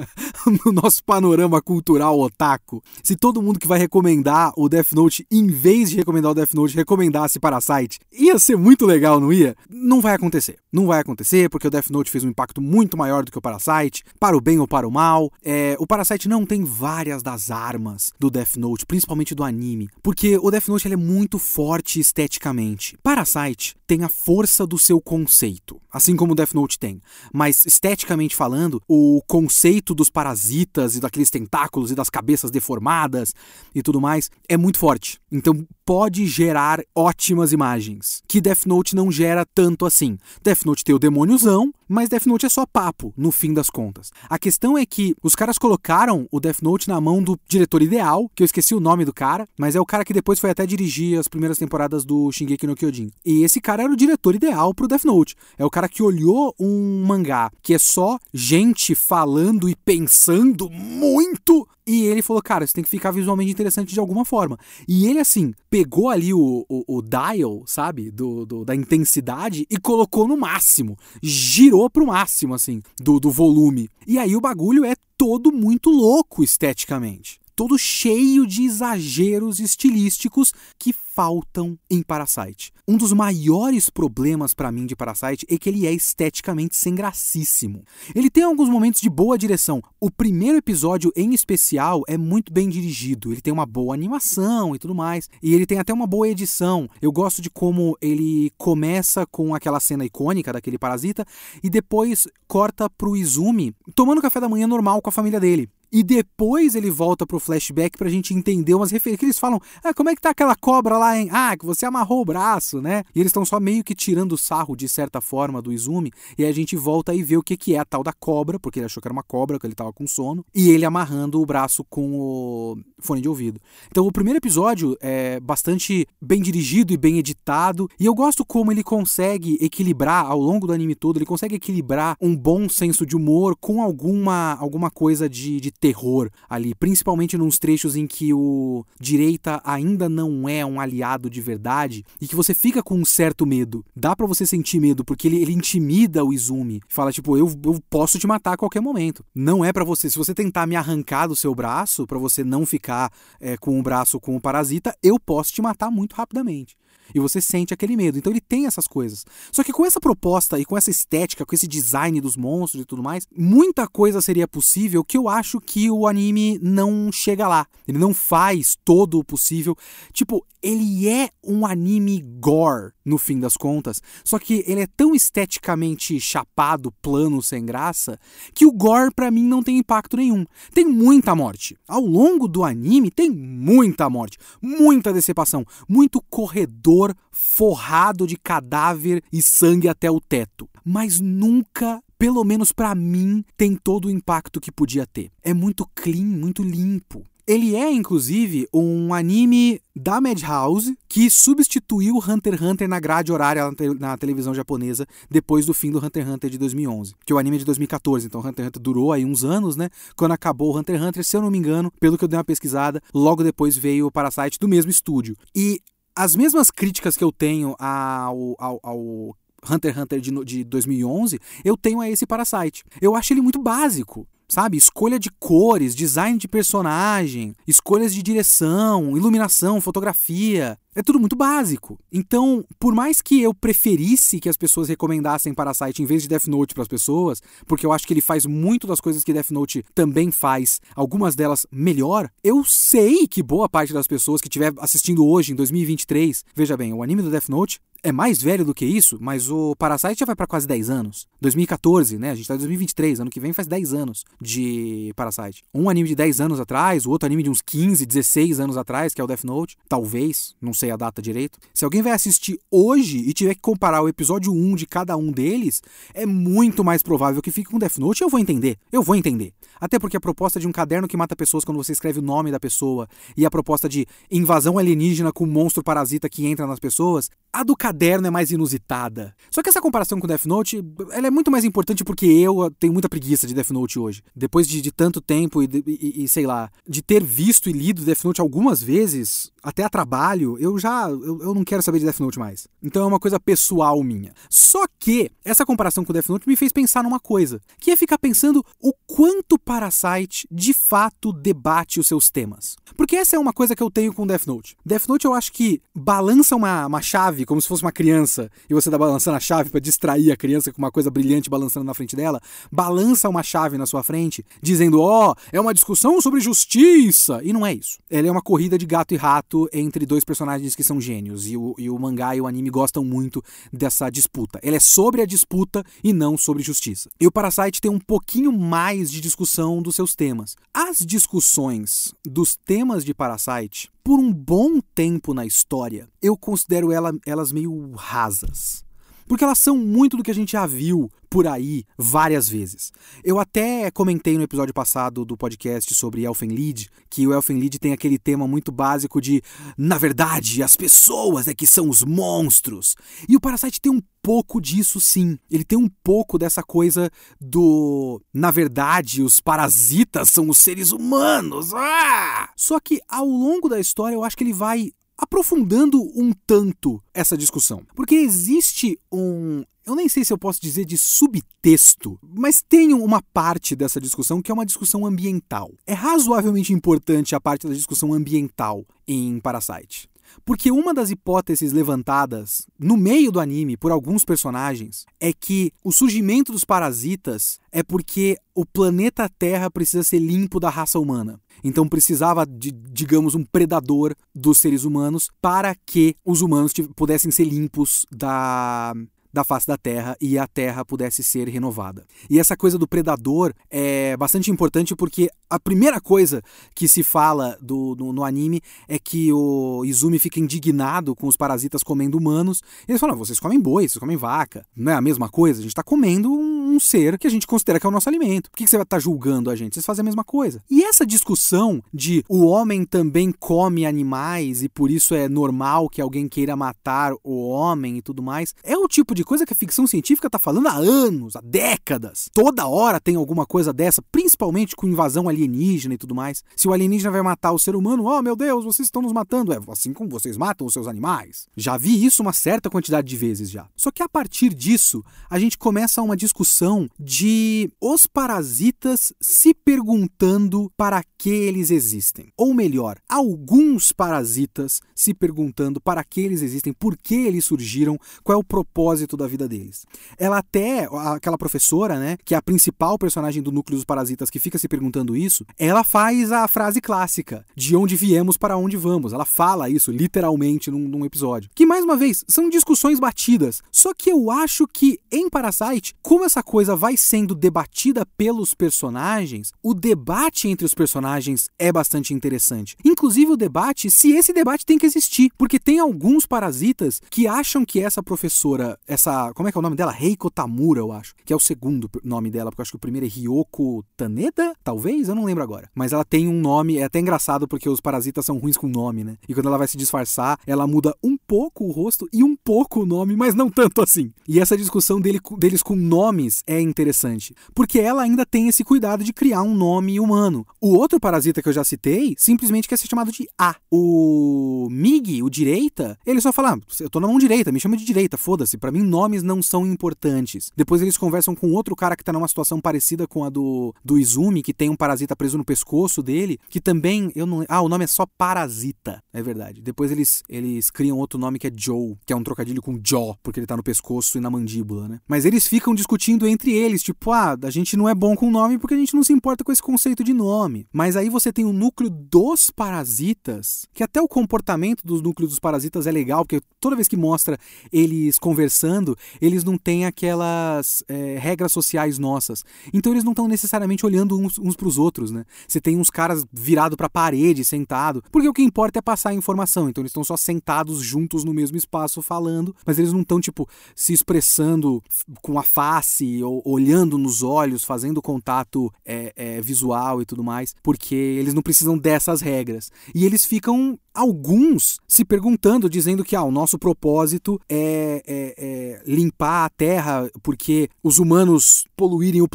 no 0.65 0.73
nosso 0.73 1.05
panorama 1.05 1.61
cultural 1.61 2.19
otaku? 2.19 2.83
Se 3.03 3.15
todo 3.15 3.43
mundo 3.43 3.61
que 3.61 3.69
vai 3.69 3.79
recomendar 3.79 4.53
o 4.57 4.69
Death 4.69 4.93
Note, 4.93 5.27
em 5.31 5.47
vez 5.47 5.91
de 5.91 5.97
recomendar 5.97 6.33
o 6.33 6.35
Death 6.35 6.55
Note, 6.55 6.75
recomendasse 6.75 7.39
Parasite, 7.39 7.99
ia 8.11 8.39
ser 8.39 8.57
muito 8.57 8.87
legal, 8.87 9.21
não 9.21 9.33
ia? 9.33 9.55
Não 9.69 10.01
vai 10.01 10.15
acontecer. 10.15 10.57
Não 10.73 10.87
vai 10.87 11.01
acontecer 11.01 11.51
porque 11.51 11.67
o 11.67 11.71
Death 11.71 11.91
Note 11.91 12.11
fez 12.11 12.25
um 12.25 12.31
impacto 12.31 12.61
muito 12.61 12.97
maior 12.97 13.25
do 13.25 13.31
que 13.31 13.39
o 13.39 13.43
Parasite, 13.43 14.03
para 14.19 14.37
o 14.37 14.41
bem 14.41 14.59
ou 14.59 14.67
para 14.67 14.89
o 14.89 14.91
mal. 14.91 15.31
É, 15.45 15.77
o 15.79 15.87
Parasite 15.87 16.29
não 16.29 16.47
tem 16.47 16.65
várias 16.65 17.23
das 17.23 17.51
armas 17.51 18.13
do 18.19 18.31
Death 18.31 18.57
Note, 18.57 18.87
principalmente 18.87 19.35
do 19.35 19.45
anime, 19.45 19.89
porque 20.03 20.39
o 20.39 20.51
Death 20.51 20.69
Note 20.69 20.89
ele 20.89 20.95
é 20.95 20.97
muito 20.97 21.39
forte 21.39 22.01
esteticamente. 22.01 22.97
Parasite 23.03 23.77
tem 23.93 24.05
a 24.05 24.09
força 24.09 24.67
do 24.67 24.79
seu 24.79 25.03
conceito, 25.03 25.79
assim 25.93 26.17
como 26.17 26.35
Death 26.35 26.55
Note 26.55 26.79
tem. 26.79 26.99
Mas 27.31 27.67
esteticamente 27.67 28.35
falando, 28.35 28.81
o 28.89 29.21
conceito 29.27 29.95
dos 29.95 30.09
parasitas 30.09 30.97
e 30.97 31.01
daqueles 31.01 31.29
tentáculos 31.29 31.91
e 31.91 31.95
das 31.95 32.09
cabeças 32.09 32.51
deformadas 32.51 33.35
e 33.75 33.83
tudo 33.83 34.01
mais 34.01 34.31
é 34.49 34.57
muito 34.57 34.79
forte. 34.79 35.21
Então 35.31 35.67
pode 35.85 36.27
gerar 36.27 36.81
ótimas 36.95 37.53
imagens, 37.53 38.23
que 38.27 38.41
Death 38.41 38.65
Note 38.65 38.97
não 38.97 39.13
gera 39.13 39.45
tanto 39.45 39.85
assim. 39.85 40.17
Death 40.43 40.65
Note 40.65 40.85
tem 40.85 40.95
o 40.95 40.99
demôniozão, 40.99 41.71
mas 41.87 42.09
Death 42.09 42.25
Note 42.25 42.47
é 42.47 42.49
só 42.49 42.65
papo, 42.65 43.13
no 43.15 43.31
fim 43.31 43.53
das 43.53 43.69
contas. 43.69 44.11
A 44.31 44.39
questão 44.39 44.79
é 44.79 44.87
que 44.87 45.15
os 45.23 45.35
caras 45.35 45.59
colocaram 45.59 46.27
o 46.31 46.41
Death 46.41 46.63
Note 46.63 46.89
na 46.89 46.99
mão 46.99 47.23
do 47.23 47.39
diretor 47.47 47.83
ideal, 47.83 48.31
que 48.35 48.43
eu 48.43 48.47
esqueci 48.47 48.75
o 48.75 48.81
nome 48.81 49.05
do 49.05 49.13
cara, 49.13 49.47
mas 49.59 49.77
é 49.77 49.81
o 49.81 49.85
cara 49.85 50.03
que 50.03 50.15
depois 50.15 50.39
foi 50.39 50.49
até 50.49 50.65
dirigir 50.65 51.19
as 51.19 51.29
primeiras 51.29 51.59
temporadas 51.59 52.07
do 52.07 52.33
Shingeki 52.33 52.67
no 52.67 52.75
Kyojin. 52.75 53.11
E 53.23 53.43
esse 53.43 53.61
era 53.83 53.93
o 53.93 53.97
diretor 53.97 54.35
ideal 54.35 54.75
pro 54.75 54.89
Death 54.89 55.05
Note. 55.05 55.35
É 55.59 55.65
o 55.65 55.71
cara 55.71 55.89
que 55.89 56.03
olhou 56.03 56.55
um 56.59 57.05
mangá 57.07 57.51
que 57.63 57.75
é 57.75 57.79
só 57.79 58.19
gente 58.33 58.95
falando 58.95 59.69
e 59.69 59.77
pensando 59.77 60.71
muito 60.71 61.67
e 61.87 62.05
ele 62.05 62.23
falou, 62.23 62.41
cara, 62.41 62.65
isso 62.65 62.75
tem 62.75 62.85
que 62.85 62.91
ficar 62.91 63.11
visualmente 63.11 63.51
interessante 63.51 63.93
de 63.93 63.99
alguma 63.99 64.25
forma. 64.25 64.57
E 64.87 65.07
ele, 65.07 65.19
assim, 65.19 65.53
pegou 65.69 66.11
ali 66.11 66.33
o, 66.33 66.65
o, 66.69 66.99
o 66.99 67.03
dial, 67.03 67.65
sabe, 67.67 68.11
do, 68.11 68.47
do, 68.47 68.65
da 68.65 68.75
intensidade 68.75 69.67
e 69.69 69.77
colocou 69.77 70.29
no 70.29 70.37
máximo. 70.37 70.97
Girou 71.21 71.91
pro 71.91 72.07
máximo, 72.07 72.55
assim, 72.55 72.83
do, 73.01 73.19
do 73.19 73.31
volume. 73.31 73.89
E 74.07 74.17
aí 74.17 74.37
o 74.37 74.41
bagulho 74.41 74.85
é 74.85 74.95
todo 75.17 75.51
muito 75.53 75.91
louco 75.91 76.43
esteticamente 76.43 77.43
todo 77.55 77.77
cheio 77.79 78.47
de 78.47 78.65
exageros 78.65 79.61
estilísticos 79.61 80.53
que 80.79 80.93
faltam 81.15 81.79
em 81.91 82.03
Parasite. 82.03 82.73
Um 82.89 82.97
dos 82.97 83.13
maiores 83.13 83.91
problemas 83.91 84.55
para 84.55 84.73
mim 84.73 84.87
de 84.87 84.97
Parasite 84.97 85.47
é 85.49 85.59
que 85.59 85.69
ele 85.69 85.87
é 85.87 85.93
esteticamente 85.93 86.75
sem 86.75 86.95
gracíssimo. 86.95 87.85
Ele 88.15 88.31
tem 88.31 88.43
alguns 88.43 88.69
momentos 88.69 89.01
de 89.01 89.11
boa 89.11 89.37
direção. 89.37 89.83
O 90.01 90.11
primeiro 90.11 90.57
episódio 90.57 91.13
em 91.15 91.35
especial 91.35 92.03
é 92.09 92.17
muito 92.17 92.53
bem 92.53 92.69
dirigido. 92.69 93.31
Ele 93.31 93.43
tem 93.43 93.53
uma 93.53 93.67
boa 93.67 93.95
animação 93.95 94.75
e 94.75 94.79
tudo 94.79 94.95
mais, 94.95 95.29
e 95.43 95.55
ele 95.55 95.67
tem 95.67 95.79
até 95.79 95.93
uma 95.93 96.07
boa 96.07 96.29
edição. 96.29 96.89
Eu 97.01 97.13
gosto 97.13 97.43
de 97.43 97.51
como 97.51 97.97
ele 98.01 98.51
começa 98.57 99.27
com 99.27 99.55
aquela 99.55 99.81
cena 99.81 100.05
icônica 100.05 100.53
daquele 100.53 100.79
parasita 100.79 101.27
e 101.63 101.69
depois 101.69 102.27
corta 102.49 102.89
pro 102.89 103.17
Izumi 103.17 103.75
tomando 103.95 104.23
café 104.23 104.41
da 104.41 104.49
manhã 104.49 104.67
normal 104.67 105.03
com 105.03 105.11
a 105.11 105.13
família 105.13 105.39
dele. 105.39 105.69
E 105.93 106.03
depois 106.03 106.75
ele 106.75 106.91
volta 106.91 107.27
pro 107.27 107.39
flashback 107.39 107.99
pra 107.99 108.09
gente 108.09 108.33
entender 108.33 108.75
umas 108.75 108.91
referências. 108.91 109.21
Que 109.21 109.27
eles 109.27 109.39
falam, 109.39 109.61
ah, 109.85 109.93
como 109.93 110.09
é 110.09 110.15
que 110.15 110.23
tá 110.23 110.31
aquela 110.31 110.57
cobra 110.57 110.97
lá, 110.97 111.19
hein? 111.19 111.29
Ah, 111.31 111.55
que 111.57 111.67
você 111.67 111.85
amarrou 111.85 112.23
o 112.23 112.25
braço, 112.25 112.81
né? 112.81 113.05
E 113.15 113.21
eles 113.21 113.29
estão 113.29 113.45
só 113.45 113.61
meio 113.61 113.85
que 113.85 113.95
tirando 113.95 114.33
o 114.33 114.39
sarro, 114.39 114.75
de 114.75 114.89
certa 114.89 115.21
forma, 115.21 115.61
do 115.61 115.73
Izumi. 115.73 116.11
E 116.39 116.45
a 116.45 116.53
gente 116.53 116.77
volta 116.77 117.15
e 117.15 117.23
vê 117.23 117.37
o 117.37 117.43
que, 117.43 117.57
que 117.57 117.75
é 117.75 117.79
a 117.79 117.85
tal 117.85 118.03
da 118.03 118.13
cobra, 118.13 118.59
porque 118.59 118.79
ele 118.79 118.87
achou 118.87 119.03
que 119.03 119.07
era 119.07 119.13
uma 119.13 119.23
cobra, 119.23 119.59
que 119.59 119.67
ele 119.67 119.75
tava 119.75 119.93
com 119.93 120.07
sono. 120.07 120.45
E 120.55 120.71
ele 120.71 120.87
amarrando 120.87 121.41
o 121.41 121.45
braço 121.45 121.85
com 121.85 122.19
o 122.19 122.79
fone 122.99 123.21
de 123.21 123.29
ouvido. 123.29 123.61
Então 123.91 124.07
o 124.07 124.13
primeiro 124.13 124.39
episódio 124.39 124.97
é 125.01 125.39
bastante 125.41 126.07
bem 126.21 126.41
dirigido 126.41 126.93
e 126.93 126.97
bem 126.97 127.19
editado. 127.19 127.89
E 128.01 128.07
eu 128.07 128.15
gosto 128.15 128.45
como 128.47 128.73
ele 128.73 128.83
consegue 128.83 129.59
equilibrar, 129.61 130.25
ao 130.25 130.41
longo 130.41 130.67
do 130.67 130.73
anime 130.73 130.95
todo, 130.95 131.19
ele 131.19 131.27
consegue 131.27 131.57
equilibrar 131.57 132.17
um 132.21 132.35
bom 132.35 132.69
senso 132.69 133.05
de 133.05 133.15
humor 133.15 133.57
com 133.61 133.83
alguma, 133.83 134.55
alguma 134.55 134.91
coisa 134.91 135.29
de, 135.29 135.61
de 135.61 135.71
terror 135.83 136.31
ali, 136.49 136.77
principalmente 136.77 137.37
nos 137.37 137.59
trechos 137.59 137.97
em 137.97 138.07
que 138.07 138.33
o 138.33 138.87
direita 139.01 139.61
ainda 139.65 140.09
não 140.09 140.49
é 140.49 140.65
um 140.65 140.81
aliado 140.81 141.29
de 141.29 141.41
verdade 141.41 142.05
e 142.21 142.29
que 142.29 142.37
você 142.37 142.55
fica 142.55 142.81
com 142.85 142.95
um 142.95 143.05
certo 143.05 143.45
medo. 143.45 143.85
Dá 143.95 144.15
para 144.15 144.25
você 144.25 144.47
sentir 144.47 144.79
medo 144.79 145.05
porque 145.05 145.27
ele, 145.27 145.43
ele 145.43 145.53
intimida 145.53 146.25
o 146.25 146.33
Izumi. 146.33 146.81
Fala 146.87 147.11
tipo, 147.11 147.37
eu, 147.37 147.49
eu 147.65 147.83
posso 147.91 148.17
te 148.17 148.29
matar 148.29 148.53
a 148.53 148.57
qualquer 148.57 148.81
momento. 148.81 149.25
Não 149.35 149.65
é 149.65 149.73
para 149.73 149.85
você. 149.85 150.09
Se 150.09 150.17
você 150.17 150.33
tentar 150.33 150.69
me 150.69 150.77
arrancar 150.77 151.27
do 151.27 151.35
seu 151.35 151.53
braço 151.53 152.07
para 152.07 152.19
você 152.19 152.45
não 152.45 152.65
ficar 152.65 153.13
é, 153.41 153.57
com 153.57 153.81
o 153.81 153.83
braço 153.83 154.21
com 154.21 154.37
o 154.37 154.41
parasita, 154.41 154.97
eu 155.03 155.19
posso 155.19 155.53
te 155.53 155.61
matar 155.61 155.91
muito 155.91 156.15
rapidamente 156.15 156.77
e 157.15 157.21
você 157.21 157.41
sente 157.41 157.75
aquele 157.75 157.97
medo. 157.97 158.19
Então 158.19 158.33
ele 158.33 158.41
tem 158.41 158.67
essas 158.67 158.87
coisas. 158.87 159.25
Só 159.51 159.63
que 159.63 159.73
com 159.73 159.85
essa 159.85 160.01
proposta 160.01 160.59
e 160.59 160.65
com 160.65 160.77
essa 160.77 160.91
estética, 160.91 161.47
com 161.47 161.55
esse 161.55 161.67
design 161.67 162.21
dos 162.21 162.37
monstros 162.37 162.83
e 162.83 162.87
tudo 162.87 163.03
mais, 163.03 163.27
muita 163.37 163.87
coisa 163.87 164.21
seria 164.21 164.49
possível 164.49 165.05
que 165.05 165.17
eu 165.17 165.29
acho 165.29 165.61
que 165.61 165.91
o 165.91 166.07
anime 166.07 166.59
não 166.63 167.11
chega 167.13 167.49
lá. 167.49 167.67
Ele 167.87 167.99
não 167.99 168.15
faz 168.15 168.77
todo 168.85 169.19
o 169.19 169.25
possível. 169.25 169.77
Tipo, 170.13 170.45
ele 170.63 171.09
é 171.09 171.29
um 171.43 171.67
anime 171.67 172.21
gore, 172.39 172.93
no 173.05 173.19
fim 173.19 173.41
das 173.41 173.57
contas, 173.57 174.01
só 174.25 174.39
que 174.39 174.63
ele 174.65 174.81
é 174.81 174.87
tão 174.87 175.13
esteticamente 175.13 176.21
chapado, 176.21 176.93
plano, 177.03 177.43
sem 177.43 177.67
graça, 177.67 178.17
que 178.55 178.65
o 178.65 178.71
gore 178.71 179.13
para 179.13 179.31
mim 179.31 179.43
não 179.43 179.61
tem 179.61 179.79
impacto 179.79 180.17
nenhum. 180.17 180.47
Tem 180.73 180.85
muita 180.85 181.35
morte. 181.35 181.77
Ao 181.87 182.01
longo 182.01 182.47
do 182.47 182.63
anime 182.63 183.11
tem 183.11 183.29
muita 183.29 184.09
morte, 184.09 184.39
muita 184.61 185.13
decepção, 185.13 185.67
muito 185.89 186.23
corredor 186.31 187.02
forrado 187.31 188.27
de 188.27 188.37
cadáver 188.37 189.23
e 189.33 189.41
sangue 189.41 189.89
até 189.89 190.11
o 190.11 190.21
teto. 190.21 190.69
Mas 190.85 191.21
nunca 191.21 192.03
pelo 192.23 192.45
menos 192.45 192.71
para 192.71 192.95
mim, 192.95 193.45
tem 193.57 193.75
todo 193.75 194.07
o 194.07 194.11
impacto 194.11 194.61
que 194.61 194.71
podia 194.71 195.05
ter. 195.05 195.33
É 195.43 195.53
muito 195.53 195.85
clean, 195.93 196.25
muito 196.25 196.63
limpo. 196.63 197.25
Ele 197.45 197.75
é, 197.75 197.91
inclusive, 197.91 198.69
um 198.73 199.13
anime 199.13 199.81
da 199.95 200.21
Madhouse 200.21 200.97
que 201.09 201.29
substituiu 201.29 202.17
Hunter 202.17 202.55
x 202.55 202.63
Hunter 202.63 202.89
na 202.89 203.01
grade 203.01 203.33
horária 203.33 203.69
na 203.99 204.17
televisão 204.17 204.55
japonesa 204.55 205.05
depois 205.29 205.67
do 205.67 205.75
fim 205.75 205.91
do 205.91 205.99
Hunter 205.99 206.23
x 206.23 206.33
Hunter 206.33 206.51
de 206.51 206.59
2011, 206.59 207.15
que 207.27 207.33
é 207.33 207.37
o 207.37 207.39
anime 207.39 207.57
é 207.57 207.59
de 207.59 207.65
2014. 207.65 208.27
Então 208.29 208.41
Hunter 208.41 208.65
x 208.65 208.69
Hunter 208.69 208.81
durou 208.81 209.13
aí 209.13 209.25
uns 209.25 209.43
anos, 209.43 209.75
né? 209.75 209.91
Quando 210.15 210.31
acabou 210.31 210.73
o 210.73 210.79
Hunter 210.79 210.95
x 210.95 211.05
Hunter, 211.05 211.25
se 211.25 211.37
eu 211.37 211.43
não 211.43 211.51
me 211.51 211.59
engano, 211.59 211.91
pelo 211.99 212.17
que 212.17 212.23
eu 212.23 212.29
dei 212.29 212.39
uma 212.39 212.45
pesquisada, 212.45 213.03
logo 213.13 213.43
depois 213.43 213.77
veio 213.77 214.07
o 214.07 214.13
Parasite 214.13 214.61
do 214.61 214.69
mesmo 214.69 214.93
estúdio. 214.93 215.37
E 215.55 215.81
as 216.15 216.37
mesmas 216.37 216.71
críticas 216.71 217.17
que 217.17 217.25
eu 217.25 217.33
tenho 217.33 217.75
ao, 217.79 218.55
ao, 218.59 218.81
ao 218.83 219.37
Hunter 219.69 219.93
x 219.93 220.03
Hunter 220.03 220.21
de, 220.21 220.45
de 220.45 220.65
2011, 220.65 221.39
eu 221.65 221.77
tenho 221.77 222.01
a 222.01 222.09
esse 222.09 222.27
Parasite. 222.27 222.85
Eu 223.01 223.15
acho 223.15 223.33
ele 223.33 223.41
muito 223.41 223.61
básico 223.61 224.27
sabe? 224.53 224.77
Escolha 224.77 225.19
de 225.19 225.31
cores, 225.31 225.95
design 225.95 226.37
de 226.37 226.47
personagem, 226.47 227.55
escolhas 227.67 228.13
de 228.13 228.23
direção, 228.23 229.17
iluminação, 229.17 229.81
fotografia. 229.81 230.79
É 230.95 231.03
tudo 231.03 231.19
muito 231.19 231.35
básico. 231.35 231.99
Então, 232.13 232.63
por 232.79 232.95
mais 232.95 233.23
que 233.23 233.41
eu 233.41 233.55
preferisse 233.55 234.39
que 234.39 234.51
as 234.51 234.59
pessoas 234.59 234.91
recomendassem 234.91 235.55
Parasite 235.55 236.03
em 236.03 236.05
vez 236.05 236.21
de 236.21 236.29
Death 236.29 236.49
Note 236.49 236.75
para 236.75 236.83
as 236.83 236.89
pessoas, 236.89 237.41
porque 237.67 237.87
eu 237.87 237.93
acho 237.93 238.07
que 238.07 238.13
ele 238.13 238.21
faz 238.21 238.45
muito 238.45 238.87
das 238.87 239.01
coisas 239.01 239.25
que 239.25 239.33
Death 239.33 239.53
Note 239.53 239.83
também 239.95 240.31
faz, 240.31 240.83
algumas 240.95 241.35
delas 241.35 241.67
melhor, 241.73 242.29
eu 242.45 242.63
sei 242.63 243.27
que 243.27 243.43
boa 243.43 243.71
parte 243.71 243.95
das 243.95 244.07
pessoas 244.07 244.43
que 244.43 244.49
estiver 244.49 244.71
assistindo 244.81 245.27
hoje, 245.27 245.53
em 245.53 245.57
2023, 245.57 246.45
veja 246.55 246.77
bem, 246.77 246.93
o 246.93 247.03
anime 247.03 247.23
do 247.23 247.31
Death 247.31 247.49
Note 247.49 247.81
é 248.03 248.11
mais 248.11 248.43
velho 248.43 248.65
do 248.65 248.75
que 248.75 248.85
isso, 248.85 249.17
mas 249.21 249.49
o 249.49 249.77
Parasite 249.77 250.21
já 250.21 250.27
vai 250.27 250.35
para 250.35 250.47
quase 250.47 250.67
10 250.67 250.91
anos. 250.91 251.29
2014, 251.41 252.19
né? 252.19 252.31
A 252.31 252.35
gente 252.35 252.49
tá 252.49 252.55
em 252.55 252.59
2023, 252.59 253.21
ano 253.21 253.31
que 253.31 253.39
vem 253.39 253.53
faz 253.53 253.69
10 253.69 253.95
anos 253.95 254.25
de 254.41 255.13
Parasite. 255.15 255.63
Um 255.73 255.89
anime 255.89 256.09
de 256.09 256.15
10 256.17 256.41
anos 256.41 256.59
atrás, 256.59 257.07
o 257.07 257.11
outro 257.11 257.27
anime 257.27 257.45
de 257.45 257.51
uns 257.51 257.63
15, 257.63 258.05
16 258.05 258.59
anos 258.59 258.77
atrás, 258.77 259.15
que 259.15 259.21
é 259.21 259.25
o 259.25 259.27
Death 259.27 259.45
Note. 259.45 259.77
Talvez, 259.89 260.55
não 260.61 260.75
sei 260.75 260.91
a 260.91 260.97
data 260.97 261.23
direito. 261.23 261.59
Se 261.73 261.85
alguém 261.85 262.03
vai 262.03 262.13
assistir 262.13 262.59
hoje 262.71 263.19
e 263.19 263.33
tiver 263.33 263.55
que 263.55 263.61
comparar 263.61 264.03
o 264.03 264.09
episódio 264.09 264.53
1 264.53 264.75
de 264.75 264.87
cada 264.87 265.17
um 265.17 265.31
deles, 265.31 265.83
é 266.13 266.27
muito 266.27 266.83
mais 266.83 267.03
provável 267.03 267.41
que 267.41 267.53
fique 267.53 267.71
com 267.71 267.79
Death 267.79 267.99
Note 267.99 268.23
eu 268.23 268.29
vou 268.29 268.41
entender. 268.41 268.77
Eu 268.91 269.03
vou 269.03 269.15
entender. 269.15 269.53
Até 269.81 269.99
porque 269.99 270.17
a 270.17 270.21
proposta 270.21 270.61
de 270.61 270.67
um 270.69 270.73
caderno 270.73 271.09
que 271.09 271.17
mata 271.17 271.35
pessoas 271.35 271.65
quando 271.65 271.77
você 271.77 271.93
escreve 271.93 272.19
o 272.21 272.23
nome 272.23 272.51
da 272.51 272.61
pessoa 272.61 273.09
e 273.37 273.45
a 273.45 273.51
proposta 273.51 273.89
de 273.89 274.07
invasão 274.31 274.79
alienígena 274.79 275.33
com 275.33 275.45
um 275.45 275.49
monstro 275.49 275.83
parasita 275.83 276.29
que 276.29 276.47
entra 276.47 276.67
nas 276.67 276.79
pessoas, 276.79 277.29
a 277.53 277.63
do 277.63 277.77
caderno 277.77 278.27
é 278.27 278.31
mais 278.31 278.51
inusitada. 278.51 279.35
Só 279.51 279.63
que 279.63 279.69
essa 279.69 279.81
comparação 279.81 280.19
com 280.19 280.27
Death 280.27 280.47
Note, 280.47 280.83
ela 281.11 281.27
é 281.27 281.31
muito 281.31 281.51
mais 281.51 281.65
importante 281.65 282.03
porque 282.03 282.25
eu 282.27 282.71
tenho 282.79 282.93
muita 282.93 283.09
preguiça 283.09 283.47
de 283.47 283.55
Death 283.55 283.71
Note 283.71 283.99
hoje. 283.99 284.23
Depois 284.35 284.67
de, 284.67 284.81
de 284.81 284.91
tanto 284.91 285.21
tempo 285.21 285.63
e, 285.63 285.69
e, 285.87 286.25
e, 286.25 286.29
sei 286.29 286.47
lá, 286.47 286.71
de 286.89 287.03
ter 287.03 287.23
visto 287.23 287.69
e 287.69 287.73
lido 287.73 288.05
Death 288.05 288.25
Note 288.25 288.41
algumas 288.41 288.83
vezes, 288.83 289.53
até 289.63 289.85
a 289.85 289.91
trabalho, 289.91 290.57
eu 290.59 290.79
já 290.79 291.09
eu, 291.11 291.43
eu 291.43 291.55
não 291.55 291.63
quero 291.63 291.83
saber 291.83 291.99
de 291.99 292.07
Death 292.07 292.21
Note 292.21 292.39
mais. 292.39 292.67
Então 292.83 293.03
é 293.03 293.07
uma 293.07 293.21
coisa 293.21 293.39
pessoal 293.39 294.03
minha. 294.03 294.33
Só 294.49 294.87
que 294.99 295.31
essa 295.45 295.67
comparação 295.67 296.05
com 296.05 296.13
Death 296.13 296.29
Note 296.29 296.49
me 296.49 296.57
fez 296.57 296.73
pensar 296.73 297.03
numa 297.03 297.21
coisa, 297.21 297.61
que 297.79 297.91
é 297.91 297.97
ficar 297.97 298.19
pensando 298.19 298.65
o 298.81 298.95
quanto 299.07 299.59
Parasite 299.59 300.49
de 300.51 300.73
fato 300.73 301.33
debate 301.33 302.01
os 302.01 302.07
seus 302.07 302.31
temas. 302.31 302.77
Porque 302.97 303.17
essa 303.17 303.37
é 303.37 303.39
uma 303.39 303.53
coisa 303.53 303.77
que 303.77 303.83
eu 303.83 303.91
tenho 303.91 304.13
com 304.13 304.27
Death 304.27 304.47
Note. 304.47 304.77
Death 304.85 305.07
Note 305.07 305.27
eu 305.27 305.35
acho 305.35 305.53
que 305.53 305.83
balança 305.95 306.57
uma, 306.57 306.87
uma 306.87 307.03
chave 307.03 307.42
como 307.45 307.61
se 307.61 307.69
fosse 307.69 307.83
uma 307.83 307.93
criança 307.93 308.51
e 308.69 308.75
você 308.75 308.91
tá 308.91 308.99
balançando 308.99 309.37
a 309.37 309.41
chave 309.41 309.71
para 309.71 309.81
distrair 309.81 310.31
a 310.31 310.37
criança 310.37 310.73
com 310.73 310.79
uma 310.79 310.91
coisa 310.91 311.11
brilhante 311.11 311.51
balançando 311.51 311.85
na 311.85 311.95
frente 311.95 312.17
dela. 312.17 312.41
Balança 312.71 313.29
uma 313.29 313.43
chave 313.43 313.77
na 313.79 313.87
sua 313.87 314.03
frente 314.03 314.45
dizendo: 314.61 315.01
Ó, 315.01 315.31
oh, 315.31 315.35
é 315.53 315.61
uma 315.61 315.75
discussão 315.75 316.21
sobre 316.21 316.41
justiça. 316.41 317.41
E 317.43 317.53
não 317.53 317.67
é 317.67 317.75
isso. 317.75 317.99
Ela 318.11 318.29
é 318.29 318.31
uma 318.31 318.43
corrida 318.43 318.77
de 318.79 318.87
gato 318.87 319.15
e 319.15 319.17
rato 319.17 319.69
entre 319.73 320.07
dois 320.07 320.25
personagens 320.25 320.75
que 320.75 320.85
são 320.85 321.01
gênios. 321.01 321.47
E 321.49 321.57
o, 321.57 321.75
e 321.79 321.91
o 321.91 321.99
mangá 321.99 322.35
e 322.37 322.41
o 322.41 322.47
anime 322.47 322.71
gostam 322.71 323.05
muito 323.05 323.43
dessa 323.73 324.11
disputa. 324.11 324.59
Ela 324.63 324.77
é 324.77 324.81
sobre 324.81 325.23
a 325.23 325.27
disputa 325.27 325.85
e 326.03 326.13
não 326.13 326.37
sobre 326.37 326.63
justiça. 326.63 327.11
E 327.21 327.27
o 327.27 327.33
Parasite 327.33 327.81
tem 327.81 327.91
um 327.91 328.01
pouquinho 328.01 328.53
mais 328.53 329.11
de 329.11 329.21
discussão 329.21 329.83
dos 329.83 329.97
seus 329.97 330.15
temas. 330.15 330.57
As 330.73 330.99
discussões 330.99 332.15
dos 332.25 332.57
temas 332.57 333.05
de 333.05 333.15
Parasite 333.15 333.91
por 334.05 334.19
um 334.19 334.33
bom 334.33 334.81
tempo 334.95 335.33
na 335.33 335.47
história, 335.47 336.09
eu 336.21 336.37
considero 336.37 336.91
ela, 336.91 337.13
elas 337.33 337.53
meio 337.53 337.93
rasas. 337.93 338.85
Porque 339.27 339.45
elas 339.45 339.59
são 339.59 339.77
muito 339.77 340.17
do 340.17 340.23
que 340.23 340.31
a 340.31 340.35
gente 340.35 340.53
já 340.53 340.67
viu 340.67 341.11
por 341.31 341.47
aí 341.47 341.85
várias 341.97 342.47
vezes. 342.49 342.93
Eu 343.25 343.39
até 343.39 343.91
comentei 343.91 344.37
no 344.37 344.43
episódio 344.43 344.75
passado 344.75 345.25
do 345.25 345.37
podcast 345.37 345.95
sobre 345.95 346.25
Elfenlied 346.25 346.91
que 347.09 347.27
o 347.27 347.33
Elfenlied 347.33 347.79
tem 347.79 347.95
aquele 347.95 348.19
tema 348.19 348.47
muito 348.47 348.71
básico 348.71 349.21
de, 349.21 349.43
na 349.77 349.97
verdade, 349.97 350.63
as 350.63 350.77
pessoas 350.77 351.49
é 351.49 351.55
que 351.55 351.67
são 351.67 351.89
os 351.89 352.03
monstros. 352.03 352.95
E 353.27 353.37
o 353.37 353.41
Parasite 353.41 353.81
tem 353.81 353.91
um 353.91 354.03
pouco 354.23 354.61
disso 354.61 355.01
sim. 355.01 355.39
Ele 355.51 355.65
tem 355.65 355.79
um 355.79 355.89
pouco 356.05 356.39
dessa 356.39 356.63
coisa 356.63 357.11
do, 357.41 358.21
na 358.35 358.51
verdade, 358.51 359.23
os 359.23 359.41
parasitas 359.41 360.29
são 360.29 360.51
os 360.51 360.59
seres 360.59 360.93
humanos. 360.93 361.73
Ah! 361.75 362.51
Só 362.57 362.79
que 362.79 363.01
ao 363.09 363.27
longo 363.27 363.69
da 363.69 363.81
história 363.81 364.15
eu 364.15 364.25
acho 364.25 364.37
que 364.37 364.45
ele 364.45 364.53
vai 364.53 364.93
aprofundando 365.17 366.01
um 366.19 366.33
tanto 366.47 367.03
essa 367.15 367.37
discussão. 367.37 367.85
Porque 367.95 368.15
existe 368.15 368.99
um. 369.11 369.65
Eu 369.85 369.97
nem 369.97 370.09
sei 370.09 370.25
se 370.25 370.33
eu 370.33 370.39
posso 370.39 370.61
dizer 370.61 370.85
de 370.85 370.97
subtexto, 370.97 372.17
mas 372.23 372.63
tem 372.63 372.95
uma 372.95 373.21
parte 373.21 373.75
dessa 373.75 374.01
discussão 374.01 374.41
que 374.41 374.51
é 374.51 374.55
uma 374.55 374.67
discussão 374.67 375.05
ambiental. 375.05 375.73
É 375.85 375.93
razoavelmente 375.93 376.73
importante 376.73 377.35
a 377.35 377.41
parte 377.41 377.67
da 377.67 377.75
discussão 377.75 378.13
ambiental 378.13 378.87
em 379.09 379.41
Parasite. 379.41 380.09
Porque 380.45 380.71
uma 380.71 380.93
das 380.93 381.11
hipóteses 381.11 381.73
levantadas 381.73 382.67
no 382.79 382.97
meio 382.97 383.31
do 383.31 383.41
anime 383.41 383.77
por 383.77 383.93
alguns 383.93 384.25
personagens 384.25 385.05
é 385.21 385.33
que 385.33 385.73
o 385.85 385.93
surgimento 385.93 386.53
dos 386.53 386.65
parasitas 386.65 387.59
é 387.71 387.83
porque 387.83 388.37
o 388.55 388.67
planeta 388.67 389.29
Terra 389.29 389.71
precisa 389.71 390.03
ser 390.03 390.19
limpo 390.19 390.61
da 390.61 390.69
raça 390.69 390.99
humana. 390.99 391.41
Então 391.65 391.89
precisava 391.89 392.47
de, 392.47 392.71
digamos, 392.71 393.35
um 393.35 393.45
predador 393.45 394.15
dos 394.35 394.59
seres 394.59 394.85
humanos 394.85 395.31
para 395.41 395.75
que 395.87 396.17
os 396.25 396.41
humanos 396.41 396.73
pudessem 396.97 397.31
ser 397.31 397.45
limpos 397.45 398.05
da 398.11 398.95
da 399.33 399.45
face 399.45 399.67
da 399.67 399.77
Terra 399.77 400.17
e 400.21 400.39
a 400.39 400.47
Terra 400.47 400.85
pudesse 400.85 401.23
ser 401.23 401.49
renovada. 401.49 402.05
E 402.29 402.39
essa 402.39 402.57
coisa 402.57 402.79
do 402.79 402.87
predador 402.87 403.53
é 403.71 404.17
bastante 404.17 404.51
importante 404.51 404.95
porque 404.95 405.31
a 405.49 405.59
primeira 405.59 406.01
coisa 406.01 406.43
que 406.75 406.89
se 406.89 407.03
fala 407.03 407.57
do, 407.61 407.95
no, 407.99 408.13
no 408.13 408.25
anime 408.25 408.61
é 408.89 408.99
que 408.99 409.33
o 409.33 409.85
Izumi 409.85 410.19
fica 410.19 410.41
indignado 410.41 411.15
com 411.15 411.27
os 411.27 411.37
parasitas 411.37 411.83
comendo 411.83 412.19
humanos. 412.19 412.63
E 412.89 412.93
eles 412.93 413.01
falam: 413.01 413.17
vocês 413.17 413.39
comem 413.39 413.61
boi, 413.61 413.89
vocês 413.89 413.99
comem 413.99 414.17
vaca. 414.17 414.67
Não 414.77 414.93
é 414.93 414.95
a 414.95 415.01
mesma 415.01 415.29
coisa? 415.29 415.61
A 415.61 415.63
gente 415.63 415.73
está 415.73 415.83
comendo 415.83 416.31
um, 416.31 416.62
um, 416.73 416.81
ser 416.81 417.19
que 417.19 417.27
a 417.27 417.31
gente 417.31 417.47
considera 417.47 417.79
que 417.79 417.87
é 417.87 417.89
o 417.89 417.93
nosso 417.93 418.09
alimento. 418.09 418.51
Por 418.51 418.57
que, 418.57 418.65
que 418.65 418.71
você 418.71 418.77
vai 418.77 418.85
estar 418.85 418.97
tá 418.97 419.01
julgando 419.01 419.51
a 419.51 419.57
gente? 419.57 419.75
Vocês 419.75 419.87
fazem 419.87 420.03
a 420.03 420.05
mesma 420.05 420.25
coisa. 420.25 420.63
E 420.71 420.83
essa 420.83 421.07
discussão 421.07 421.83
de 421.93 422.25
o 422.29 422.45
homem 422.47 422.85
também 422.85 423.33
come 423.33 423.87
animais 423.87 424.63
e 424.63 424.69
por 424.69 424.91
isso 424.91 425.15
é 425.15 425.29
normal 425.29 425.89
que 425.89 426.01
alguém 426.01 426.29
queira 426.29 426.57
matar 426.57 427.13
o 427.23 427.49
homem 427.49 427.99
e 427.99 428.03
tudo 428.03 428.23
mais, 428.23 428.55
é 428.63 428.77
o 428.77 428.89
tipo 428.89 429.15
de 429.15 429.25
coisa 429.25 429.47
que 429.47 429.53
a 429.53 429.57
ficção 429.57 429.87
científica 429.87 430.29
está 430.29 430.39
falando 430.39 430.69
há 430.69 430.75
anos, 430.75 431.37
há 431.37 431.41
décadas. 431.43 432.29
Toda 432.33 432.67
hora 432.67 433.01
tem 433.01 433.17
alguma 433.17 433.47
coisa 433.47 433.73
dessa, 433.73 434.03
principalmente 434.11 434.75
com 434.75 434.87
invasão 434.87 435.29
alienígena 435.29 435.95
e 435.95 435.99
tudo 435.99 436.15
mais. 436.15 436.43
Se 436.57 436.69
o 436.69 436.73
alienígena 436.73 437.11
vai 437.11 437.23
matar 437.23 437.53
o 437.53 437.59
ser 437.59 437.77
humano, 437.77 438.05
oh 438.05 438.23
meu 438.23 438.37
Deus, 438.37 438.65
vocês 438.65 438.87
estão 438.87 439.03
nos 439.03 439.13
matando. 439.13 439.53
É 439.53 439.61
assim 439.69 439.93
como 439.93 440.11
vocês 440.11 440.37
matam 440.37 440.67
os 440.67 440.73
seus 440.73 440.87
animais. 440.87 441.47
Já 441.57 441.77
vi 441.77 442.05
isso 442.05 442.23
uma 442.23 442.33
certa 442.33 442.69
quantidade 442.69 443.09
de 443.09 443.17
vezes 443.17 443.51
já. 443.51 443.67
Só 443.77 443.91
que 443.91 444.03
a 444.03 444.09
partir 444.09 444.55
disso, 444.55 445.05
a 445.29 445.39
gente 445.39 445.59
começa 445.59 446.03
uma 446.03 446.17
discussão 446.17 446.62
de 446.99 447.69
os 447.81 448.07
parasitas 448.07 449.13
se 449.21 449.53
perguntando 449.53 450.71
para 450.77 451.03
que 451.19 451.29
eles 451.29 451.71
existem. 451.71 452.33
Ou 452.37 452.55
melhor, 452.55 452.99
alguns 453.09 453.91
parasitas 453.91 454.81
se 454.95 455.13
perguntando 455.13 455.81
para 455.81 456.05
que 456.05 456.21
eles 456.21 456.41
existem, 456.41 456.73
por 456.73 456.97
que 456.97 457.15
eles 457.15 457.45
surgiram, 457.45 457.99
qual 458.23 458.37
é 458.37 458.41
o 458.41 458.45
propósito 458.45 459.17
da 459.17 459.27
vida 459.27 459.49
deles. 459.49 459.85
Ela 460.17 460.39
até, 460.39 460.89
aquela 461.15 461.37
professora, 461.37 461.99
né, 461.99 462.17
que 462.25 462.35
é 462.35 462.39
a 462.39 462.43
principal 462.43 462.97
personagem 462.97 463.43
do 463.43 463.51
núcleo 463.51 463.77
dos 463.77 463.85
parasitas 463.85 464.31
que 464.31 464.39
fica 464.39 464.59
se 464.59 464.69
perguntando 464.69 465.17
isso, 465.17 465.45
ela 465.59 465.83
faz 465.83 466.31
a 466.31 466.47
frase 466.47 466.81
clássica, 466.81 467.45
de 467.57 467.75
onde 467.75 467.97
viemos 467.97 468.37
para 468.37 468.57
onde 468.57 468.77
vamos. 468.77 469.13
Ela 469.13 469.25
fala 469.25 469.69
isso 469.69 469.91
literalmente 469.91 470.71
num, 470.71 470.87
num 470.87 471.05
episódio. 471.05 471.51
Que, 471.55 471.67
mais 471.67 471.85
uma 471.85 471.97
vez, 471.97 472.25
são 472.29 472.49
discussões 472.49 473.01
batidas. 473.01 473.63
Só 473.73 473.93
que 473.93 474.11
eu 474.11 474.31
acho 474.31 474.67
que 474.69 475.01
em 475.11 475.29
Parasite, 475.29 475.95
como 476.03 476.25
essa 476.25 476.43
coisa 476.53 476.77
vai 476.77 476.99
sendo 476.99 477.35
debatida 477.35 478.05
pelos 478.05 478.53
personagens, 478.53 479.55
o 479.63 479.73
debate 479.73 480.49
entre 480.49 480.67
os 480.67 480.75
personagens 480.75 481.49
é 481.59 481.73
bastante 481.73 482.13
interessante. 482.13 482.77
Inclusive 482.85 483.33
o 483.33 483.39
debate, 483.39 483.91
se 483.91 484.13
esse 484.13 484.35
debate 484.35 484.67
tem 484.67 484.77
que 484.77 484.85
existir, 484.85 485.31
porque 485.39 485.59
tem 485.59 485.79
alguns 485.79 486.27
parasitas 486.27 487.01
que 487.09 487.27
acham 487.27 487.65
que 487.65 487.81
essa 487.81 488.03
professora, 488.03 488.79
essa, 488.87 489.33
como 489.33 489.49
é 489.49 489.51
que 489.51 489.57
é 489.57 489.61
o 489.61 489.63
nome 489.63 489.77
dela? 489.77 489.91
Reiko 489.91 490.31
Tamura, 490.31 490.81
eu 490.81 490.93
acho, 490.93 491.15
que 491.25 491.33
é 491.33 491.37
o 491.37 491.41
segundo 491.41 491.89
nome 492.05 492.31
dela, 492.31 492.51
porque 492.51 492.61
eu 492.61 492.65
acho 492.65 492.73
que 492.73 492.77
o 492.77 492.81
primeiro 492.81 493.07
é 493.07 493.09
Ryoko 493.09 493.83
Taneda, 493.97 494.53
talvez, 494.63 495.09
eu 495.09 495.15
não 495.15 495.25
lembro 495.25 495.43
agora. 495.43 495.71
Mas 495.75 495.95
ela 495.95 496.05
tem 496.05 496.29
um 496.29 496.39
nome, 496.39 496.77
é 496.77 496.85
até 496.85 496.99
engraçado 497.01 497.49
porque 497.49 497.67
os 497.67 497.81
parasitas 497.81 498.27
são 498.27 498.37
ruins 498.37 498.59
com 498.59 498.69
nome, 498.69 499.03
né? 499.03 499.17
E 499.27 499.33
quando 499.33 499.47
ela 499.47 499.57
vai 499.57 499.69
se 499.69 499.79
disfarçar, 499.79 500.39
ela 500.47 500.67
muda 500.67 500.95
um 501.03 501.17
pouco 501.17 501.65
o 501.65 501.71
rosto 501.71 502.07
e 502.13 502.23
um 502.23 502.37
pouco 502.37 502.83
o 502.83 502.87
nome, 502.87 503.17
mas 503.17 503.35
não 503.35 503.49
tanto 503.49 503.81
assim. 503.81 504.13
E 504.29 504.39
essa 504.39 504.55
discussão 504.55 505.01
dele, 505.01 505.19
deles 505.39 505.63
com 505.63 505.75
nomes 505.75 506.42
é 506.47 506.61
interessante, 506.61 507.35
porque 507.55 507.79
ela 507.79 508.03
ainda 508.03 508.25
tem 508.25 508.49
esse 508.49 508.65
cuidado 508.65 509.05
de 509.05 509.13
criar 509.13 509.43
um 509.43 509.55
nome 509.55 509.99
humano. 509.99 510.47
O 510.61 510.77
outro 510.77 511.01
parasita 511.01 511.43
que 511.43 511.49
eu 511.49 511.53
já 511.53 511.65
citei 511.65 512.15
simplesmente 512.19 512.69
quer 512.69 512.77
ser 512.77 512.89
chamado 512.89 513.13
de 513.13 513.27
A. 513.39 513.57
O 513.71 514.69
Mig, 514.71 515.23
o 515.23 515.31
direita, 515.31 515.99
ele 516.07 516.21
só 516.21 516.33
fala: 516.33 516.55
ah, 516.55 516.59
eu 516.81 516.91
tô 516.91 517.01
na 517.01 517.07
mão 517.07 517.19
direita, 517.19 517.53
me 517.53 517.61
chama 517.61 517.77
de 517.77 517.85
direita, 517.85 518.17
foda-se. 518.17 518.57
Para 518.59 518.73
mim, 518.73 518.83
nomes 518.83 519.23
não 519.23 519.43
são 519.43 519.67
importantes. 519.67 520.51
Depois 520.57 520.83
eles 520.83 520.97
conversam 520.97 521.35
com 521.35 521.53
outro 521.53 521.75
cara 521.75 521.97
que 521.97 522.05
tá 522.05 522.13
numa 522.13 522.29
situação 522.29 522.61
parecida 522.61 523.07
com 523.07 523.25
a 523.25 523.31
do, 523.31 523.75
do 523.85 523.99
Izumi, 523.99 524.43
que 524.43 524.55
tem 524.55 524.69
um 524.69 524.77
parasita 524.77 525.17
preso 525.17 525.39
no 525.39 525.45
pescoço 525.45 526.03
dele, 526.03 526.39
que 526.49 526.61
também, 526.61 527.11
eu 527.15 527.27
não. 527.27 527.45
Ah, 527.49 527.61
o 527.61 527.69
nome 527.69 527.85
é 527.85 527.89
só 527.89 528.07
Parasita, 528.07 529.03
é 529.13 529.23
verdade. 529.23 529.61
Depois 529.61 529.91
eles, 529.91 530.23
eles 530.29 530.71
criam 530.71 530.99
outro 530.99 531.19
nome 531.19 531.39
que 531.39 531.47
é 531.47 531.53
Joe, 531.55 531.97
que 532.07 532.13
é 532.13 532.17
um 532.17 532.23
trocadilho 532.23 532.63
com 532.63 532.79
Jaw, 532.83 533.17
porque 533.23 533.41
ele 533.41 533.47
tá 533.47 533.57
no 533.57 533.63
pescoço 533.63 534.19
e 534.19 534.21
na 534.21 534.31
mandíbula, 534.31 534.89
né? 534.89 535.01
Mas 535.09 535.25
eles 535.25 535.47
ficam 535.47 535.75
discutindo 535.75 536.27
entre 536.33 536.53
eles, 536.53 536.83
tipo, 536.83 537.13
ah, 537.13 537.37
a 537.43 537.51
gente 537.51 537.77
não 537.77 537.89
é 537.89 537.95
bom 537.95 538.17
com 538.17 538.31
nome 538.31 538.59
porque 538.59 538.75
a 538.75 538.79
gente 538.79 538.95
não 538.95 539.05
se 539.05 539.13
importa 539.13 539.45
com 539.45 539.53
esse 539.53 539.63
conceito 539.63 540.03
de 540.03 540.13
nome. 540.13 540.67
Mas 540.73 540.97
aí 540.97 541.09
você 541.09 541.33
tem 541.33 541.45
o 541.45 541.53
núcleo 541.53 541.91
dos 541.91 542.51
parasitas, 542.51 543.67
que 543.73 543.83
até 543.83 544.01
o 544.01 544.09
comportamento 544.09 544.85
dos 544.85 545.03
núcleos 545.03 545.31
dos 545.31 545.39
parasitas 545.39 545.87
é 545.87 545.93
legal, 545.93 546.25
porque 546.25 546.41
toda 546.61 546.77
vez 546.77 546.89
que 546.89 546.97
mostra 546.97 547.39
eles 547.73 548.19
conversando, 548.19 548.97
eles 549.21 549.45
não 549.45 549.57
têm 549.59 549.85
aquelas 549.85 550.83
é, 550.89 551.19
regras 551.19 551.53
sociais 551.53 551.99
nossas. 551.99 552.45
Então 552.73 552.93
eles 552.93 553.05
não 553.05 553.13
estão 553.13 553.29
necessariamente 553.29 553.85
olhando 553.85 554.19
uns, 554.19 554.39
uns 554.39 554.57
para 554.57 554.69
os 554.69 554.79
outros, 554.79 555.11
né? 555.11 555.25
Você 555.47 555.61
tem 555.61 555.77
uns 555.77 555.91
caras 555.91 556.25
virado 556.33 556.77
para 556.77 556.87
a 556.87 556.91
parede, 556.91 557.45
sentado, 557.45 558.03
porque 558.11 558.29
o 558.29 558.33
que 558.33 558.43
importa 558.43 558.79
é 558.79 558.83
passar 558.83 559.11
a 559.11 559.15
informação. 559.15 559.69
Então 559.69 559.83
eles 559.83 559.91
estão 559.91 560.05
só 560.05 560.17
sentados 560.17 560.81
juntos 560.81 561.25
no 561.25 561.35
mesmo 561.35 561.57
espaço 561.57 562.01
falando, 562.01 562.55
mas 562.67 562.79
eles 562.79 562.93
não 562.93 563.03
estão 563.03 563.21
tipo 563.21 563.49
se 563.75 563.93
expressando 563.93 564.83
com 565.21 565.39
a 565.39 565.43
face 565.43 566.22
ou 566.23 566.43
olhando 566.45 566.97
nos 566.99 567.23
olhos, 567.23 567.65
fazendo 567.65 568.03
contato 568.03 568.73
é, 568.85 569.13
é, 569.17 569.41
visual 569.41 570.01
e 570.01 570.05
tudo 570.05 570.23
mais, 570.23 570.55
porque 570.63 570.95
eles 570.95 571.35
não 571.35 571.43
precisam 571.43 571.77
dessas 571.77 572.21
regras. 572.21 572.71
E 572.95 573.05
eles 573.05 573.25
ficam 573.25 573.79
alguns 573.95 574.79
se 574.89 575.05
perguntando, 575.05 575.69
dizendo 575.69 576.05
que 576.05 576.17
ah, 576.17 576.23
o 576.23 576.31
nosso 576.31 576.59
propósito 576.59 577.41
é, 577.49 578.03
é, 578.07 578.35
é 578.39 578.83
limpar 578.87 579.45
a 579.47 579.51
Terra 579.51 580.11
porque 580.23 580.69
os 580.83 580.99
humanos 580.99 581.65
poluírem 581.77 582.23
o, 582.23 582.29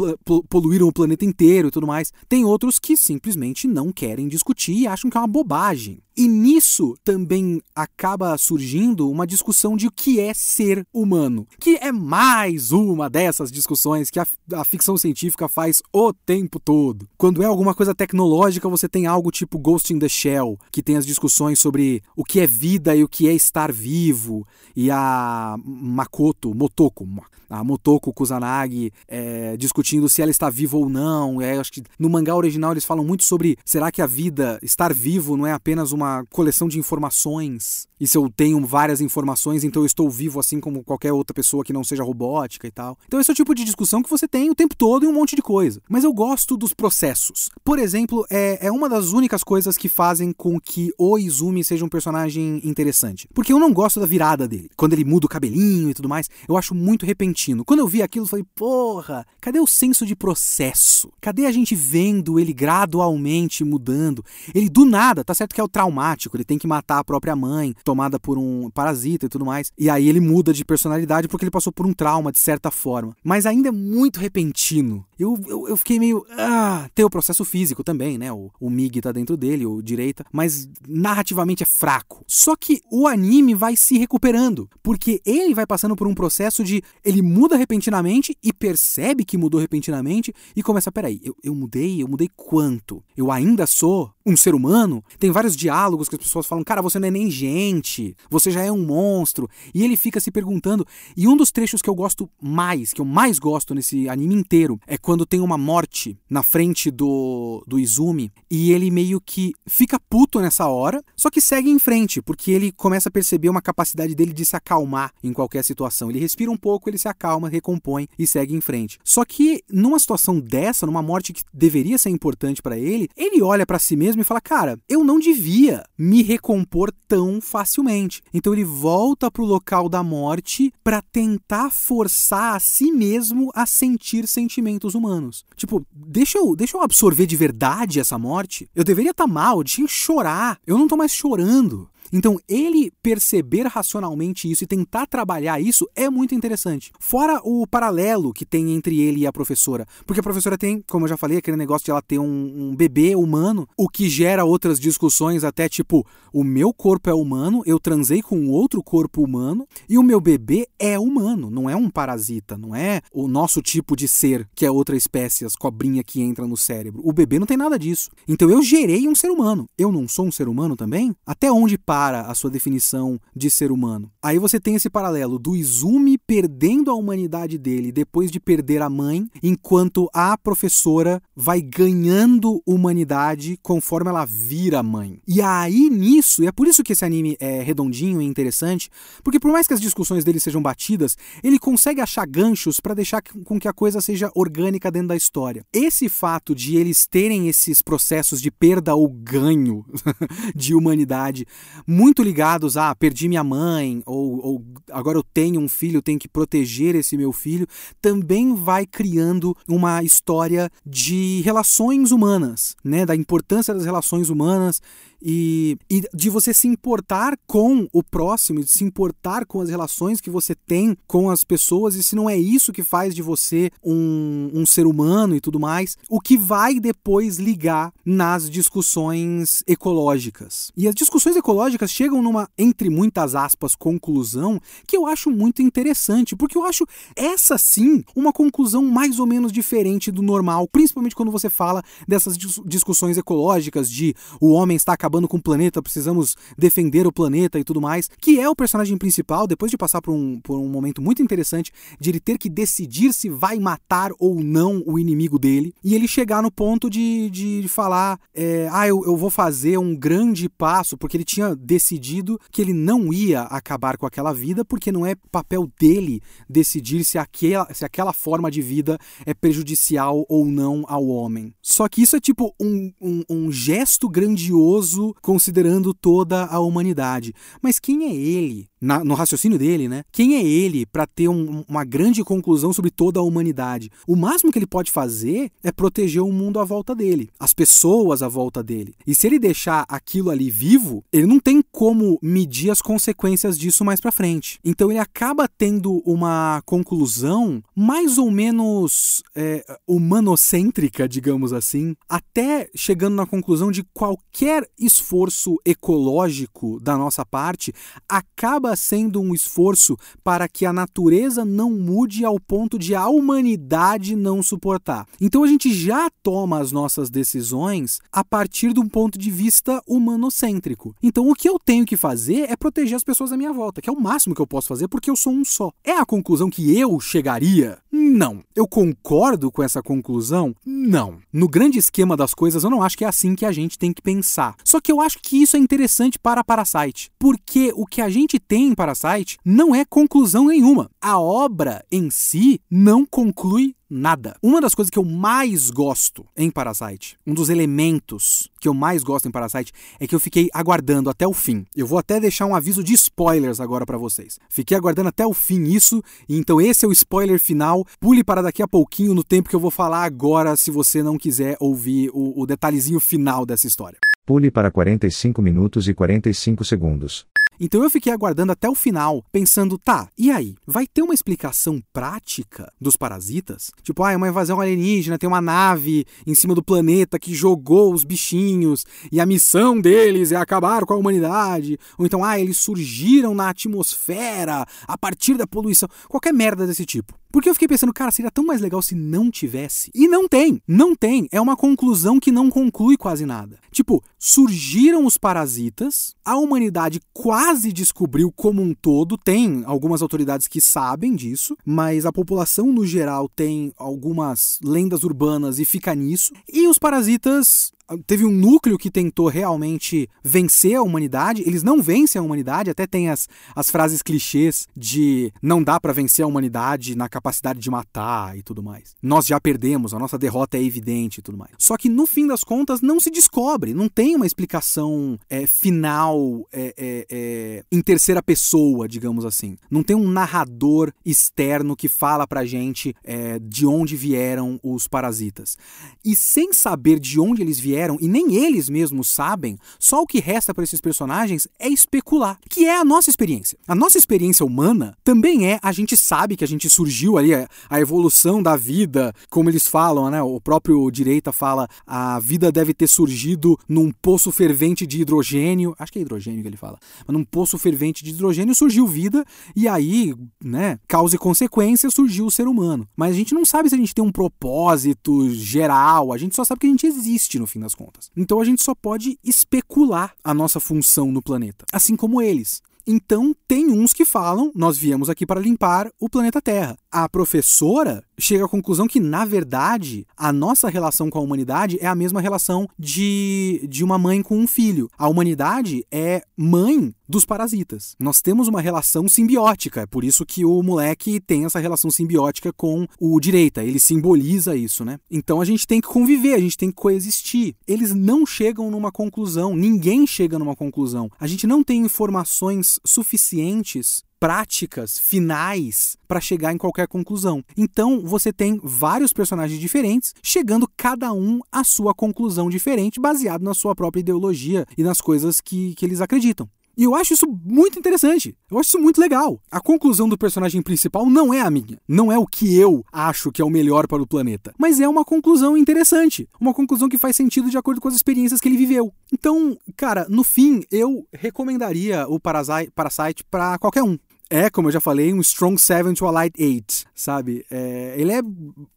poluíram 0.47 0.87
o 0.87 0.93
planeta 0.93 1.25
inteiro 1.25 1.67
e 1.67 1.71
tudo 1.71 1.87
mais. 1.87 2.11
Tem 2.29 2.45
outros 2.45 2.79
que 2.79 2.95
simplesmente 2.95 3.67
não 3.67 3.91
querem 3.91 4.27
discutir 4.27 4.73
e 4.73 4.87
acham 4.87 5.09
que 5.09 5.17
é 5.17 5.19
uma 5.19 5.27
bobagem. 5.27 5.99
E 6.15 6.27
nisso 6.27 6.95
também 7.03 7.61
acaba 7.75 8.35
surgindo 8.39 9.07
uma 9.07 9.27
discussão 9.27 9.77
de 9.77 9.85
o 9.85 9.91
que 9.91 10.19
é 10.19 10.33
ser 10.33 10.83
humano, 10.91 11.47
que 11.59 11.77
é 11.79 11.91
mais 11.91 12.71
uma 12.71 13.07
dessas 13.07 13.51
discussões 13.51 13.66
que 14.11 14.19
a, 14.19 14.27
a, 14.53 14.63
ficção 14.63 14.97
científica 14.97 15.47
faz 15.47 15.81
o 15.91 16.13
tempo 16.13 16.59
todo. 16.59 17.07
Quando 17.17 17.43
é 17.43 17.45
alguma 17.45 17.73
coisa 17.73 17.93
tecnológica, 17.93 18.69
você 18.69 18.87
tem 18.87 19.05
algo 19.05 19.31
tipo 19.31 19.59
Ghost 19.59 19.93
in 19.93 19.99
the 19.99 20.07
Shell, 20.07 20.57
que 20.71 20.83
tem 20.83 20.95
as 20.95 21.05
discussões 21.05 21.59
sobre 21.59 22.01
o 22.15 22.23
que 22.23 22.39
é 22.39 22.47
vida 22.47 22.95
e 22.95 23.03
o 23.03 23.07
que 23.07 23.27
é 23.27 23.33
estar 23.33 23.71
vivo, 23.71 24.47
e 24.75 24.89
a 24.91 25.55
Makoto, 25.65 26.53
Motoko, 26.53 27.07
a 27.49 27.63
Motoko 27.63 28.13
Kusanagi 28.13 28.91
é, 29.07 29.55
discutindo 29.57 30.09
se 30.09 30.21
ela 30.21 30.31
está 30.31 30.49
viva 30.49 30.77
ou 30.77 30.89
não. 30.89 31.41
É, 31.41 31.57
acho 31.57 31.71
que 31.71 31.83
no 31.97 32.09
mangá 32.09 32.35
original 32.35 32.71
eles 32.71 32.85
falam 32.85 33.03
muito 33.03 33.23
sobre 33.23 33.57
será 33.65 33.91
que 33.91 34.01
a 34.01 34.07
vida, 34.07 34.59
estar 34.61 34.93
vivo, 34.93 35.37
não 35.37 35.45
é 35.47 35.53
apenas 35.53 35.91
uma 35.91 36.25
coleção 36.31 36.67
de 36.67 36.79
informações? 36.79 37.87
E 37.99 38.07
se 38.07 38.17
eu 38.17 38.29
tenho 38.29 38.63
várias 38.65 39.01
informações, 39.01 39.63
então 39.63 39.81
eu 39.81 39.85
estou 39.85 40.09
vivo 40.09 40.39
assim 40.39 40.59
como 40.59 40.83
qualquer 40.83 41.11
outra 41.11 41.33
pessoa 41.33 41.63
que 41.63 41.73
não 41.73 41.83
seja 41.83 42.03
robótica 42.03 42.67
e 42.67 42.71
tal. 42.71 42.97
Então 43.07 43.19
esse 43.19 43.31
é 43.31 43.33
o 43.33 43.35
tipo 43.35 43.55
de 43.55 43.63
discussão 43.63 44.03
que 44.03 44.09
você 44.09 44.27
tem 44.27 44.49
o 44.49 44.55
tempo 44.55 44.75
todo 44.75 45.05
em 45.05 45.09
um 45.09 45.13
monte 45.13 45.35
de 45.35 45.41
coisa. 45.41 45.81
Mas 45.89 46.03
eu 46.03 46.13
gosto 46.13 46.55
dos 46.55 46.73
processos. 46.73 47.49
Por 47.63 47.79
exemplo, 47.79 48.25
é, 48.29 48.67
é 48.67 48.71
uma 48.71 48.87
das 48.87 49.13
únicas 49.13 49.43
coisas 49.43 49.77
que 49.77 49.89
fazem 49.89 50.31
com 50.31 50.59
que 50.59 50.91
o 50.97 51.17
Izumi 51.17 51.63
seja 51.63 51.85
um 51.85 51.89
personagem 51.89 52.61
interessante. 52.63 53.27
Porque 53.33 53.51
eu 53.51 53.59
não 53.59 53.73
gosto 53.73 53.99
da 53.99 54.05
virada 54.05 54.47
dele. 54.47 54.69
Quando 54.75 54.93
ele 54.93 55.05
muda 55.05 55.25
o 55.25 55.29
cabelinho 55.29 55.89
e 55.89 55.93
tudo 55.93 56.09
mais, 56.09 56.29
eu 56.47 56.55
acho 56.55 56.75
muito 56.75 57.05
repentino. 57.05 57.36
Quando 57.65 57.79
eu 57.79 57.87
vi 57.87 58.01
aquilo, 58.01 58.25
eu 58.25 58.29
falei, 58.29 58.45
porra, 58.55 59.25
cadê 59.39 59.59
o 59.59 59.67
senso 59.67 60.05
de 60.05 60.15
processo? 60.15 61.11
Cadê 61.21 61.45
a 61.45 61.51
gente 61.51 61.75
vendo 61.75 62.39
ele 62.39 62.53
gradualmente 62.53 63.63
mudando? 63.63 64.23
Ele 64.53 64.69
do 64.69 64.85
nada, 64.85 65.23
tá 65.23 65.33
certo 65.33 65.53
que 65.53 65.61
é 65.61 65.63
o 65.63 65.67
traumático, 65.67 66.35
ele 66.35 66.43
tem 66.43 66.57
que 66.57 66.67
matar 66.67 66.99
a 66.99 67.03
própria 67.03 67.35
mãe, 67.35 67.75
tomada 67.83 68.19
por 68.19 68.37
um 68.37 68.69
parasita 68.71 69.25
e 69.25 69.29
tudo 69.29 69.45
mais. 69.45 69.71
E 69.77 69.89
aí 69.89 70.09
ele 70.09 70.19
muda 70.19 70.53
de 70.53 70.65
personalidade 70.65 71.27
porque 71.27 71.45
ele 71.45 71.51
passou 71.51 71.71
por 71.71 71.85
um 71.85 71.93
trauma, 71.93 72.31
de 72.31 72.39
certa 72.39 72.71
forma. 72.71 73.15
Mas 73.23 73.45
ainda 73.45 73.69
é 73.69 73.71
muito 73.71 74.19
repentino. 74.19 75.05
Eu, 75.19 75.37
eu, 75.47 75.67
eu 75.69 75.77
fiquei 75.77 75.99
meio. 75.99 76.25
Ah, 76.31 76.89
tem 76.93 77.03
o 77.03 77.09
processo 77.09 77.43
físico 77.43 77.83
também, 77.83 78.17
né? 78.17 78.31
O, 78.31 78.51
o 78.59 78.69
Mig 78.69 79.01
tá 79.01 79.11
dentro 79.11 79.35
dele, 79.35 79.65
o 79.65 79.81
direita. 79.81 80.25
Mas 80.31 80.69
narrativamente 80.87 81.63
é 81.63 81.65
fraco. 81.65 82.23
Só 82.27 82.55
que 82.55 82.81
o 82.91 83.07
anime 83.07 83.55
vai 83.55 83.75
se 83.75 83.97
recuperando. 83.97 84.69
Porque 84.83 85.21
ele 85.25 85.53
vai 85.53 85.65
passando 85.65 85.95
por 85.95 86.07
um 86.07 86.13
processo 86.13 86.63
de. 86.63 86.83
Ele 87.03 87.21
muda 87.27 87.55
repentinamente 87.55 88.35
e 88.43 88.51
percebe 88.51 89.23
que 89.23 89.37
mudou 89.37 89.59
repentinamente 89.59 90.33
e 90.55 90.63
começa: 90.63 90.91
peraí, 90.91 91.19
eu, 91.23 91.35
eu 91.43 91.53
mudei? 91.53 92.01
Eu 92.01 92.07
mudei 92.07 92.29
quanto? 92.35 93.03
Eu 93.15 93.31
ainda 93.31 93.67
sou 93.67 94.11
um 94.27 94.35
ser 94.35 94.53
humano. 94.53 95.01
Tem 95.17 95.31
vários 95.31 95.55
diálogos 95.55 96.09
que 96.09 96.15
as 96.15 96.21
pessoas 96.21 96.45
falam, 96.45 96.63
cara, 96.63 96.81
você 96.81 96.99
não 96.99 97.07
é 97.07 97.11
nem 97.11 97.31
gente, 97.31 98.13
você 98.29 98.51
já 98.51 98.61
é 98.61 98.71
um 98.71 98.85
monstro. 98.85 99.49
E 99.73 99.85
ele 99.85 99.95
fica 99.95 100.19
se 100.19 100.29
perguntando. 100.29 100.85
E 101.15 101.27
um 101.27 101.37
dos 101.37 101.49
trechos 101.49 101.81
que 101.81 101.89
eu 101.89 101.95
gosto 101.95 102.29
mais, 102.41 102.91
que 102.91 102.99
eu 102.99 103.05
mais 103.05 103.39
gosto 103.39 103.73
nesse 103.73 104.09
anime 104.09 104.35
inteiro, 104.35 104.77
é 104.85 104.97
quando 104.97 105.25
tem 105.25 105.39
uma 105.39 105.57
morte 105.57 106.19
na 106.29 106.43
frente 106.43 106.91
do, 106.91 107.63
do 107.65 107.79
Izumi 107.79 108.29
e 108.51 108.73
ele 108.73 108.91
meio 108.91 109.21
que 109.21 109.53
fica 109.65 109.97
puto 109.97 110.41
nessa 110.41 110.67
hora, 110.67 111.01
só 111.15 111.29
que 111.29 111.39
segue 111.39 111.69
em 111.69 111.79
frente, 111.79 112.21
porque 112.21 112.51
ele 112.51 112.73
começa 112.73 113.07
a 113.07 113.11
perceber 113.11 113.47
uma 113.47 113.61
capacidade 113.61 114.13
dele 114.13 114.33
de 114.33 114.43
se 114.43 114.57
acalmar 114.57 115.13
em 115.23 115.31
qualquer 115.31 115.63
situação. 115.63 116.09
Ele 116.09 116.19
respira 116.19 116.51
um 116.51 116.57
pouco, 116.57 116.89
ele 116.89 116.97
se 116.97 117.07
acalma, 117.07 117.47
recompõe 117.47 118.07
e 118.19 118.27
segue 118.27 118.53
em 118.53 118.59
frente. 118.59 118.99
Só 119.05 119.23
que 119.23 119.63
numa 119.71 119.99
situação 119.99 120.37
dessa, 120.37 120.85
numa 120.85 121.01
morte 121.01 121.31
que 121.31 121.43
deveria 121.53 121.97
ser 121.97 122.09
importante 122.09 122.61
para 122.61 122.77
ele, 122.77 123.07
ele 123.15 123.41
olha 123.41 123.65
para 123.65 123.79
si 123.79 123.95
mesmo 123.95 124.16
e 124.21 124.25
fala: 124.25 124.41
"Cara, 124.41 124.79
eu 124.89 125.03
não 125.03 125.19
devia 125.19 125.83
me 125.97 126.21
recompor 126.21 126.91
tão 127.07 127.39
facilmente". 127.41 128.21
Então 128.33 128.53
ele 128.53 128.63
volta 128.63 129.29
pro 129.31 129.45
local 129.45 129.89
da 129.89 130.03
morte 130.03 130.73
para 130.83 131.01
tentar 131.01 131.71
forçar 131.71 132.55
a 132.55 132.59
si 132.59 132.91
mesmo 132.91 133.51
a 133.53 133.65
sentir 133.65 134.27
sentimentos 134.27 134.95
humanos. 134.95 135.45
Tipo, 135.55 135.85
deixa 135.91 136.37
eu, 136.37 136.55
deixa 136.55 136.77
eu 136.77 136.81
absorver 136.81 137.25
de 137.25 137.35
verdade 137.35 137.99
essa 137.99 138.17
morte. 138.17 138.69
Eu 138.75 138.83
deveria 138.83 139.11
estar 139.11 139.25
tá 139.25 139.31
mal, 139.31 139.63
eu 139.79 139.87
chorar. 139.87 140.59
Eu 140.65 140.77
não 140.77 140.87
tô 140.87 140.97
mais 140.97 141.11
chorando. 141.11 141.89
Então, 142.11 142.39
ele 142.47 142.91
perceber 143.01 143.67
racionalmente 143.67 144.49
isso 144.49 144.63
e 144.63 144.67
tentar 144.67 145.05
trabalhar 145.07 145.59
isso 145.59 145.87
é 145.95 146.09
muito 146.09 146.33
interessante. 146.33 146.91
Fora 146.99 147.39
o 147.43 147.65
paralelo 147.67 148.33
que 148.33 148.45
tem 148.45 148.73
entre 148.73 148.99
ele 148.99 149.21
e 149.21 149.27
a 149.27 149.33
professora. 149.33 149.85
Porque 150.05 150.19
a 150.19 150.23
professora 150.23 150.57
tem, 150.57 150.83
como 150.87 151.05
eu 151.05 151.09
já 151.09 151.17
falei, 151.17 151.37
aquele 151.37 151.57
negócio 151.57 151.85
de 151.85 151.91
ela 151.91 152.01
ter 152.01 152.19
um, 152.19 152.69
um 152.69 152.75
bebê 152.75 153.15
humano, 153.15 153.67
o 153.77 153.89
que 153.89 154.09
gera 154.09 154.45
outras 154.45 154.79
discussões, 154.79 155.43
até 155.43 155.67
tipo, 155.67 156.05
o 156.31 156.43
meu 156.43 156.73
corpo 156.73 157.09
é 157.09 157.13
humano, 157.13 157.61
eu 157.65 157.79
transei 157.79 158.21
com 158.21 158.49
outro 158.49 158.81
corpo 158.83 159.23
humano, 159.23 159.67
e 159.89 159.97
o 159.97 160.03
meu 160.03 160.21
bebê 160.21 160.67
é 160.79 160.97
humano, 160.97 161.49
não 161.49 161.69
é 161.69 161.75
um 161.75 161.89
parasita, 161.89 162.57
não 162.57 162.75
é 162.75 163.01
o 163.11 163.27
nosso 163.27 163.61
tipo 163.61 163.95
de 163.95 164.07
ser, 164.07 164.47
que 164.55 164.65
é 164.65 164.71
outra 164.71 164.95
espécie, 164.95 165.45
as 165.45 165.55
cobrinhas 165.55 166.05
que 166.05 166.21
entram 166.21 166.47
no 166.47 166.57
cérebro. 166.57 167.01
O 167.03 167.11
bebê 167.11 167.39
não 167.39 167.47
tem 167.47 167.57
nada 167.57 167.77
disso. 167.77 168.09
Então 168.27 168.49
eu 168.49 168.61
gerei 168.61 169.07
um 169.07 169.15
ser 169.15 169.29
humano. 169.29 169.67
Eu 169.77 169.91
não 169.91 170.07
sou 170.07 170.25
um 170.25 170.31
ser 170.31 170.47
humano 170.47 170.75
também? 170.75 171.15
Até 171.25 171.51
onde 171.51 171.77
para 171.77 171.96
para 171.97 172.21
a 172.21 172.35
sua 172.35 172.51
definição 172.51 173.19
de 173.35 173.49
ser 173.49 173.71
humano. 173.71 174.11
Aí 174.21 174.37
você 174.37 174.59
tem 174.59 174.75
esse 174.75 174.87
paralelo 174.87 175.39
do 175.39 175.55
Izumi 175.55 176.15
perdendo 176.15 176.91
a 176.91 176.93
humanidade 176.93 177.57
dele 177.57 177.91
depois 177.91 178.29
de 178.29 178.39
perder 178.39 178.83
a 178.83 178.89
mãe, 178.89 179.27
enquanto 179.41 180.07
a 180.13 180.37
professora 180.37 181.19
vai 181.35 181.59
ganhando 181.59 182.61
humanidade 182.67 183.57
conforme 183.63 184.11
ela 184.11 184.25
vira 184.25 184.83
mãe. 184.83 185.19
E 185.27 185.41
aí 185.41 185.89
nisso, 185.89 186.43
e 186.43 186.47
é 186.47 186.51
por 186.51 186.67
isso 186.67 186.83
que 186.83 186.93
esse 186.93 187.03
anime 187.03 187.35
é 187.39 187.63
redondinho 187.63 188.21
e 188.21 188.25
interessante, 188.25 188.91
porque 189.23 189.39
por 189.39 189.51
mais 189.51 189.65
que 189.65 189.73
as 189.73 189.81
discussões 189.81 190.23
dele 190.23 190.39
sejam 190.39 190.61
batidas, 190.61 191.17
ele 191.43 191.57
consegue 191.57 191.99
achar 191.99 192.27
ganchos 192.27 192.79
para 192.79 192.93
deixar 192.93 193.23
com 193.23 193.59
que 193.59 193.67
a 193.67 193.73
coisa 193.73 194.01
seja 194.01 194.29
orgânica 194.35 194.91
dentro 194.91 195.07
da 195.07 195.15
história. 195.15 195.65
Esse 195.73 196.09
fato 196.09 196.53
de 196.53 196.77
eles 196.77 197.07
terem 197.07 197.49
esses 197.49 197.81
processos 197.81 198.39
de 198.39 198.51
perda 198.51 198.93
ou 198.93 199.09
ganho 199.09 199.83
de 200.55 200.75
humanidade 200.75 201.47
muito 201.87 202.21
ligados 202.21 202.75
a 202.75 202.89
ah, 202.89 202.95
perdi 202.95 203.29
minha 203.29 203.43
mãe, 203.43 204.03
ou, 204.05 204.45
ou 204.45 204.65
agora 204.91 205.17
eu 205.17 205.23
tenho 205.23 205.61
um 205.61 205.69
filho, 205.69 206.01
tenho 206.01 206.19
que 206.19 206.27
proteger 206.27 206.95
esse 206.95 207.15
meu 207.15 207.31
filho, 207.31 207.65
também 208.01 208.53
vai 208.53 208.85
criando 208.85 209.55
uma 209.67 210.03
história 210.03 210.69
de 210.85 211.41
relações 211.41 212.11
humanas, 212.11 212.75
né? 212.83 213.05
Da 213.05 213.15
importância 213.15 213.73
das 213.73 213.85
relações 213.85 214.29
humanas 214.29 214.81
e, 215.21 215.77
e 215.89 216.01
de 216.13 216.29
você 216.29 216.53
se 216.53 216.67
importar 216.67 217.37
com 217.45 217.87
o 217.91 218.03
próximo, 218.03 218.63
de 218.63 218.69
se 218.69 218.83
importar 218.83 219.45
com 219.45 219.61
as 219.61 219.69
relações 219.69 220.21
que 220.21 220.29
você 220.29 220.55
tem 220.55 220.97
com 221.07 221.29
as 221.29 221.43
pessoas, 221.43 221.95
e 221.95 222.03
se 222.03 222.15
não 222.15 222.29
é 222.29 222.37
isso 222.37 222.71
que 222.71 222.83
faz 222.83 223.13
de 223.13 223.21
você 223.21 223.69
um, 223.83 224.49
um 224.53 224.65
ser 224.65 224.85
humano 224.85 225.35
e 225.35 225.41
tudo 225.41 225.59
mais, 225.59 225.97
o 226.09 226.19
que 226.19 226.37
vai 226.37 226.79
depois 226.79 227.37
ligar 227.37 227.91
nas 228.05 228.49
discussões 228.49 229.63
ecológicas. 229.67 230.71
E 230.75 230.87
as 230.87 230.95
discussões 230.95 231.35
ecológicas 231.35 231.91
chegam 231.91 232.21
numa, 232.21 232.49
entre 232.57 232.89
muitas 232.89 233.35
aspas, 233.35 233.75
conclusão 233.75 234.59
que 234.85 234.95
eu 234.95 235.05
acho 235.05 235.29
muito 235.29 235.61
interessante, 235.61 236.35
porque 236.35 236.57
eu 236.57 236.63
acho 236.63 236.85
essa 237.15 237.57
sim 237.57 238.03
uma 238.15 238.31
conclusão 238.31 238.83
mais 238.83 239.19
ou 239.19 239.25
menos 239.25 239.51
diferente 239.51 240.11
do 240.11 240.21
normal, 240.21 240.67
principalmente 240.67 241.15
quando 241.15 241.31
você 241.31 241.49
fala 241.49 241.83
dessas 242.07 242.37
discussões 242.37 243.17
ecológicas 243.17 243.89
de 243.89 244.13
o 244.39 244.51
homem 244.51 244.77
está 244.77 244.93
acabando 244.93 245.06
com 245.27 245.37
o 245.37 245.41
planeta, 245.41 245.81
precisamos 245.81 246.35
defender 246.57 247.07
o 247.07 247.11
planeta 247.11 247.57
e 247.57 247.63
tudo 247.63 247.79
mais, 247.79 248.09
que 248.19 248.39
é 248.39 248.49
o 248.49 248.55
personagem 248.55 248.97
principal, 248.97 249.47
depois 249.47 249.71
de 249.71 249.77
passar 249.77 250.01
por 250.01 250.13
um, 250.13 250.39
por 250.41 250.59
um 250.59 250.67
momento 250.67 251.01
muito 251.01 251.21
interessante 251.21 251.71
de 251.99 252.09
ele 252.09 252.19
ter 252.19 252.37
que 252.37 252.49
decidir 252.49 253.13
se 253.13 253.29
vai 253.29 253.57
matar 253.59 254.11
ou 254.19 254.35
não 254.43 254.83
o 254.85 254.99
inimigo 254.99 255.39
dele, 255.39 255.73
e 255.83 255.95
ele 255.95 256.07
chegar 256.07 256.43
no 256.43 256.51
ponto 256.51 256.89
de, 256.89 257.29
de 257.29 257.65
falar: 257.67 258.19
é, 258.33 258.67
ah, 258.71 258.87
eu, 258.87 259.03
eu 259.05 259.15
vou 259.15 259.29
fazer 259.29 259.77
um 259.77 259.95
grande 259.95 260.49
passo, 260.49 260.97
porque 260.97 261.15
ele 261.15 261.23
tinha 261.23 261.55
decidido 261.55 262.39
que 262.51 262.61
ele 262.61 262.73
não 262.73 263.13
ia 263.13 263.43
acabar 263.43 263.97
com 263.97 264.05
aquela 264.05 264.33
vida, 264.33 264.65
porque 264.65 264.91
não 264.91 265.05
é 265.05 265.15
papel 265.31 265.69
dele 265.79 266.21
decidir 266.49 267.03
se 267.03 267.17
aquela, 267.17 267.73
se 267.73 267.85
aquela 267.85 268.13
forma 268.13 268.51
de 268.51 268.61
vida 268.61 268.97
é 269.25 269.33
prejudicial 269.33 270.25
ou 270.27 270.45
não 270.45 270.83
ao 270.87 271.07
homem. 271.07 271.53
Só 271.61 271.87
que 271.87 272.01
isso 272.01 272.15
é 272.15 272.19
tipo 272.19 272.53
um, 272.59 272.91
um, 273.01 273.23
um 273.29 273.51
gesto 273.51 274.09
grandioso 274.09 274.96
considerando 275.21 275.93
toda 275.93 276.45
a 276.45 276.59
humanidade. 276.59 277.33
Mas 277.61 277.79
quem 277.79 278.05
é 278.05 278.15
ele 278.15 278.67
na, 278.79 279.03
no 279.03 279.15
raciocínio 279.15 279.57
dele, 279.57 279.87
né? 279.87 280.03
Quem 280.11 280.35
é 280.35 280.43
ele 280.43 280.85
para 280.85 281.07
ter 281.07 281.27
um, 281.27 281.63
uma 281.67 281.83
grande 281.83 282.23
conclusão 282.23 282.71
sobre 282.71 282.91
toda 282.91 283.19
a 283.19 283.23
humanidade? 283.23 283.89
O 284.07 284.15
máximo 284.15 284.51
que 284.51 284.59
ele 284.59 284.67
pode 284.67 284.91
fazer 284.91 285.51
é 285.63 285.71
proteger 285.71 286.21
o 286.21 286.31
mundo 286.31 286.59
à 286.59 286.63
volta 286.63 286.93
dele, 286.93 287.29
as 287.39 287.53
pessoas 287.53 288.21
à 288.21 288.27
volta 288.27 288.63
dele. 288.63 288.93
E 289.05 289.15
se 289.15 289.27
ele 289.27 289.39
deixar 289.39 289.85
aquilo 289.87 290.29
ali 290.29 290.49
vivo, 290.49 291.03
ele 291.11 291.25
não 291.25 291.39
tem 291.39 291.63
como 291.71 292.19
medir 292.21 292.69
as 292.69 292.81
consequências 292.81 293.57
disso 293.57 293.83
mais 293.83 293.99
para 293.99 294.11
frente. 294.11 294.59
Então 294.63 294.89
ele 294.91 294.99
acaba 294.99 295.47
tendo 295.47 296.01
uma 296.05 296.61
conclusão 296.65 297.63
mais 297.75 298.17
ou 298.17 298.29
menos 298.31 299.23
é, 299.35 299.63
humanocêntrica, 299.87 301.07
digamos 301.07 301.53
assim, 301.53 301.95
até 302.07 302.69
chegando 302.75 303.15
na 303.15 303.25
conclusão 303.25 303.71
de 303.71 303.83
qualquer 303.93 304.67
esforço 304.87 305.57
ecológico 305.63 306.79
da 306.79 306.97
nossa 306.97 307.25
parte 307.25 307.73
acaba 308.07 308.75
sendo 308.75 309.21
um 309.21 309.33
esforço 309.33 309.97
para 310.23 310.47
que 310.47 310.65
a 310.65 310.73
natureza 310.73 311.45
não 311.45 311.71
mude 311.71 312.25
ao 312.25 312.39
ponto 312.39 312.79
de 312.79 312.95
a 312.95 313.07
humanidade 313.07 314.15
não 314.15 314.41
suportar. 314.41 315.05
Então 315.21 315.43
a 315.43 315.47
gente 315.47 315.73
já 315.73 316.09
toma 316.23 316.59
as 316.59 316.71
nossas 316.71 317.09
decisões 317.09 317.99
a 318.11 318.23
partir 318.23 318.73
de 318.73 318.79
um 318.79 318.87
ponto 318.87 319.17
de 319.17 319.29
vista 319.29 319.81
humanocêntrico. 319.87 320.95
Então 321.01 321.29
o 321.29 321.35
que 321.35 321.47
eu 321.47 321.59
tenho 321.59 321.85
que 321.85 321.97
fazer 321.97 322.49
é 322.49 322.55
proteger 322.55 322.95
as 322.95 323.03
pessoas 323.03 323.31
à 323.31 323.37
minha 323.37 323.53
volta, 323.53 323.81
que 323.81 323.89
é 323.89 323.93
o 323.93 323.99
máximo 323.99 324.33
que 324.33 324.41
eu 324.41 324.47
posso 324.47 324.67
fazer 324.67 324.87
porque 324.87 325.09
eu 325.09 325.15
sou 325.15 325.33
um 325.33 325.45
só. 325.45 325.71
É 325.83 325.91
a 325.91 326.05
conclusão 326.05 326.49
que 326.49 326.77
eu 326.77 326.99
chegaria? 326.99 327.77
Não. 327.91 328.43
Eu 328.55 328.67
concordo 328.67 329.51
com 329.51 329.63
essa 329.63 329.81
conclusão? 329.81 330.55
Não. 330.65 331.19
No 331.31 331.47
grande 331.47 331.77
esquema 331.77 332.15
das 332.15 332.33
coisas, 332.33 332.63
eu 332.63 332.69
não 332.69 332.83
acho 332.83 332.97
que 332.97 333.03
é 333.03 333.07
assim 333.07 333.35
que 333.35 333.45
a 333.45 333.51
gente 333.51 333.77
tem 333.77 333.91
que 333.91 334.01
pensar. 334.01 334.55
Só 334.63 334.76
que 334.81 334.91
eu 334.91 335.01
acho 335.01 335.19
que 335.21 335.41
isso 335.41 335.55
é 335.55 335.59
interessante 335.59 336.19
para 336.19 336.43
Parasite, 336.43 337.11
porque 337.17 337.71
o 337.75 337.85
que 337.85 338.01
a 338.01 338.09
gente 338.09 338.39
tem 338.39 338.67
em 338.67 338.75
Parasite 338.75 339.37
não 339.43 339.73
é 339.73 339.85
conclusão 339.85 340.47
nenhuma. 340.47 340.89
A 341.01 341.19
obra 341.19 341.85
em 341.91 342.09
si 342.09 342.59
não 342.69 343.05
conclui 343.05 343.75
nada. 343.89 344.37
Uma 344.41 344.59
das 344.59 344.75
coisas 344.75 344.89
que 344.89 344.99
eu 344.99 345.05
mais 345.05 345.69
gosto 345.69 346.25
em 346.35 346.51
Parasite, 346.51 347.17
um 347.25 347.33
dos 347.33 347.49
elementos 347.49 348.49
que 348.59 348.67
eu 348.67 348.73
mais 348.73 349.03
gosto 349.03 349.27
em 349.27 349.31
Parasite, 349.31 349.71
é 349.99 350.07
que 350.07 350.13
eu 350.13 350.19
fiquei 350.19 350.49
aguardando 350.53 351.09
até 351.09 351.27
o 351.27 351.33
fim. 351.33 351.65
Eu 351.75 351.87
vou 351.87 351.97
até 351.97 352.19
deixar 352.19 352.45
um 352.45 352.55
aviso 352.55 352.83
de 352.83 352.93
spoilers 352.93 353.59
agora 353.59 353.85
para 353.85 353.97
vocês. 353.97 354.39
Fiquei 354.49 354.75
aguardando 354.75 355.09
até 355.09 355.25
o 355.25 355.33
fim 355.33 355.63
isso, 355.63 356.03
então 356.27 356.59
esse 356.59 356.85
é 356.85 356.87
o 356.87 356.91
spoiler 356.91 357.39
final. 357.39 357.85
Pule 357.99 358.23
para 358.23 358.41
daqui 358.41 358.61
a 358.61 358.67
pouquinho 358.67 359.13
no 359.13 359.23
tempo 359.23 359.49
que 359.49 359.55
eu 359.55 359.59
vou 359.59 359.71
falar 359.71 360.03
agora, 360.03 360.55
se 360.57 360.71
você 360.71 361.01
não 361.01 361.17
quiser 361.17 361.55
ouvir 361.59 362.09
o, 362.13 362.41
o 362.41 362.45
detalhezinho 362.45 362.99
final 362.99 363.45
dessa 363.45 363.67
história. 363.67 363.97
Pule 364.27 364.51
para 364.51 364.69
45 364.69 365.41
minutos 365.41 365.87
e 365.87 365.93
45 365.93 366.65
segundos. 366.65 367.25
Então 367.59 367.83
eu 367.83 367.89
fiquei 367.89 368.11
aguardando 368.11 368.51
até 368.51 368.69
o 368.69 368.75
final, 368.75 369.23
pensando, 369.31 369.77
tá, 369.77 370.09
e 370.17 370.31
aí? 370.31 370.55
Vai 370.65 370.85
ter 370.85 371.01
uma 371.01 371.13
explicação 371.13 371.81
prática 371.91 372.71
dos 372.79 372.95
parasitas? 372.95 373.71
Tipo, 373.81 374.03
ah, 374.03 374.11
é 374.11 374.17
uma 374.17 374.27
invasão 374.27 374.61
alienígena, 374.61 375.17
tem 375.17 375.27
uma 375.27 375.41
nave 375.41 376.05
em 376.25 376.35
cima 376.35 376.53
do 376.53 376.63
planeta 376.63 377.19
que 377.19 377.33
jogou 377.33 377.93
os 377.93 378.03
bichinhos 378.03 378.85
e 379.11 379.19
a 379.19 379.25
missão 379.25 379.79
deles 379.79 380.31
é 380.31 380.35
acabar 380.35 380.85
com 380.85 380.93
a 380.93 380.97
humanidade. 380.97 381.77
Ou 381.97 382.05
então, 382.05 382.23
ah, 382.23 382.39
eles 382.39 382.57
surgiram 382.57 383.33
na 383.33 383.49
atmosfera 383.49 384.65
a 384.87 384.97
partir 384.97 385.35
da 385.35 385.47
poluição. 385.47 385.89
Qualquer 386.07 386.33
merda 386.33 386.67
desse 386.67 386.85
tipo. 386.85 387.17
Porque 387.31 387.49
eu 387.49 387.53
fiquei 387.53 387.67
pensando, 387.67 387.93
cara, 387.93 388.11
seria 388.11 388.31
tão 388.31 388.45
mais 388.45 388.61
legal 388.61 388.81
se 388.81 388.95
não 388.95 389.29
tivesse. 389.29 389.91
E 389.93 390.07
não 390.07 390.27
tem, 390.27 390.61
não 390.67 390.95
tem. 390.95 391.27
É 391.31 391.39
uma 391.39 391.57
conclusão 391.57 392.19
que 392.19 392.31
não 392.31 392.49
conclui 392.49 392.97
quase 392.97 393.25
nada. 393.25 393.59
Tipo, 393.71 394.01
surgiram 394.17 395.05
os 395.05 395.17
parasitas, 395.17 396.15
a 396.25 396.37
humanidade 396.37 397.01
quase 397.13 397.46
descobriu 397.71 398.31
como 398.31 398.61
um 398.61 398.73
todo, 398.73 399.17
tem 399.17 399.63
algumas 399.65 400.01
autoridades 400.01 400.47
que 400.47 400.59
sabem 400.59 401.15
disso, 401.15 401.57
mas 401.65 402.05
a 402.05 402.11
população 402.11 402.71
no 402.71 402.85
geral 402.85 403.29
tem 403.29 403.73
algumas 403.77 404.59
lendas 404.63 405.03
urbanas 405.03 405.59
e 405.59 405.65
fica 405.65 405.95
nisso. 405.95 406.33
E 406.51 406.67
os 406.67 406.77
parasitas 406.77 407.71
teve 408.05 408.25
um 408.25 408.31
núcleo 408.31 408.77
que 408.77 408.91
tentou 408.91 409.27
realmente 409.27 410.09
vencer 410.23 410.75
a 410.75 410.81
humanidade. 410.81 411.43
Eles 411.45 411.63
não 411.63 411.81
vencem 411.81 412.19
a 412.19 412.23
humanidade, 412.23 412.69
até 412.69 412.85
tem 412.85 413.09
as, 413.09 413.27
as 413.55 413.69
frases 413.69 414.01
clichês 414.01 414.67
de 414.75 415.31
não 415.41 415.63
dá 415.63 415.79
para 415.79 415.93
vencer 415.93 416.23
a 416.23 416.27
humanidade 416.27 416.95
na 416.95 417.07
capacidade 417.07 417.59
de 417.59 417.69
matar 417.69 418.37
e 418.37 418.43
tudo 418.43 418.61
mais. 418.61 418.95
Nós 419.01 419.25
já 419.25 419.39
perdemos, 419.39 419.93
a 419.93 419.99
nossa 419.99 420.17
derrota 420.17 420.57
é 420.57 420.63
evidente 420.63 421.19
e 421.19 421.21
tudo 421.21 421.37
mais. 421.37 421.51
Só 421.57 421.77
que 421.77 421.89
no 421.89 422.05
fim 422.05 422.27
das 422.27 422.43
contas 422.43 422.81
não 422.81 422.99
se 422.99 423.09
descobre, 423.09 423.73
não 423.73 423.87
tem 423.87 424.15
uma 424.15 424.25
explicação 424.25 425.17
é, 425.29 425.47
final 425.47 426.47
é, 426.51 426.73
é, 426.77 427.07
é 427.09 427.63
em 427.71 427.81
terceira 427.81 428.21
pessoa, 428.21 428.87
digamos 428.87 429.25
assim. 429.25 429.57
Não 429.69 429.83
tem 429.83 429.95
um 429.95 430.09
narrador 430.09 430.91
externo 431.05 431.75
que 431.75 431.87
fala 431.87 432.27
pra 432.27 432.45
gente 432.45 432.95
é, 433.03 433.39
de 433.39 433.65
onde 433.65 433.95
vieram 433.95 434.59
os 434.63 434.87
parasitas. 434.87 435.57
E 436.03 436.15
sem 436.15 436.51
saber 436.51 436.99
de 436.99 437.19
onde 437.19 437.41
eles 437.41 437.59
vieram, 437.59 437.76
vieram 437.77 437.97
e 438.01 438.07
nem 438.07 438.35
eles 438.35 438.69
mesmos 438.69 439.09
sabem, 439.09 439.57
só 439.79 440.01
o 440.01 440.07
que 440.07 440.19
resta 440.19 440.53
para 440.53 440.63
esses 440.63 440.81
personagens 440.81 441.47
é 441.59 441.69
especular, 441.69 442.39
que 442.49 442.65
é 442.65 442.75
a 442.75 442.83
nossa 442.83 443.09
experiência. 443.09 443.57
A 443.67 443.75
nossa 443.75 443.97
experiência 443.97 444.45
humana 444.45 444.97
também 445.03 445.45
é, 445.45 445.59
a 445.61 445.71
gente 445.71 445.95
sabe 445.95 446.35
que 446.35 446.43
a 446.43 446.47
gente 446.47 446.69
surgiu 446.69 447.17
ali, 447.17 447.33
a 447.33 447.79
evolução 447.79 448.41
da 448.41 448.57
vida, 448.57 449.13
como 449.29 449.49
eles 449.49 449.67
falam, 449.67 450.09
né? 450.09 450.21
O 450.21 450.41
próprio 450.41 450.89
direita 450.89 451.31
fala, 451.31 451.67
a 451.85 452.19
vida 452.19 452.51
deve 452.51 452.73
ter 452.73 452.87
surgido 452.87 453.57
num 453.69 453.91
poço 453.91 454.31
fervente 454.31 454.87
de 454.87 455.01
hidrogênio, 455.01 455.75
acho 455.77 455.91
que 455.91 455.99
é 455.99 456.01
hidrogênio 456.01 456.41
que 456.41 456.47
ele 456.47 456.57
fala, 456.57 456.79
mas 457.05 457.15
num 457.15 457.23
poço 457.23 457.57
fervente 457.57 458.03
de 458.03 458.09
hidrogênio 458.09 458.55
surgiu 458.55 458.87
vida 458.87 459.23
e 459.55 459.67
aí, 459.67 460.15
né, 460.43 460.79
causa 460.87 461.15
e 461.15 461.19
consequência 461.19 461.89
surgiu 461.91 462.25
o 462.25 462.31
ser 462.31 462.47
humano. 462.47 462.87
Mas 462.95 463.11
a 463.11 463.17
gente 463.17 463.35
não 463.35 463.45
sabe 463.45 463.69
se 463.69 463.75
a 463.75 463.77
gente 463.77 463.93
tem 463.93 464.03
um 464.03 464.11
propósito 464.11 465.29
geral, 465.29 466.11
a 466.11 466.17
gente 466.17 466.35
só 466.35 466.43
sabe 466.43 466.61
que 466.61 466.67
a 466.67 466.69
gente 466.69 466.87
existe 466.87 467.37
no 467.37 467.45
fim 467.45 467.59
das 467.59 467.66
contas. 467.75 468.09
Então 468.15 468.39
a 468.39 468.45
gente 468.45 468.63
só 468.63 468.73
pode 468.73 469.19
especular 469.23 470.13
a 470.23 470.33
nossa 470.33 470.59
função 470.59 471.11
no 471.11 471.21
planeta, 471.21 471.65
assim 471.71 471.95
como 471.95 472.21
eles. 472.21 472.61
Então, 472.89 473.35
tem 473.45 473.69
uns 473.69 473.91
que 473.91 474.05
falam: 474.05 474.49
nós 474.55 474.77
viemos 474.77 475.09
aqui 475.09 475.25
para 475.25 475.41
limpar 475.41 475.91
o 475.99 476.09
planeta 476.09 476.41
Terra. 476.41 476.77
A 476.89 477.09
professora 477.09 478.01
chega 478.19 478.45
à 478.45 478.47
conclusão 478.47 478.87
que, 478.87 478.99
na 478.99 479.25
verdade, 479.25 480.05
a 480.15 480.33
nossa 480.33 480.69
relação 480.69 481.09
com 481.09 481.19
a 481.19 481.21
humanidade 481.21 481.77
é 481.79 481.87
a 481.87 481.95
mesma 481.95 482.21
relação 482.21 482.67
de, 482.77 483.65
de 483.69 483.83
uma 483.83 483.97
mãe 483.97 484.21
com 484.21 484.37
um 484.37 484.47
filho. 484.47 484.89
A 484.97 485.07
humanidade 485.07 485.85
é 485.91 486.21
mãe 486.35 486.93
dos 487.07 487.25
parasitas. 487.25 487.95
Nós 487.99 488.21
temos 488.21 488.47
uma 488.47 488.61
relação 488.61 489.07
simbiótica, 489.07 489.81
é 489.81 489.85
por 489.85 490.03
isso 490.03 490.25
que 490.25 490.43
o 490.43 490.61
moleque 490.61 491.19
tem 491.19 491.45
essa 491.45 491.59
relação 491.59 491.89
simbiótica 491.89 492.51
com 492.51 492.85
o 492.99 493.19
direita, 493.19 493.63
ele 493.63 493.79
simboliza 493.79 494.55
isso, 494.55 494.83
né? 494.83 494.99
Então 495.09 495.39
a 495.39 495.45
gente 495.45 495.65
tem 495.65 495.79
que 495.79 495.87
conviver, 495.87 496.33
a 496.33 496.39
gente 496.39 496.57
tem 496.57 496.69
que 496.69 496.75
coexistir. 496.75 497.55
Eles 497.65 497.93
não 497.93 498.25
chegam 498.25 498.69
numa 498.69 498.91
conclusão, 498.91 499.55
ninguém 499.55 500.05
chega 500.05 500.37
numa 500.37 500.55
conclusão. 500.55 501.09
A 501.19 501.27
gente 501.27 501.47
não 501.47 501.63
tem 501.63 501.81
informações 501.81 502.79
suficientes 502.85 504.03
práticas 504.19 504.97
finais 504.99 505.97
para 506.07 506.21
chegar 506.21 506.53
em 506.53 506.57
qualquer 506.57 506.87
conclusão. 506.87 507.43
Então 507.55 508.01
você 508.01 508.31
tem 508.33 508.59
vários 508.63 509.13
personagens 509.13 509.59
diferentes, 509.59 510.13
chegando 510.23 510.69
cada 510.75 511.13
um 511.13 511.39
à 511.51 511.63
sua 511.63 511.93
conclusão 511.93 512.49
diferente, 512.49 512.99
baseado 512.99 513.43
na 513.43 513.53
sua 513.53 513.75
própria 513.75 514.01
ideologia 514.01 514.65
e 514.77 514.83
nas 514.83 515.01
coisas 515.01 515.41
que, 515.41 515.75
que 515.75 515.85
eles 515.85 516.01
acreditam. 516.01 516.49
E 516.77 516.83
eu 516.83 516.93
acho 516.93 517.11
isso 517.11 517.25
muito 517.43 517.79
interessante. 517.79 518.37
Eu 518.51 518.59
acho 518.59 518.69
isso 518.69 518.79
muito 518.79 519.01
legal. 519.01 519.41
A 519.49 519.59
conclusão 519.59 520.07
do 520.07 520.15
personagem 520.15 520.61
principal 520.61 521.09
não 521.09 521.33
é 521.33 521.41
a 521.41 521.49
minha. 521.49 521.81
Não 521.87 522.11
é 522.11 522.19
o 522.19 522.27
que 522.27 522.55
eu 522.55 522.85
acho 522.93 523.31
que 523.31 523.41
é 523.41 523.45
o 523.45 523.49
melhor 523.49 523.87
para 523.87 524.01
o 524.01 524.05
planeta. 524.05 524.53
Mas 524.59 524.79
é 524.79 524.87
uma 524.87 525.03
conclusão 525.03 525.57
interessante. 525.57 526.29
Uma 526.39 526.53
conclusão 526.53 526.87
que 526.87 526.99
faz 526.99 527.15
sentido 527.15 527.49
de 527.49 527.57
acordo 527.57 527.81
com 527.81 527.87
as 527.87 527.95
experiências 527.95 528.39
que 528.39 528.47
ele 528.47 528.57
viveu. 528.57 528.93
Então, 529.11 529.57
cara, 529.75 530.05
no 530.07 530.23
fim, 530.23 530.61
eu 530.69 531.07
recomendaria 531.11 532.05
o 532.07 532.19
Parasite 532.19 533.23
para 533.31 533.57
qualquer 533.57 533.81
um 533.81 533.97
é, 534.29 534.49
como 534.49 534.67
eu 534.67 534.71
já 534.71 534.81
falei, 534.81 535.13
um 535.13 535.21
Strong 535.21 535.61
7 535.61 535.93
to 535.93 536.05
a 536.05 536.11
Light 536.11 536.33
8, 536.39 536.85
sabe? 536.93 537.45
É, 537.49 537.95
ele 537.97 538.11
é 538.11 538.21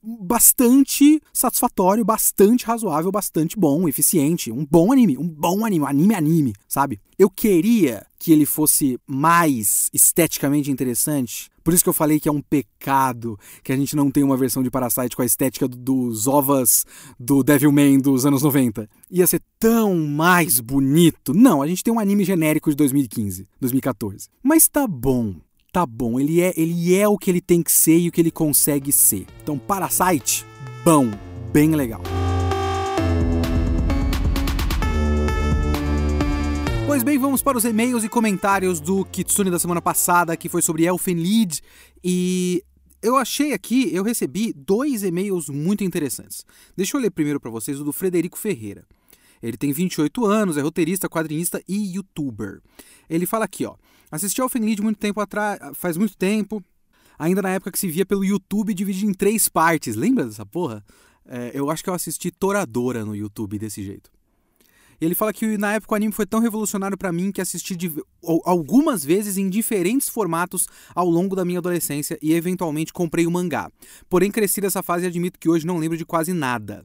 bastante 0.03 1.21
satisfatório, 1.33 2.05
bastante 2.05 2.65
razoável, 2.65 3.11
bastante 3.11 3.59
bom, 3.59 3.89
eficiente. 3.89 4.53
Um 4.53 4.65
bom 4.65 4.93
anime, 4.93 5.19
um 5.19 5.29
bom 5.29 5.65
anime, 5.65 5.87
anime 5.87 6.15
anime, 6.15 6.53
sabe? 6.69 7.01
Eu 7.21 7.29
queria 7.29 8.07
que 8.19 8.33
ele 8.33 8.47
fosse 8.47 8.99
mais 9.07 9.91
esteticamente 9.93 10.71
interessante. 10.71 11.51
Por 11.63 11.75
isso 11.75 11.83
que 11.83 11.91
eu 11.91 11.93
falei 11.93 12.19
que 12.19 12.31
é 12.31 12.33
um 12.33 12.41
pecado 12.41 13.39
que 13.63 13.71
a 13.71 13.77
gente 13.77 13.95
não 13.95 14.11
tem 14.11 14.25
uma 14.25 14.39
versão 14.39 14.63
de 14.63 14.71
Parasite 14.71 15.15
com 15.15 15.21
a 15.21 15.27
estética 15.27 15.69
dos 15.69 16.27
ovas 16.27 16.87
do 17.19 17.43
Devilman 17.43 17.99
dos 17.99 18.25
anos 18.25 18.43
90. 18.43 18.89
Ia 19.11 19.27
ser 19.27 19.43
tão 19.59 19.95
mais 19.99 20.61
bonito. 20.61 21.35
Não, 21.35 21.61
a 21.61 21.67
gente 21.67 21.85
tem 21.85 21.93
um 21.93 22.01
anime 22.01 22.25
genérico 22.25 22.71
de 22.71 22.77
2015, 22.77 23.47
2014. 23.61 24.31
Mas 24.43 24.67
tá 24.67 24.87
bom. 24.87 25.35
Tá 25.71 25.85
bom, 25.85 26.19
ele 26.19 26.41
é, 26.41 26.55
ele 26.57 26.97
é 26.97 27.07
o 27.07 27.19
que 27.19 27.31
ele 27.31 27.43
tem 27.43 27.63
que 27.63 27.71
ser 27.71 27.99
e 27.99 28.09
o 28.09 28.13
que 28.13 28.23
ele 28.23 28.31
consegue 28.31 28.91
ser. 28.93 29.27
Então, 29.43 29.59
Parasite, 29.59 30.47
bom, 30.83 31.11
bem 31.53 31.75
legal. 31.75 32.01
Pois 36.91 37.05
bem, 37.05 37.17
vamos 37.19 37.41
para 37.41 37.57
os 37.57 37.65
e-mails 37.65 38.03
e 38.03 38.09
comentários 38.09 38.81
do 38.81 39.05
Kitsune 39.05 39.49
da 39.49 39.61
semana 39.61 39.81
passada, 39.81 40.37
que 40.37 40.49
foi 40.49 40.61
sobre 40.61 40.87
Elfenlied. 40.87 41.63
E 42.03 42.65
eu 43.01 43.15
achei 43.17 43.53
aqui, 43.53 43.95
eu 43.95 44.03
recebi 44.03 44.53
dois 44.53 45.05
e-mails 45.05 45.49
muito 45.49 45.85
interessantes. 45.85 46.45
Deixa 46.77 46.97
eu 46.97 47.01
ler 47.01 47.13
primeiro 47.13 47.39
para 47.39 47.49
vocês 47.49 47.79
o 47.79 47.85
do 47.85 47.93
Frederico 47.93 48.37
Ferreira. 48.37 48.85
Ele 49.41 49.57
tem 49.57 49.73
28 49.73 50.27
anos, 50.27 50.57
é 50.57 50.63
roteirista, 50.63 51.09
quadrinista 51.09 51.63
e 51.69 51.95
youtuber. 51.95 52.61
Ele 53.09 53.25
fala 53.25 53.45
aqui, 53.45 53.65
ó. 53.65 53.77
Assisti 54.11 54.41
Elfenlied 54.41 54.83
muito 54.83 54.99
tempo 54.99 55.21
atrás, 55.21 55.61
faz 55.75 55.97
muito 55.97 56.17
tempo, 56.17 56.61
ainda 57.17 57.41
na 57.41 57.51
época 57.51 57.71
que 57.71 57.79
se 57.79 57.87
via 57.87 58.05
pelo 58.05 58.25
YouTube 58.25 58.75
dividido 58.75 59.09
em 59.09 59.15
três 59.15 59.49
partes. 59.49 59.95
Lembra 59.95 60.25
dessa 60.25 60.45
porra? 60.45 60.85
É, 61.25 61.53
eu 61.55 61.71
acho 61.71 61.85
que 61.85 61.89
eu 61.89 61.95
assisti 61.95 62.33
Toradora 62.33 63.05
no 63.05 63.15
YouTube 63.15 63.61
desse 63.61 63.81
jeito. 63.81 64.11
Ele 65.01 65.15
fala 65.15 65.33
que 65.33 65.57
na 65.57 65.73
época 65.73 65.95
o 65.95 65.97
anime 65.97 66.13
foi 66.13 66.27
tão 66.27 66.41
revolucionário 66.41 66.97
para 66.97 67.13
mim 67.13 67.33
que 67.33 67.41
assisti 67.41 67.75
de, 67.75 67.93
algumas 68.45 69.05
vezes 69.05 69.39
em 69.39 69.49
diferentes 69.49 70.09
formatos 70.09 70.67
ao 70.95 71.09
longo 71.09 71.35
da 71.35 71.45
minha 71.45 71.59
adolescência 71.59 72.19
e 72.21 72.33
eventualmente 72.35 72.93
comprei 72.93 73.27
o 73.27 73.31
mangá. 73.31 73.71
Porém, 74.09 74.31
cresci 74.31 74.61
dessa 74.61 74.83
fase 74.83 75.05
e 75.05 75.09
admito 75.09 75.39
que 75.39 75.49
hoje 75.49 75.67
não 75.67 75.79
lembro 75.79 75.97
de 75.97 76.05
quase 76.05 76.33
nada. 76.33 76.85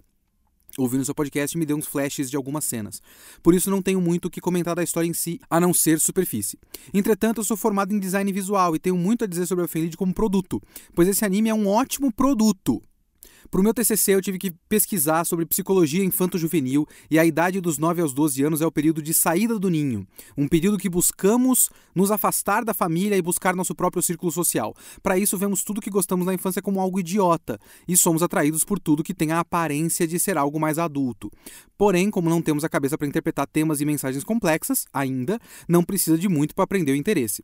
Ouvindo 0.78 1.06
seu 1.06 1.16
podcast 1.16 1.58
me 1.58 1.66
deu 1.66 1.78
uns 1.78 1.88
flashes 1.88 2.30
de 2.30 2.36
algumas 2.36 2.66
cenas. 2.66 3.02
Por 3.42 3.54
isso 3.54 3.72
não 3.72 3.82
tenho 3.82 4.02
muito 4.02 4.26
o 4.26 4.30
que 4.30 4.42
comentar 4.42 4.76
da 4.76 4.84
história 4.84 5.08
em 5.08 5.14
si, 5.14 5.40
a 5.50 5.60
não 5.60 5.74
ser 5.74 6.00
superfície. 6.02 6.60
Entretanto, 6.94 7.40
eu 7.40 7.46
sou 7.46 7.56
formado 7.56 7.94
em 7.94 8.00
design 8.00 8.30
visual 8.32 8.76
e 8.76 8.80
tenho 8.80 8.98
muito 8.98 9.24
a 9.24 9.28
dizer 9.28 9.46
sobre 9.46 9.64
o 9.64 9.66
Elfen 9.66 9.90
como 9.92 10.14
produto, 10.14 10.62
pois 10.94 11.08
esse 11.08 11.24
anime 11.24 11.50
é 11.50 11.54
um 11.54 11.68
ótimo 11.68 12.12
produto. 12.12 12.84
Para 13.52 13.62
o 13.62 13.64
meu 13.64 13.74
TCC, 13.74 14.16
eu 14.16 14.22
tive 14.22 14.38
que 14.38 14.52
pesquisar 14.68 15.24
sobre 15.26 15.46
psicologia 15.46 16.04
infanto-juvenil 16.04 16.88
e 17.10 17.20
a 17.20 17.26
idade 17.26 17.62
dos 17.62 17.78
9 17.78 18.02
aos 18.02 18.14
12 18.14 18.44
anos 18.44 18.62
é 18.62 18.66
o 18.66 18.72
período 18.72 19.02
de 19.02 19.14
saída 19.14 19.60
do 19.60 19.70
ninho, 19.70 20.08
um 20.38 20.48
período 20.48 20.78
que 20.78 20.90
buscamos 20.90 21.70
nos 21.94 22.12
afastar 22.12 22.66
da 22.66 22.74
família 22.74 23.16
e 23.16 23.22
buscar 23.22 23.56
nosso 23.56 23.76
próprio 23.76 24.02
círculo 24.02 24.32
social. 24.32 24.76
Para 25.02 25.18
isso, 25.18 25.38
vemos 25.38 25.64
tudo 25.64 25.82
que 25.82 25.90
gostamos 25.90 26.26
na 26.26 26.34
infância 26.34 26.62
como 26.62 26.80
algo 26.80 27.00
idiota 27.00 27.60
e 27.88 27.96
somos 27.96 28.24
atraídos 28.24 28.64
por 28.64 28.80
tudo 28.80 29.04
que 29.04 29.14
tem 29.14 29.32
a 29.32 29.40
aparência 29.40 30.08
de 30.08 30.20
ser 30.20 30.38
algo 30.38 30.60
mais 30.60 30.80
adulto. 30.80 31.32
Porém, 31.78 32.10
como 32.10 32.30
não 32.30 32.42
temos 32.42 32.64
a 32.64 32.70
cabeça 32.70 32.98
para 32.98 33.08
interpretar 33.08 33.48
temas 33.48 33.80
e 33.80 33.86
mensagens 33.86 34.24
complexas, 34.24 34.86
ainda, 34.94 35.40
não 35.68 35.84
precisa 35.84 36.18
de 36.18 36.28
muito 36.28 36.56
para 36.56 36.64
aprender 36.64 36.94
o 36.94 36.96
interesse 36.96 37.44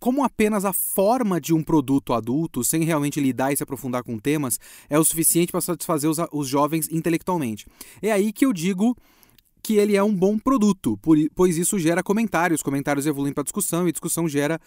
como 0.00 0.24
apenas 0.24 0.64
a 0.64 0.72
forma 0.72 1.38
de 1.38 1.52
um 1.52 1.62
produto 1.62 2.14
adulto, 2.14 2.64
sem 2.64 2.82
realmente 2.82 3.20
lidar 3.20 3.52
e 3.52 3.56
se 3.56 3.62
aprofundar 3.62 4.02
com 4.02 4.18
temas, 4.18 4.58
é 4.88 4.98
o 4.98 5.04
suficiente 5.04 5.52
para 5.52 5.60
satisfazer 5.60 6.08
os, 6.08 6.16
os 6.32 6.48
jovens 6.48 6.88
intelectualmente. 6.90 7.66
É 8.00 8.10
aí 8.10 8.32
que 8.32 8.46
eu 8.46 8.52
digo 8.52 8.96
que 9.62 9.74
ele 9.74 9.94
é 9.94 10.02
um 10.02 10.14
bom 10.14 10.38
produto, 10.38 10.98
pois 11.34 11.58
isso 11.58 11.78
gera 11.78 12.02
comentários, 12.02 12.62
comentários 12.62 13.06
evoluem 13.06 13.34
para 13.34 13.44
discussão 13.44 13.86
e 13.86 13.92
discussão 13.92 14.26
gera 14.26 14.58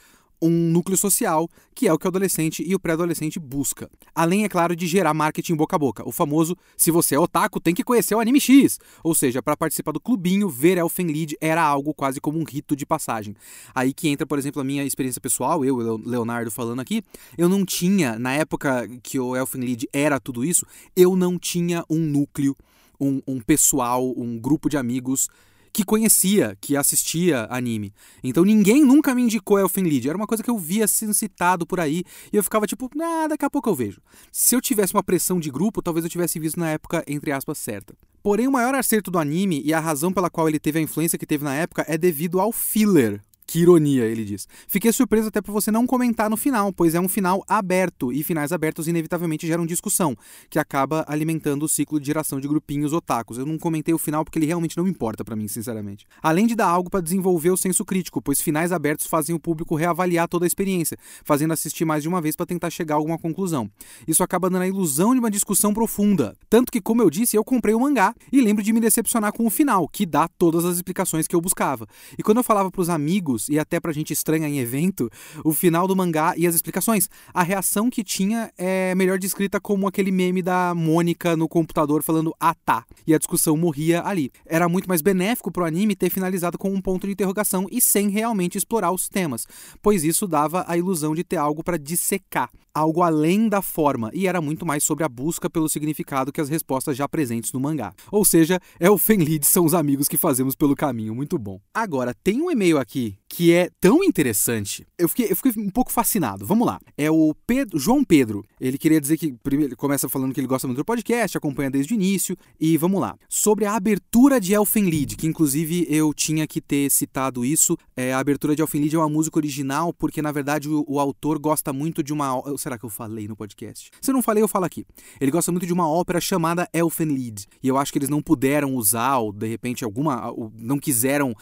um 0.41 0.49
núcleo 0.49 0.97
social, 0.97 1.49
que 1.73 1.87
é 1.87 1.93
o 1.93 1.97
que 1.97 2.05
o 2.05 2.09
adolescente 2.09 2.63
e 2.65 2.75
o 2.75 2.79
pré-adolescente 2.79 3.39
busca. 3.39 3.89
Além, 4.13 4.43
é 4.43 4.49
claro, 4.49 4.75
de 4.75 4.85
gerar 4.87 5.13
marketing 5.13 5.55
boca 5.55 5.75
a 5.75 5.79
boca. 5.79 6.07
O 6.07 6.11
famoso, 6.11 6.55
se 6.75 6.91
você 6.91 7.15
é 7.15 7.19
otaku, 7.19 7.59
tem 7.59 7.73
que 7.73 7.83
conhecer 7.83 8.15
o 8.15 8.19
anime 8.19 8.39
X. 8.39 8.79
Ou 9.03 9.15
seja, 9.15 9.41
para 9.41 9.55
participar 9.55 9.91
do 9.91 9.99
clubinho, 9.99 10.49
ver 10.49 10.77
Elfen 10.77 11.07
Lied 11.07 11.35
era 11.39 11.63
algo 11.63 11.93
quase 11.93 12.19
como 12.19 12.39
um 12.39 12.43
rito 12.43 12.75
de 12.75 12.85
passagem. 12.85 13.35
Aí 13.73 13.93
que 13.93 14.09
entra, 14.09 14.25
por 14.25 14.37
exemplo, 14.37 14.61
a 14.61 14.65
minha 14.65 14.83
experiência 14.83 15.21
pessoal, 15.21 15.63
eu, 15.63 15.77
Leonardo, 15.97 16.51
falando 16.51 16.81
aqui, 16.81 17.03
eu 17.37 17.47
não 17.47 17.65
tinha, 17.65 18.19
na 18.19 18.33
época 18.33 18.87
que 19.01 19.19
o 19.19 19.35
Elfen 19.35 19.61
Lied 19.61 19.87
era 19.93 20.19
tudo 20.19 20.43
isso, 20.43 20.65
eu 20.95 21.15
não 21.15 21.39
tinha 21.39 21.83
um 21.89 21.99
núcleo 21.99 22.55
um, 22.99 23.21
um 23.27 23.39
pessoal, 23.39 24.13
um 24.15 24.39
grupo 24.39 24.69
de 24.69 24.77
amigos 24.77 25.29
que 25.73 25.83
conhecia, 25.83 26.55
que 26.61 26.77
assistia 26.77 27.47
anime. 27.49 27.91
Então 28.23 28.45
ninguém 28.45 28.85
nunca 28.85 29.15
me 29.15 29.23
indicou 29.23 29.57
Elfen 29.57 29.83
Lied. 29.83 30.07
Era 30.07 30.15
uma 30.15 30.27
coisa 30.27 30.43
que 30.43 30.49
eu 30.49 30.57
via 30.57 30.87
sendo 30.87 31.13
citado 31.13 31.65
por 31.65 31.79
aí 31.79 32.03
e 32.31 32.37
eu 32.37 32.43
ficava 32.43 32.67
tipo, 32.67 32.89
ah, 33.01 33.27
daqui 33.27 33.43
a 33.43 33.49
pouco 33.49 33.69
eu 33.69 33.75
vejo. 33.75 33.99
Se 34.31 34.55
eu 34.55 34.61
tivesse 34.61 34.93
uma 34.93 35.03
pressão 35.03 35.39
de 35.39 35.49
grupo, 35.49 35.81
talvez 35.81 36.05
eu 36.05 36.09
tivesse 36.09 36.39
visto 36.39 36.59
na 36.59 36.69
época, 36.69 37.03
entre 37.07 37.31
aspas, 37.31 37.57
certa. 37.57 37.95
Porém, 38.21 38.47
o 38.47 38.51
maior 38.51 38.73
acerto 38.75 39.11
do 39.11 39.19
anime 39.19 39.61
e 39.65 39.73
a 39.73 39.79
razão 39.79 40.13
pela 40.13 40.29
qual 40.29 40.47
ele 40.47 40.59
teve 40.59 40.79
a 40.79 40.81
influência 40.81 41.17
que 41.17 41.25
teve 41.25 41.43
na 41.43 41.55
época 41.55 41.83
é 41.89 41.97
devido 41.97 42.39
ao 42.39 42.53
filler, 42.53 43.19
que 43.45 43.59
ironia, 43.59 44.05
ele 44.05 44.23
diz. 44.25 44.47
Fiquei 44.67 44.91
surpreso 44.91 45.27
até 45.27 45.41
por 45.41 45.51
você 45.51 45.71
não 45.71 45.85
comentar 45.85 46.29
no 46.29 46.37
final, 46.37 46.71
pois 46.71 46.95
é 46.95 46.99
um 46.99 47.07
final 47.07 47.43
aberto, 47.47 48.11
e 48.11 48.23
finais 48.23 48.51
abertos 48.51 48.87
inevitavelmente 48.87 49.45
geram 49.45 49.65
discussão, 49.65 50.15
que 50.49 50.59
acaba 50.59 51.05
alimentando 51.07 51.63
o 51.63 51.69
ciclo 51.69 51.99
de 51.99 52.05
geração 52.05 52.39
de 52.39 52.47
grupinhos 52.47 52.93
otakus. 52.93 53.37
Eu 53.37 53.45
não 53.45 53.57
comentei 53.57 53.93
o 53.93 53.97
final 53.97 54.23
porque 54.23 54.39
ele 54.39 54.45
realmente 54.45 54.77
não 54.77 54.87
importa 54.87 55.23
para 55.23 55.35
mim, 55.35 55.47
sinceramente. 55.47 56.05
Além 56.21 56.47
de 56.47 56.55
dar 56.55 56.67
algo 56.67 56.89
para 56.89 57.01
desenvolver 57.01 57.51
o 57.51 57.57
senso 57.57 57.85
crítico, 57.85 58.21
pois 58.21 58.41
finais 58.41 58.71
abertos 58.71 59.07
fazem 59.07 59.35
o 59.35 59.39
público 59.39 59.75
reavaliar 59.75 60.27
toda 60.27 60.45
a 60.45 60.47
experiência, 60.47 60.97
fazendo 61.23 61.53
assistir 61.53 61.85
mais 61.85 62.03
de 62.03 62.09
uma 62.09 62.21
vez 62.21 62.35
para 62.35 62.45
tentar 62.45 62.69
chegar 62.69 62.95
a 62.95 62.97
alguma 62.97 63.17
conclusão. 63.17 63.69
Isso 64.07 64.23
acaba 64.23 64.49
dando 64.49 64.63
a 64.63 64.67
ilusão 64.67 65.13
de 65.13 65.19
uma 65.19 65.31
discussão 65.31 65.73
profunda. 65.73 66.35
Tanto 66.49 66.71
que, 66.71 66.81
como 66.81 67.01
eu 67.01 67.09
disse, 67.09 67.35
eu 67.35 67.43
comprei 67.43 67.75
o 67.75 67.79
mangá 67.79 68.13
e 68.31 68.41
lembro 68.41 68.63
de 68.63 68.73
me 68.73 68.79
decepcionar 68.79 69.33
com 69.33 69.45
o 69.45 69.49
final, 69.49 69.87
que 69.87 70.05
dá 70.05 70.27
todas 70.27 70.65
as 70.65 70.75
explicações 70.75 71.27
que 71.27 71.35
eu 71.35 71.41
buscava. 71.41 71.87
E 72.17 72.23
quando 72.23 72.37
eu 72.37 72.43
falava 72.43 72.71
para 72.71 72.81
os 72.81 72.89
amigos 72.89 73.32
amigos 73.33 73.49
e 73.49 73.59
até 73.59 73.79
pra 73.79 73.91
gente 73.91 74.13
estranha 74.13 74.47
em 74.47 74.59
evento, 74.59 75.09
o 75.43 75.53
final 75.53 75.87
do 75.87 75.95
mangá 75.95 76.33
e 76.37 76.45
as 76.47 76.55
explicações. 76.55 77.09
A 77.33 77.43
reação 77.43 77.89
que 77.89 78.03
tinha 78.03 78.51
é 78.57 78.93
melhor 78.95 79.17
descrita 79.17 79.59
como 79.59 79.87
aquele 79.87 80.11
meme 80.11 80.41
da 80.41 80.73
Mônica 80.75 81.35
no 81.35 81.47
computador 81.47 82.03
falando 82.03 82.33
ah 82.39 82.55
tá. 82.65 82.85
E 83.05 83.13
a 83.13 83.17
discussão 83.17 83.57
morria 83.57 84.03
ali. 84.05 84.31
Era 84.45 84.69
muito 84.69 84.87
mais 84.87 85.01
benéfico 85.01 85.51
pro 85.51 85.65
anime 85.65 85.95
ter 85.95 86.09
finalizado 86.09 86.57
com 86.57 86.69
um 86.69 86.81
ponto 86.81 87.07
de 87.07 87.13
interrogação 87.13 87.67
e 87.71 87.81
sem 87.81 88.09
realmente 88.09 88.57
explorar 88.57 88.91
os 88.91 89.09
temas, 89.09 89.45
pois 89.81 90.03
isso 90.03 90.27
dava 90.27 90.65
a 90.67 90.77
ilusão 90.77 91.15
de 91.15 91.23
ter 91.23 91.37
algo 91.37 91.63
para 91.63 91.77
dissecar, 91.77 92.49
algo 92.73 93.01
além 93.01 93.47
da 93.47 93.61
forma, 93.61 94.09
e 94.13 94.27
era 94.27 94.41
muito 94.41 94.65
mais 94.65 94.83
sobre 94.83 95.03
a 95.03 95.09
busca 95.09 95.49
pelo 95.49 95.69
significado 95.69 96.31
que 96.31 96.41
as 96.41 96.49
respostas 96.49 96.97
já 96.97 97.07
presentes 97.07 97.51
no 97.51 97.59
mangá. 97.59 97.93
Ou 98.11 98.25
seja, 98.25 98.59
é 98.79 98.89
o 98.89 98.97
Fenlid 98.97 99.45
são 99.45 99.65
os 99.65 99.73
amigos 99.73 100.07
que 100.07 100.17
fazemos 100.17 100.55
pelo 100.55 100.75
caminho, 100.75 101.13
muito 101.13 101.37
bom. 101.37 101.59
Agora, 101.73 102.13
tem 102.13 102.41
um 102.41 102.49
e-mail 102.49 102.77
aqui 102.77 103.17
que 103.33 103.51
é 103.51 103.67
tão 103.81 104.03
interessante. 104.03 104.85
Eu 104.95 105.09
fiquei, 105.09 105.31
eu 105.31 105.35
fiquei 105.35 105.51
um 105.57 105.69
pouco 105.71 105.91
fascinado. 105.91 106.45
Vamos 106.45 106.67
lá. 106.67 106.79
É 106.95 107.09
o 107.09 107.33
Pedro, 107.47 107.79
João 107.79 108.03
Pedro. 108.03 108.45
Ele 108.61 108.77
queria 108.77 109.01
dizer 109.01 109.17
que 109.17 109.33
primeiro 109.41 109.71
ele 109.71 109.75
começa 109.75 110.07
falando 110.07 110.31
que 110.35 110.39
ele 110.39 110.45
gosta 110.45 110.67
muito 110.67 110.77
do 110.77 110.85
podcast, 110.85 111.35
acompanha 111.35 111.71
desde 111.71 111.93
o 111.93 111.95
início. 111.95 112.37
E 112.59 112.77
vamos 112.77 113.01
lá. 113.01 113.17
Sobre 113.27 113.65
a 113.65 113.75
abertura 113.75 114.39
de 114.39 114.53
Elfen 114.53 114.87
Lied, 114.87 115.15
que 115.15 115.25
inclusive 115.25 115.87
eu 115.89 116.13
tinha 116.13 116.45
que 116.45 116.61
ter 116.61 116.91
citado 116.91 117.43
isso. 117.43 117.75
É, 117.97 118.13
a 118.13 118.19
abertura 118.19 118.55
de 118.55 118.61
Elfen 118.61 118.81
Lied 118.81 118.95
é 118.95 118.99
uma 118.99 119.09
música 119.09 119.39
original, 119.39 119.91
porque 119.91 120.21
na 120.21 120.31
verdade 120.31 120.69
o, 120.69 120.85
o 120.87 120.99
autor 120.99 121.39
gosta 121.39 121.73
muito 121.73 122.03
de 122.03 122.13
uma. 122.13 122.39
Será 122.63 122.77
que 122.77 122.85
eu 122.85 122.89
falei 122.89 123.27
no 123.27 123.35
podcast? 123.35 123.91
Se 123.99 124.09
eu 124.09 124.13
não 124.13 124.21
falei, 124.21 124.41
eu 124.41 124.47
falo 124.47 124.63
aqui. 124.63 124.85
Ele 125.19 125.29
gosta 125.29 125.51
muito 125.51 125.65
de 125.65 125.73
uma 125.73 125.85
ópera 125.85 126.21
chamada 126.21 126.69
Elfen 126.71 127.07
Lied. 127.07 127.45
E 127.61 127.67
eu 127.67 127.77
acho 127.77 127.91
que 127.91 127.97
eles 127.97 128.07
não 128.07 128.21
puderam 128.21 128.73
usar, 128.75 129.17
ou 129.17 129.33
de 129.33 129.47
repente 129.47 129.83
alguma. 129.83 130.33
não 130.55 130.79
quiseram 130.79 131.35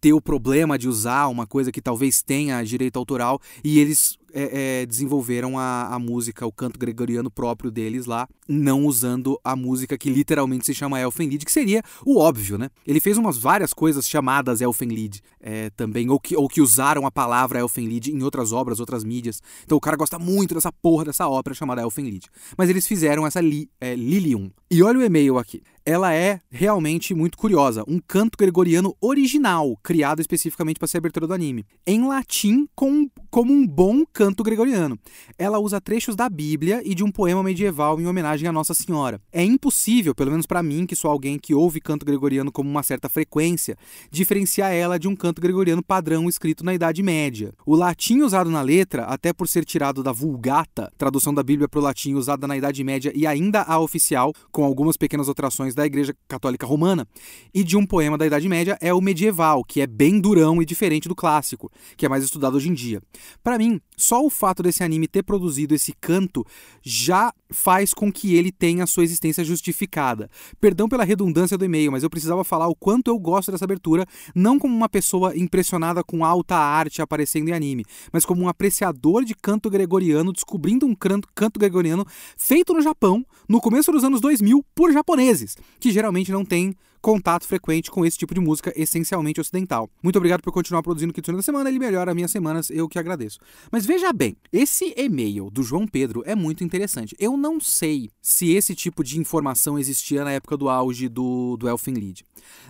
ter 0.00 0.12
o 0.12 0.20
problema 0.20 0.78
de 0.78 0.88
usar 0.88 1.26
uma 1.26 1.48
coisa 1.48 1.72
que 1.72 1.82
talvez 1.82 2.22
tenha 2.22 2.62
direito 2.62 2.96
autoral 2.96 3.40
e 3.64 3.80
eles 3.80 4.17
é, 4.32 4.82
é, 4.82 4.86
desenvolveram 4.86 5.58
a, 5.58 5.94
a 5.94 5.98
música, 5.98 6.46
o 6.46 6.52
canto 6.52 6.78
gregoriano 6.78 7.30
próprio 7.30 7.70
deles 7.70 8.06
lá, 8.06 8.28
não 8.48 8.84
usando 8.84 9.38
a 9.42 9.54
música 9.56 9.96
que 9.96 10.10
literalmente 10.10 10.66
se 10.66 10.74
chama 10.74 11.00
Elfenlied, 11.00 11.44
que 11.44 11.52
seria 11.52 11.82
o 12.04 12.18
óbvio, 12.18 12.58
né? 12.58 12.70
Ele 12.86 13.00
fez 13.00 13.18
umas 13.18 13.38
várias 13.38 13.72
coisas 13.72 14.08
chamadas 14.08 14.60
Elfenlied 14.60 15.22
é, 15.40 15.70
também, 15.70 16.10
ou 16.10 16.18
que, 16.18 16.36
ou 16.36 16.48
que 16.48 16.60
usaram 16.60 17.06
a 17.06 17.10
palavra 17.10 17.58
Elfenlied 17.60 18.12
em 18.12 18.22
outras 18.22 18.52
obras, 18.52 18.80
outras 18.80 19.04
mídias. 19.04 19.42
Então 19.64 19.76
o 19.76 19.80
cara 19.80 19.96
gosta 19.96 20.18
muito 20.18 20.54
dessa 20.54 20.72
porra 20.72 21.06
dessa 21.06 21.28
ópera 21.28 21.54
chamada 21.54 21.82
Elfenlied. 21.82 22.26
Mas 22.56 22.70
eles 22.70 22.86
fizeram 22.86 23.26
essa 23.26 23.40
li, 23.40 23.70
é, 23.80 23.94
Lilium. 23.94 24.50
E 24.70 24.82
olha 24.82 24.98
o 24.98 25.02
e-mail 25.02 25.38
aqui 25.38 25.62
ela 25.88 26.12
é 26.12 26.38
realmente 26.50 27.14
muito 27.14 27.38
curiosa. 27.38 27.82
Um 27.88 27.98
canto 27.98 28.36
gregoriano 28.36 28.94
original, 29.00 29.74
criado 29.82 30.20
especificamente 30.20 30.78
para 30.78 30.86
ser 30.86 30.98
abertura 30.98 31.26
do 31.26 31.32
anime. 31.32 31.64
Em 31.86 32.06
latim, 32.06 32.68
com, 32.74 33.08
como 33.30 33.54
um 33.54 33.66
bom 33.66 34.04
canto 34.12 34.42
gregoriano. 34.42 34.98
Ela 35.38 35.58
usa 35.58 35.80
trechos 35.80 36.14
da 36.14 36.28
Bíblia 36.28 36.82
e 36.84 36.94
de 36.94 37.02
um 37.02 37.10
poema 37.10 37.42
medieval 37.42 37.98
em 37.98 38.06
homenagem 38.06 38.46
a 38.46 38.52
Nossa 38.52 38.74
Senhora. 38.74 39.18
É 39.32 39.42
impossível, 39.42 40.14
pelo 40.14 40.30
menos 40.30 40.44
para 40.44 40.62
mim, 40.62 40.84
que 40.84 40.94
sou 40.94 41.10
alguém 41.10 41.38
que 41.38 41.54
ouve 41.54 41.80
canto 41.80 42.04
gregoriano 42.04 42.52
com 42.52 42.60
uma 42.60 42.82
certa 42.82 43.08
frequência, 43.08 43.74
diferenciar 44.10 44.70
ela 44.70 44.98
de 44.98 45.08
um 45.08 45.16
canto 45.16 45.40
gregoriano 45.40 45.82
padrão 45.82 46.28
escrito 46.28 46.66
na 46.66 46.74
Idade 46.74 47.02
Média. 47.02 47.54
O 47.64 47.74
latim 47.74 48.20
usado 48.20 48.50
na 48.50 48.60
letra, 48.60 49.04
até 49.04 49.32
por 49.32 49.48
ser 49.48 49.64
tirado 49.64 50.02
da 50.02 50.12
Vulgata, 50.12 50.92
tradução 50.98 51.32
da 51.32 51.42
Bíblia 51.42 51.66
para 51.66 51.80
o 51.80 51.82
latim 51.82 52.12
usada 52.12 52.46
na 52.46 52.58
Idade 52.58 52.84
Média 52.84 53.10
e 53.14 53.26
ainda 53.26 53.62
a 53.62 53.80
oficial, 53.80 54.34
com 54.52 54.64
algumas 54.64 54.98
pequenas 54.98 55.30
alterações 55.30 55.77
da 55.78 55.86
Igreja 55.86 56.14
Católica 56.26 56.66
Romana, 56.66 57.06
e 57.54 57.62
de 57.62 57.76
um 57.76 57.86
poema 57.86 58.18
da 58.18 58.26
Idade 58.26 58.48
Média 58.48 58.76
é 58.80 58.92
o 58.92 59.00
medieval, 59.00 59.64
que 59.64 59.80
é 59.80 59.86
bem 59.86 60.20
durão 60.20 60.60
e 60.60 60.64
diferente 60.64 61.08
do 61.08 61.14
clássico, 61.14 61.70
que 61.96 62.04
é 62.04 62.08
mais 62.08 62.24
estudado 62.24 62.56
hoje 62.56 62.68
em 62.68 62.74
dia. 62.74 63.00
Para 63.42 63.56
mim, 63.56 63.80
só 63.98 64.24
o 64.24 64.30
fato 64.30 64.62
desse 64.62 64.82
anime 64.82 65.08
ter 65.08 65.22
produzido 65.22 65.74
esse 65.74 65.92
canto 66.00 66.46
já 66.82 67.32
faz 67.50 67.92
com 67.92 68.12
que 68.12 68.34
ele 68.34 68.52
tenha 68.52 68.86
sua 68.86 69.04
existência 69.04 69.44
justificada. 69.44 70.30
Perdão 70.60 70.88
pela 70.88 71.04
redundância 71.04 71.58
do 71.58 71.64
e-mail, 71.64 71.92
mas 71.92 72.02
eu 72.02 72.10
precisava 72.10 72.44
falar 72.44 72.68
o 72.68 72.76
quanto 72.76 73.08
eu 73.08 73.18
gosto 73.18 73.50
dessa 73.50 73.64
abertura, 73.64 74.06
não 74.34 74.58
como 74.58 74.74
uma 74.74 74.88
pessoa 74.88 75.36
impressionada 75.36 76.04
com 76.04 76.24
alta 76.24 76.56
arte 76.56 77.02
aparecendo 77.02 77.48
em 77.48 77.52
anime, 77.52 77.84
mas 78.12 78.24
como 78.24 78.42
um 78.42 78.48
apreciador 78.48 79.24
de 79.24 79.34
canto 79.34 79.68
gregoriano 79.68 80.32
descobrindo 80.32 80.86
um 80.86 80.94
canto, 80.94 81.28
canto 81.34 81.58
gregoriano 81.58 82.06
feito 82.36 82.72
no 82.72 82.80
Japão 82.80 83.24
no 83.48 83.60
começo 83.60 83.90
dos 83.90 84.04
anos 84.04 84.20
2000 84.20 84.64
por 84.74 84.92
japoneses 84.92 85.56
que 85.80 85.90
geralmente 85.90 86.30
não 86.30 86.44
tem 86.44 86.74
contato 87.00 87.46
frequente 87.46 87.90
com 87.90 88.04
esse 88.04 88.18
tipo 88.18 88.34
de 88.34 88.40
música 88.40 88.72
essencialmente 88.76 89.40
ocidental. 89.40 89.90
Muito 90.02 90.16
obrigado 90.16 90.42
por 90.42 90.52
continuar 90.52 90.82
produzindo 90.82 91.10
o 91.10 91.14
Kitsune 91.14 91.36
da 91.36 91.42
Semana, 91.42 91.68
ele 91.68 91.78
melhora 91.78 92.14
minhas 92.14 92.30
semanas, 92.30 92.70
eu 92.70 92.88
que 92.88 92.98
agradeço. 92.98 93.38
Mas 93.70 93.86
veja 93.86 94.12
bem, 94.12 94.36
esse 94.52 94.94
e-mail 94.96 95.50
do 95.50 95.62
João 95.62 95.86
Pedro 95.86 96.22
é 96.26 96.34
muito 96.34 96.64
interessante. 96.64 97.16
Eu 97.18 97.36
não 97.36 97.60
sei 97.60 98.10
se 98.20 98.50
esse 98.52 98.74
tipo 98.74 99.02
de 99.02 99.18
informação 99.18 99.78
existia 99.78 100.24
na 100.24 100.32
época 100.32 100.56
do 100.56 100.68
auge 100.68 101.08
do, 101.08 101.56
do 101.56 101.68
Elfen 101.68 101.94
Lied, 101.94 102.24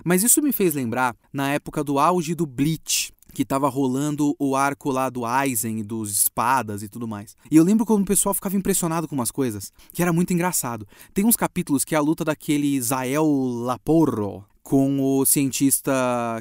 mas 0.04 0.22
isso 0.22 0.42
me 0.42 0.52
fez 0.52 0.74
lembrar 0.74 1.16
na 1.32 1.52
época 1.52 1.82
do 1.82 1.98
auge 1.98 2.34
do 2.34 2.46
Bleach, 2.46 3.12
que 3.32 3.44
tava 3.44 3.68
rolando 3.68 4.34
o 4.38 4.56
arco 4.56 4.90
lá 4.90 5.08
do 5.08 5.24
Aizen, 5.24 5.82
dos 5.82 6.10
espadas 6.10 6.82
e 6.82 6.88
tudo 6.88 7.06
mais. 7.06 7.36
E 7.50 7.56
eu 7.56 7.64
lembro 7.64 7.86
quando 7.86 8.02
o 8.02 8.06
pessoal 8.06 8.34
ficava 8.34 8.56
impressionado 8.56 9.06
com 9.06 9.14
umas 9.14 9.30
coisas, 9.30 9.72
que 9.92 10.02
era 10.02 10.12
muito 10.12 10.32
engraçado. 10.32 10.86
Tem 11.12 11.24
uns 11.24 11.36
capítulos 11.36 11.84
que 11.84 11.94
é 11.94 11.98
a 11.98 12.02
luta 12.02 12.24
daquele 12.24 12.80
Zael 12.80 13.26
Laporro 13.26 14.44
com 14.62 15.00
o 15.00 15.24
cientista 15.24 15.92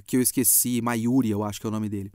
que 0.05 0.17
eu 0.17 0.21
esqueci, 0.21 0.81
Mayuri, 0.81 1.29
eu 1.29 1.43
acho 1.43 1.61
que 1.61 1.67
é 1.67 1.69
o 1.69 1.71
nome 1.71 1.87
dele. 1.87 2.11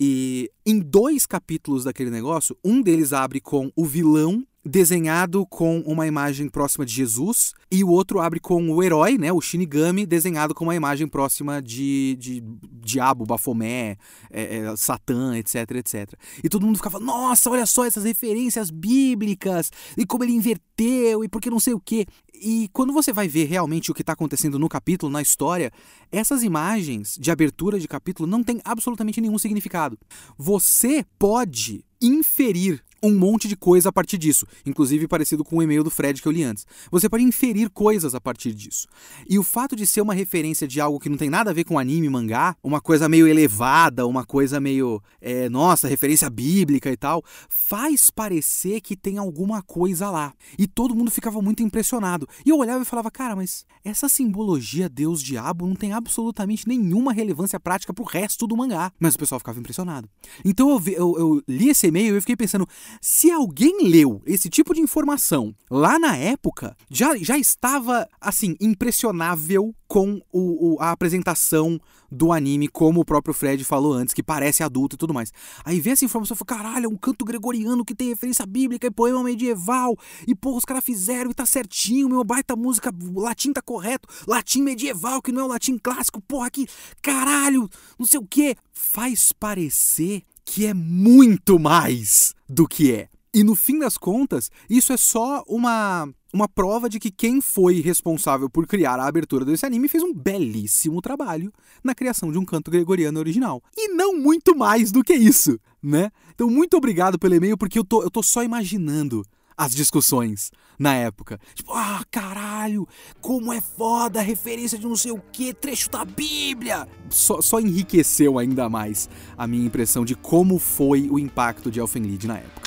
E 0.00 0.50
em 0.64 0.80
dois 0.80 1.26
capítulos 1.26 1.84
daquele 1.84 2.10
negócio, 2.10 2.56
um 2.64 2.80
deles 2.80 3.12
abre 3.12 3.40
com 3.40 3.70
o 3.76 3.84
vilão 3.84 4.44
desenhado 4.64 5.46
com 5.46 5.80
uma 5.80 6.06
imagem 6.06 6.48
próxima 6.48 6.86
de 6.86 6.92
Jesus 6.92 7.52
e 7.70 7.84
o 7.84 7.88
outro 7.88 8.20
abre 8.20 8.40
com 8.40 8.70
o 8.70 8.82
herói, 8.82 9.18
né, 9.18 9.32
o 9.32 9.40
Shinigami, 9.40 10.06
desenhado 10.06 10.54
com 10.54 10.64
uma 10.64 10.74
imagem 10.74 11.06
próxima 11.06 11.60
de, 11.60 12.16
de 12.18 12.42
Diabo, 12.72 13.26
Bafomé, 13.26 13.96
é, 14.30 14.58
é, 14.58 14.76
Satã, 14.76 15.36
etc, 15.36 15.70
etc. 15.72 16.14
E 16.42 16.48
todo 16.48 16.64
mundo 16.64 16.76
ficava, 16.76 16.98
nossa, 16.98 17.50
olha 17.50 17.66
só 17.66 17.84
essas 17.84 18.04
referências 18.04 18.70
bíblicas 18.70 19.70
e 19.98 20.06
como 20.06 20.24
ele 20.24 20.32
inverteu 20.32 21.22
e 21.22 21.28
porque 21.28 21.50
não 21.50 21.60
sei 21.60 21.74
o 21.74 21.80
que. 21.80 22.06
E 22.32 22.68
quando 22.72 22.92
você 22.92 23.12
vai 23.12 23.28
ver 23.28 23.44
realmente 23.44 23.90
o 23.90 23.94
que 23.94 24.02
está 24.02 24.12
acontecendo 24.12 24.58
no 24.58 24.68
capítulo, 24.68 25.12
na 25.12 25.22
história, 25.22 25.70
essas 26.10 26.42
imagens 26.42 27.16
de 27.20 27.30
abertura 27.30 27.78
de 27.78 27.86
capítulo 27.86 28.28
não 28.28 28.42
têm 28.42 28.60
absolutamente 28.64 29.20
nenhum 29.20 29.38
significado. 29.38 29.98
Você 30.38 31.04
pode 31.18 31.84
inferir 32.00 32.82
um 33.04 33.14
monte 33.14 33.46
de 33.46 33.56
coisa 33.56 33.90
a 33.90 33.92
partir 33.92 34.18
disso, 34.18 34.46
inclusive 34.64 35.06
parecido 35.06 35.44
com 35.44 35.58
o 35.58 35.62
e-mail 35.62 35.84
do 35.84 35.90
Fred 35.90 36.20
que 36.20 36.26
eu 36.26 36.32
li 36.32 36.42
antes. 36.42 36.66
Você 36.90 37.08
pode 37.08 37.22
inferir 37.22 37.70
coisas 37.70 38.14
a 38.14 38.20
partir 38.20 38.52
disso. 38.52 38.88
E 39.28 39.38
o 39.38 39.42
fato 39.42 39.76
de 39.76 39.86
ser 39.86 40.00
uma 40.00 40.14
referência 40.14 40.66
de 40.66 40.80
algo 40.80 40.98
que 40.98 41.08
não 41.08 41.16
tem 41.16 41.28
nada 41.28 41.50
a 41.50 41.54
ver 41.54 41.64
com 41.64 41.78
anime, 41.78 42.08
mangá, 42.08 42.56
uma 42.62 42.80
coisa 42.80 43.08
meio 43.08 43.28
elevada, 43.28 44.06
uma 44.06 44.24
coisa 44.24 44.58
meio, 44.58 45.02
é, 45.20 45.48
nossa, 45.48 45.86
referência 45.86 46.30
bíblica 46.30 46.90
e 46.90 46.96
tal, 46.96 47.22
faz 47.48 48.10
parecer 48.10 48.80
que 48.80 48.96
tem 48.96 49.18
alguma 49.18 49.62
coisa 49.62 50.10
lá. 50.10 50.32
E 50.58 50.66
todo 50.66 50.94
mundo 50.94 51.10
ficava 51.10 51.42
muito 51.42 51.62
impressionado. 51.62 52.26
E 52.44 52.50
eu 52.50 52.58
olhava 52.58 52.82
e 52.82 52.86
falava, 52.86 53.10
cara, 53.10 53.36
mas 53.36 53.66
essa 53.84 54.08
simbologia 54.08 54.88
Deus-Diabo 54.88 55.66
não 55.66 55.74
tem 55.74 55.92
absolutamente 55.92 56.66
nenhuma 56.66 57.12
relevância 57.12 57.60
prática 57.60 57.92
pro 57.92 58.04
resto 58.04 58.46
do 58.46 58.56
mangá. 58.56 58.92
Mas 58.98 59.14
o 59.14 59.18
pessoal 59.18 59.38
ficava 59.38 59.60
impressionado. 59.60 60.08
Então 60.44 60.70
eu, 60.70 60.82
eu, 60.92 61.18
eu 61.18 61.42
li 61.48 61.68
esse 61.68 61.86
e-mail 61.86 62.14
e 62.14 62.16
eu 62.16 62.20
fiquei 62.22 62.36
pensando, 62.36 62.66
Se 63.00 63.30
alguém 63.30 63.88
leu 63.88 64.22
esse 64.26 64.48
tipo 64.48 64.74
de 64.74 64.80
informação 64.80 65.54
lá 65.70 65.98
na 65.98 66.16
época, 66.16 66.76
já, 66.90 67.16
já 67.16 67.38
estava, 67.38 68.08
assim, 68.20 68.56
impressionável 68.60 69.74
com 69.86 70.20
o, 70.32 70.74
o, 70.74 70.80
a 70.80 70.90
apresentação 70.90 71.80
do 72.10 72.32
anime, 72.32 72.68
como 72.68 73.00
o 73.00 73.04
próprio 73.04 73.34
Fred 73.34 73.64
falou 73.64 73.92
antes, 73.92 74.14
que 74.14 74.22
parece 74.22 74.62
adulto 74.62 74.96
e 74.96 74.98
tudo 74.98 75.12
mais. 75.12 75.32
Aí 75.64 75.80
vê 75.80 75.90
essa 75.90 76.04
informação 76.04 76.34
e 76.34 76.38
fala: 76.38 76.62
caralho, 76.62 76.86
é 76.86 76.88
um 76.88 76.96
canto 76.96 77.24
gregoriano 77.24 77.84
que 77.84 77.94
tem 77.94 78.08
referência 78.08 78.46
bíblica 78.46 78.86
e 78.86 78.90
poema 78.90 79.22
medieval. 79.22 79.96
E 80.26 80.34
porra, 80.34 80.58
os 80.58 80.64
caras 80.64 80.84
fizeram 80.84 81.30
e 81.30 81.34
tá 81.34 81.44
certinho, 81.44 82.08
meu 82.08 82.24
baita 82.24 82.56
música, 82.56 82.92
latim 83.14 83.52
tá 83.52 83.60
correto, 83.60 84.08
latim 84.26 84.62
medieval, 84.62 85.20
que 85.20 85.32
não 85.32 85.42
é 85.42 85.44
o 85.44 85.48
latim 85.48 85.76
clássico, 85.76 86.20
porra, 86.20 86.50
que 86.50 86.66
caralho, 87.02 87.68
não 87.98 88.06
sei 88.06 88.20
o 88.20 88.26
que. 88.26 88.56
Faz 88.72 89.32
parecer 89.32 90.22
que 90.44 90.66
é 90.66 90.74
muito 90.74 91.58
mais 91.58 92.34
do 92.48 92.66
que 92.68 92.92
é. 92.92 93.08
E 93.32 93.42
no 93.42 93.54
fim 93.56 93.80
das 93.80 93.98
contas, 93.98 94.50
isso 94.70 94.92
é 94.92 94.96
só 94.96 95.42
uma 95.48 96.08
uma 96.34 96.48
prova 96.48 96.88
de 96.88 96.98
que 96.98 97.12
quem 97.12 97.40
foi 97.40 97.80
responsável 97.80 98.50
por 98.50 98.66
criar 98.66 98.98
a 98.98 99.06
abertura 99.06 99.44
desse 99.44 99.64
anime 99.64 99.86
fez 99.86 100.02
um 100.02 100.12
belíssimo 100.12 101.00
trabalho 101.00 101.52
na 101.82 101.94
criação 101.94 102.32
de 102.32 102.38
um 102.38 102.44
canto 102.44 102.72
gregoriano 102.72 103.20
original. 103.20 103.62
E 103.76 103.86
não 103.94 104.18
muito 104.18 104.56
mais 104.56 104.90
do 104.90 105.04
que 105.04 105.14
isso, 105.14 105.56
né? 105.80 106.10
Então, 106.34 106.50
muito 106.50 106.76
obrigado 106.76 107.20
pelo 107.20 107.36
e-mail, 107.36 107.56
porque 107.56 107.78
eu 107.78 107.84
tô, 107.84 108.02
eu 108.02 108.10
tô 108.10 108.20
só 108.20 108.42
imaginando 108.42 109.24
as 109.56 109.72
discussões 109.72 110.50
na 110.78 110.94
época. 110.94 111.38
Tipo, 111.54 111.72
ah, 111.72 112.02
caralho, 112.10 112.86
como 113.20 113.52
é 113.52 113.60
foda 113.60 114.20
referência 114.20 114.78
de 114.78 114.86
não 114.86 114.96
sei 114.96 115.12
o 115.12 115.22
que, 115.32 115.54
trecho 115.54 115.90
da 115.90 116.04
Bíblia! 116.04 116.88
Só, 117.08 117.40
só 117.40 117.60
enriqueceu 117.60 118.38
ainda 118.38 118.68
mais 118.68 119.08
a 119.36 119.46
minha 119.46 119.66
impressão 119.66 120.04
de 120.04 120.14
como 120.14 120.58
foi 120.58 121.08
o 121.10 121.18
impacto 121.18 121.70
de 121.70 121.80
Elfenlied 121.80 122.26
na 122.26 122.38
época. 122.38 122.63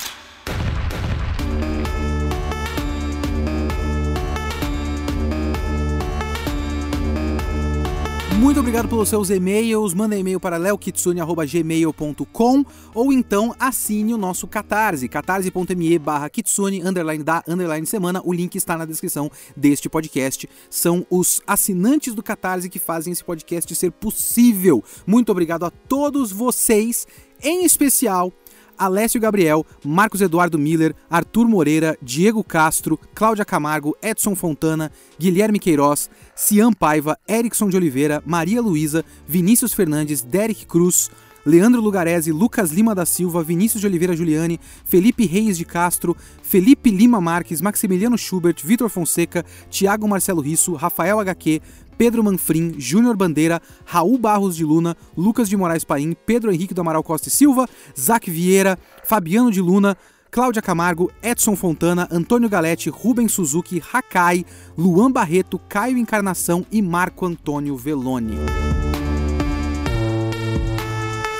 Muito 8.48 8.60
obrigado 8.60 8.88
pelos 8.88 9.10
seus 9.10 9.28
e-mails. 9.28 9.92
Manda 9.92 10.16
e-mail 10.16 10.40
para 10.40 10.56
leokitsune.gmail.com 10.56 12.64
ou 12.94 13.12
então 13.12 13.54
assine 13.60 14.14
o 14.14 14.16
nosso 14.16 14.48
Catarse, 14.48 15.06
catarse.me 15.06 15.98
barra 15.98 16.30
kitsune, 16.30 16.82
underline 16.82 17.22
da, 17.22 17.44
underline 17.46 17.86
semana. 17.86 18.22
O 18.24 18.32
link 18.32 18.54
está 18.54 18.78
na 18.78 18.86
descrição 18.86 19.30
deste 19.54 19.90
podcast. 19.90 20.48
São 20.70 21.06
os 21.10 21.42
assinantes 21.46 22.14
do 22.14 22.22
Catarse 22.22 22.70
que 22.70 22.78
fazem 22.78 23.12
esse 23.12 23.22
podcast 23.22 23.74
ser 23.74 23.92
possível. 23.92 24.82
Muito 25.06 25.30
obrigado 25.30 25.66
a 25.66 25.70
todos 25.70 26.32
vocês, 26.32 27.06
em 27.42 27.66
especial 27.66 28.32
Alessio 28.78 29.20
Gabriel, 29.20 29.64
Marcos 29.84 30.20
Eduardo 30.20 30.58
Miller, 30.58 30.94
Arthur 31.10 31.46
Moreira, 31.48 31.96
Diego 32.00 32.42
Castro, 32.44 32.98
Cláudia 33.14 33.44
Camargo, 33.44 33.96
Edson 34.00 34.34
Fontana, 34.34 34.90
Guilherme 35.18 35.58
Queiroz, 35.58 36.08
Cian 36.36 36.72
Paiva, 36.72 37.18
Erickson 37.26 37.68
de 37.68 37.76
Oliveira, 37.76 38.22
Maria 38.24 38.62
Luísa, 38.62 39.04
Vinícius 39.26 39.74
Fernandes, 39.74 40.22
Derek 40.22 40.64
Cruz, 40.66 41.10
Leandro 41.44 41.80
Lugarese, 41.80 42.30
Lucas 42.30 42.70
Lima 42.70 42.94
da 42.94 43.06
Silva, 43.06 43.42
Vinícius 43.42 43.80
de 43.80 43.86
Oliveira 43.86 44.14
Giuliani, 44.14 44.60
Felipe 44.84 45.24
Reis 45.24 45.56
de 45.56 45.64
Castro, 45.64 46.16
Felipe 46.42 46.90
Lima 46.90 47.20
Marques, 47.20 47.62
Maximiliano 47.62 48.18
Schubert, 48.18 48.62
Vitor 48.62 48.90
Fonseca, 48.90 49.44
Tiago 49.70 50.06
Marcelo 50.06 50.42
Risso, 50.42 50.74
Rafael 50.74 51.18
HQ, 51.20 51.62
Pedro 51.98 52.22
Manfrim, 52.22 52.74
Júnior 52.78 53.16
Bandeira, 53.16 53.60
Raul 53.84 54.16
Barros 54.16 54.56
de 54.56 54.64
Luna, 54.64 54.96
Lucas 55.16 55.48
de 55.48 55.56
Moraes 55.56 55.82
Paim, 55.82 56.16
Pedro 56.24 56.52
Henrique 56.52 56.72
do 56.72 56.80
Amaral 56.80 57.02
Costa 57.02 57.28
e 57.28 57.30
Silva, 57.30 57.68
Zac 57.98 58.30
Vieira, 58.30 58.78
Fabiano 59.04 59.50
de 59.50 59.60
Luna, 59.60 59.96
Cláudia 60.30 60.62
Camargo, 60.62 61.10
Edson 61.22 61.56
Fontana, 61.56 62.06
Antônio 62.10 62.48
Galete, 62.48 62.88
Rubens 62.88 63.32
Suzuki, 63.32 63.82
Hakai, 63.92 64.46
Luan 64.76 65.10
Barreto, 65.10 65.58
Caio 65.68 65.98
Encarnação 65.98 66.64
e 66.70 66.80
Marco 66.80 67.26
Antônio 67.26 67.76
Veloni. 67.76 68.36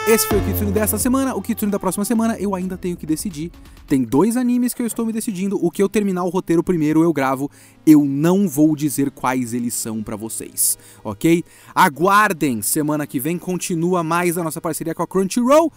Esse 0.08 0.26
foi 0.26 0.38
o 0.38 0.42
Kitsune 0.42 0.72
dessa 0.72 0.96
semana. 0.96 1.34
O 1.34 1.42
Kitsune 1.42 1.70
da 1.70 1.78
próxima 1.78 2.02
semana 2.02 2.34
eu 2.38 2.54
ainda 2.54 2.78
tenho 2.78 2.96
que 2.96 3.04
decidir. 3.04 3.52
Tem 3.86 4.02
dois 4.02 4.38
animes 4.38 4.72
que 4.72 4.80
eu 4.80 4.86
estou 4.86 5.04
me 5.04 5.12
decidindo. 5.12 5.62
O 5.62 5.70
que 5.70 5.82
eu 5.82 5.88
terminar 5.88 6.24
o 6.24 6.30
roteiro 6.30 6.64
primeiro 6.64 7.02
eu 7.02 7.12
gravo. 7.12 7.50
Eu 7.86 8.02
não 8.06 8.48
vou 8.48 8.74
dizer 8.74 9.10
quais 9.10 9.52
eles 9.52 9.74
são 9.74 10.02
para 10.02 10.16
vocês, 10.16 10.78
ok? 11.04 11.44
Aguardem! 11.74 12.62
Semana 12.62 13.06
que 13.06 13.20
vem 13.20 13.38
continua 13.38 14.02
mais 14.02 14.38
a 14.38 14.42
nossa 14.42 14.62
parceria 14.62 14.94
com 14.94 15.02
a 15.02 15.06
Crunchyroll. 15.06 15.70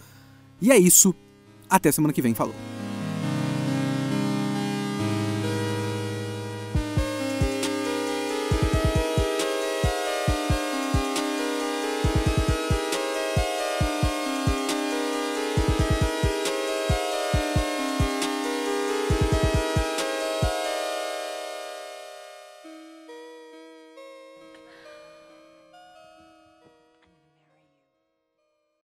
E 0.62 0.72
é 0.72 0.78
isso. 0.78 1.14
Até 1.68 1.92
semana 1.92 2.14
que 2.14 2.22
vem. 2.22 2.32
Falou! 2.32 2.54